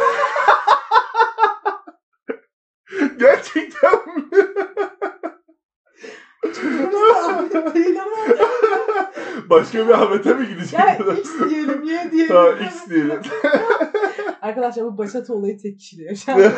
[3.18, 3.90] gerçekten?
[6.42, 8.16] Çocuğumuz da Ahmet değil ama.
[9.50, 10.80] Başka bir Ahmet'e mi gidecek?
[10.80, 12.28] Ya X diyelim, Y diyelim.
[12.28, 13.20] Tamam X diyelim.
[14.42, 16.52] Arkadaşlar bu bachata olayı tek kişide yaşandı.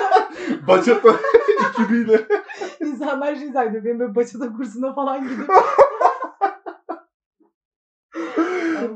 [0.66, 1.08] Bachata
[1.70, 2.26] ekibiyle.
[2.80, 3.84] İnsanlar şey zannediyor.
[3.84, 5.50] Benim böyle bachata kursuna falan gidip.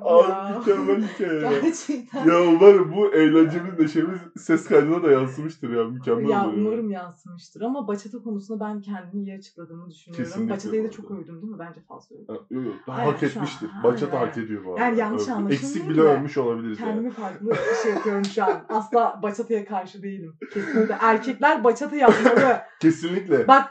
[0.03, 1.51] Abi mükemmel hikaye ya.
[1.61, 2.27] Gerçekten.
[2.29, 5.85] Ya umarım bu eğlencemiz neşemiz ses kaydına da yansımıştır ya.
[5.85, 6.67] Mükemmel Ya oluyor.
[6.67, 10.25] umarım yansımıştır ama bachata konusunda ben kendimi iyi açıkladığımı düşünüyorum.
[10.25, 11.59] Kesinlikle Bachata'yı da çok övdüm değil mi?
[11.59, 12.27] Bence fazla övdüm.
[12.29, 12.75] Ha, Yok yok.
[12.87, 13.69] Hak etmiştir.
[13.73, 14.85] aynen, Bachata hak ediyor bu arada.
[14.85, 15.35] Yani yanlış Övdüm.
[15.35, 16.89] anlaşılmayın Eksik bile övmüş olabiliriz yani.
[16.91, 18.65] Kendimi farklı bir şey yapıyorum şu an.
[18.69, 20.35] Asla bachata'ya karşı değilim.
[20.55, 20.97] Kesinlikle.
[21.01, 22.59] Erkekler bachata yapmalı.
[22.81, 23.49] Kesinlikle.
[23.49, 23.65] Bak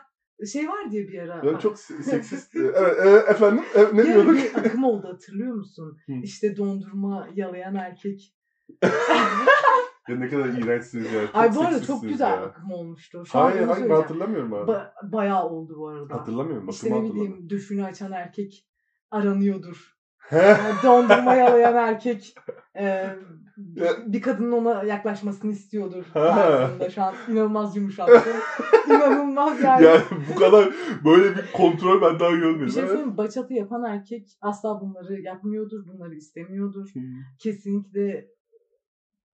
[0.46, 1.42] şey var diye bir ara.
[1.46, 2.56] Yani çok se- seksist.
[2.56, 4.36] evet, e, efendim e, ne ara diyorduk?
[4.36, 5.98] bir akım oldu hatırlıyor musun?
[6.06, 6.14] Hı.
[6.24, 8.36] İşte dondurma yalayan erkek.
[10.10, 11.26] Ya ne kadar iğrençsiniz ya.
[11.28, 12.44] Çok Ay bu arada çok güzel ya.
[12.44, 13.24] akım olmuştu.
[13.26, 14.72] Şu Hayır hayır ben hatırlamıyorum abi.
[14.72, 16.16] Ba- bayağı oldu bu arada.
[16.16, 16.70] Hatırlamıyorum.
[16.70, 17.34] İşte Bakımı ne hatırlamıyorum.
[17.34, 18.68] bileyim döşünü açan erkek
[19.12, 19.91] aranıyordur.
[20.32, 22.36] Yani dondurma yalayan erkek
[22.78, 23.16] e,
[24.06, 26.04] bir kadının ona yaklaşmasını istiyordur.
[26.14, 26.36] Ha.
[26.36, 26.90] tarzında.
[26.90, 28.34] Şu an inanılmaz yumuşattım.
[28.88, 29.86] inanılmaz yani.
[29.86, 30.02] Yani
[30.34, 30.74] bu kadar
[31.06, 32.66] böyle bir kontrol ben daha görmedim.
[32.66, 33.18] Bir şey söyleyeyim?
[33.18, 36.90] Bachata yapan erkek asla bunları yapmıyordur, bunları istemiyordur.
[36.94, 37.00] Hı.
[37.40, 38.28] Kesinlikle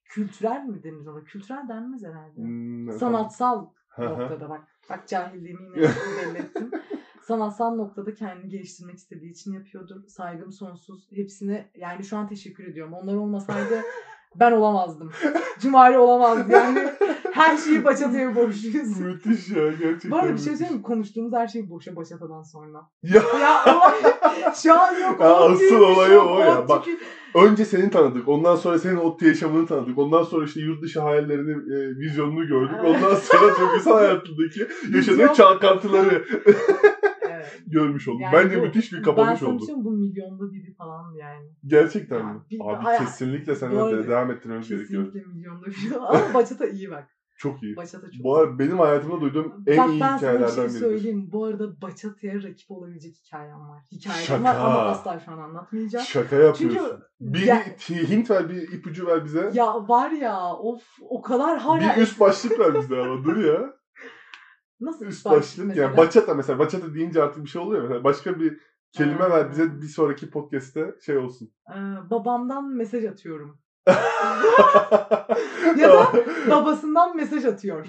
[0.03, 1.23] kültürel mi denir ona?
[1.23, 2.37] Kültürel denmez herhalde.
[2.37, 2.91] Hmm.
[2.91, 3.67] Sanatsal
[3.97, 4.61] noktada bak.
[4.89, 5.87] Bak cahilliğimi yine
[6.21, 6.71] belli ettim.
[7.27, 10.07] Sanatsal noktada kendini geliştirmek istediği için yapıyordur.
[10.07, 11.11] Saygım sonsuz.
[11.11, 12.93] Hepsine yani şu an teşekkür ediyorum.
[12.93, 13.81] Onlar olmasaydı
[14.35, 15.11] ben olamazdım.
[15.59, 16.89] Cumali olamazdı yani.
[17.33, 18.99] Her şeyi Bachata'ya borçluyuz.
[18.99, 20.11] Müthiş ya gerçekten.
[20.11, 20.81] Bu arada bir şey söyleyeyim mi?
[20.81, 22.79] Konuştuğumuz her şey boşa Bachata'dan sonra.
[23.03, 23.93] Ya Ya olay
[24.63, 25.21] şu an yok.
[25.21, 26.69] Ya asıl olayı yok, o ya.
[26.69, 27.03] Bak, çünkü-
[27.35, 28.27] önce seni tanıdık.
[28.27, 29.97] Ondan sonra senin ODTÜ yaşamını tanıdık.
[29.97, 32.75] Ondan sonra işte yurt dışı hayallerini, e, vizyonunu gördük.
[32.85, 34.59] Ondan sonra duygusal hayatındaki
[34.95, 35.33] yaşadığın Vizyon.
[35.33, 36.25] çalkantıları
[37.51, 37.61] Evet.
[37.67, 38.21] görmüş olduk.
[38.21, 39.53] Yani Bence bu- müthiş bir Ben kapanış bir oldu.
[39.77, 39.83] mi?
[39.83, 41.49] bu milyonda biri falan yani.
[41.65, 42.39] Gerçekten Ya mi?
[42.61, 45.05] Abi Ay- kesinlikle arada de devam ettirmemiz gerekiyor.
[45.05, 45.97] Kesinlikle milyonda biri.
[45.99, 47.07] Ama Bachata iyi bak.
[47.37, 47.75] Çok iyi.
[47.75, 50.63] Bachata çok Bu arada benim hayatımda duyduğum en Bak iyi ben sana bir hikayelerden şey
[50.63, 50.79] biridir.
[50.79, 51.29] söyleyeyim.
[51.31, 53.83] Bu arada Bachata'ya rakip olabilecek hikayem var.
[53.91, 54.43] Hikayem Şaka.
[54.43, 56.05] var ama asla şu an anlatmayacağım.
[56.05, 56.79] Şaka yapıyorsun.
[56.79, 56.81] Çünkü
[57.19, 59.51] bir Ya- hint ver, bir ipucu ver bize.
[59.53, 63.73] Ya var ya of o kadar hala bir üst başlık ver bize ama dur ya.
[64.79, 65.83] Nasıl Üst başlık mesela?
[65.83, 68.59] yani bachata mesela bachata deyince artık bir şey oluyor mesela başka bir
[68.91, 71.51] kelime ver bize bir sonraki podcast'te şey olsun.
[71.69, 73.59] Ee, babamdan mesaj atıyorum.
[75.77, 76.07] Ya da
[76.49, 77.87] babasından mesaj atıyor.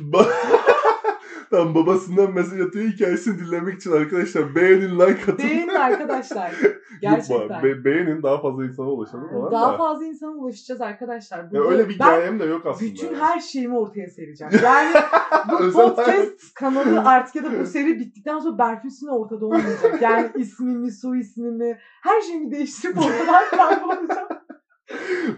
[1.51, 5.38] Tamam babasından mesaj atıyor hikayesini dinlemek için arkadaşlar beğenin like atın.
[5.38, 6.53] Beğenin arkadaşlar.
[7.01, 7.62] Gerçekten.
[7.62, 9.76] be- beğenin daha fazla insana ulaşalım falan Daha da.
[9.76, 11.38] fazla insana ulaşacağız arkadaşlar.
[11.38, 12.90] Ya Burada öyle bir hikayem de yok aslında.
[12.92, 13.20] bütün ya.
[13.20, 14.53] her şeyimi ortaya sereceğim.
[14.64, 14.95] Yani
[15.53, 20.03] bu podcast kanalı artık ya da bu seri bittikten sonra Berfüs'ün ortada olmayacak.
[20.03, 24.28] Yani ismimi, soy ismimi, her şeyimi değiştirip ortadan kaybolacağım.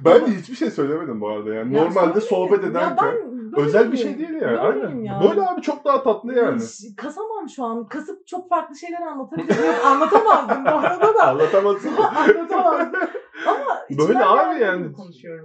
[0.05, 1.75] Ben de hiçbir şey söylemedim bu arada yani.
[1.77, 4.59] Ya Normalde sohbet Ya ederken ben özel bir şey değil yani.
[4.59, 5.01] Aynen.
[5.01, 5.21] ya.
[5.29, 6.61] Böyle abi çok daha tatlı yani.
[6.63, 7.89] Hiç Kasamam şu an.
[7.89, 9.57] Kasıp çok farklı şeyler anlatabilirim.
[9.85, 11.23] Anlatamazdım bu arada da.
[11.29, 11.91] Anlatamazsın.
[12.17, 13.01] Anlatamazdım.
[13.47, 13.59] Ama
[14.09, 14.87] Böyle abi yani.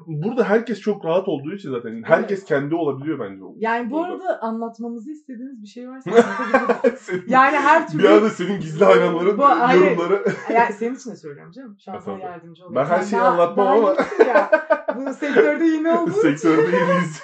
[0.07, 3.43] Burada herkes çok rahat olduğu için zaten herkes kendi olabiliyor bence.
[3.55, 4.12] Yani bu Burada.
[4.14, 6.12] arada anlatmamızı istediğiniz bir şey varsa.
[6.97, 8.03] Senin- Yani her türlü...
[8.03, 9.82] bir anda senin gizli hayranların Bu- hayır.
[9.91, 10.24] yorumları.
[10.53, 11.78] Yani senin için de söylüyorum canım.
[11.86, 12.76] Şu an sana yardımcı olayım.
[12.76, 14.49] Ben her şeyi daha- anlatmam daha ama- yenisin Ya.
[14.95, 16.12] Bu sektörde yeni olduğu.
[16.12, 17.22] Sektörde yeniyiz.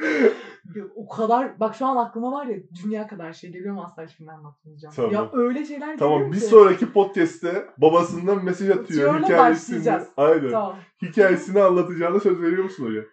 [0.94, 4.32] O kadar bak şu an aklıma var ya dünya kadar şey geliyor ama asla hiçbirini
[4.32, 4.94] anlatmayacağım.
[4.94, 5.12] Tamam.
[5.12, 6.44] Ya öyle şeyler tamam bir ki.
[6.44, 9.20] sonraki podcast'te babasından mesaj atıyor.
[9.20, 9.98] Hikayesini.
[10.16, 10.50] Aynen.
[10.50, 10.76] Tamam.
[11.02, 13.04] Hikayesini anlatacağına söz veriyor musun hocam?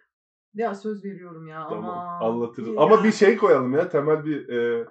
[0.54, 2.18] Ya söz veriyorum ya Tamam ama.
[2.26, 2.68] anlatırız.
[2.68, 2.74] Ya.
[2.80, 4.86] Ama bir şey koyalım ya temel bir e,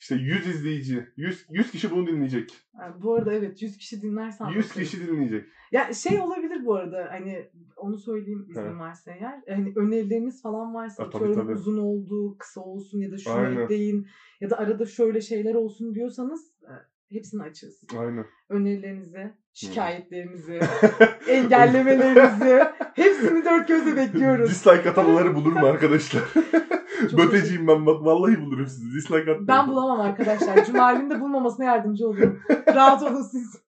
[0.00, 1.08] işte 100 izleyici.
[1.16, 2.54] 100, 100 kişi bunu dinleyecek.
[2.80, 4.72] Yani bu arada evet 100 kişi dinlerse 100 anlatırız.
[4.72, 5.44] kişi dinleyecek.
[5.72, 8.78] Ya şey olabilir bu arada hani onu söyleyeyim izin He.
[8.78, 9.42] varsa eğer.
[9.48, 11.52] Hani önerileriniz falan varsa Ha, tabii, tabii.
[11.52, 13.62] uzun oldu, kısa olsun ya da şunu Aynen.
[13.64, 14.06] ekleyin
[14.40, 16.72] ya da arada şöyle şeyler olsun diyorsanız e,
[17.14, 17.82] hepsini açığız.
[17.98, 18.26] Aynen.
[18.48, 20.60] Önerilerinizi, şikayetlerinizi,
[21.28, 24.50] engellemelerinizi hepsini dört gözle bekliyoruz.
[24.50, 26.22] Dislike atanları bulurum arkadaşlar.
[27.10, 28.94] Çok Böteciyim ben bak vallahi bulurum sizi.
[28.96, 29.48] Dislike atmayın.
[29.48, 30.64] Ben bulamam arkadaşlar.
[30.64, 32.40] Cumali'nin de bulmamasına yardımcı olurum.
[32.74, 33.62] Rahat olun siz.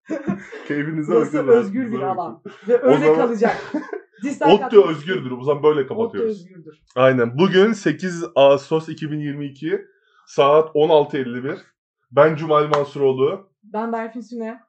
[0.69, 1.49] Keyfinize bakın.
[1.49, 2.43] özgür bir alan.
[2.69, 3.57] Ve öyle zaman- kalacak.
[4.41, 5.31] Atmak- özgürdür.
[5.31, 6.31] O zaman böyle kapatıyoruz.
[6.31, 6.83] özgürdür.
[6.97, 7.39] Aynen.
[7.39, 9.81] Bugün 8 Ağustos 2022
[10.27, 11.59] saat 16.51.
[12.11, 13.51] Ben Cumal Mansuroğlu.
[13.63, 14.61] Ben Berfin Süne.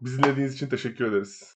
[0.00, 1.52] Bizi dinlediğiniz için teşekkür ederiz.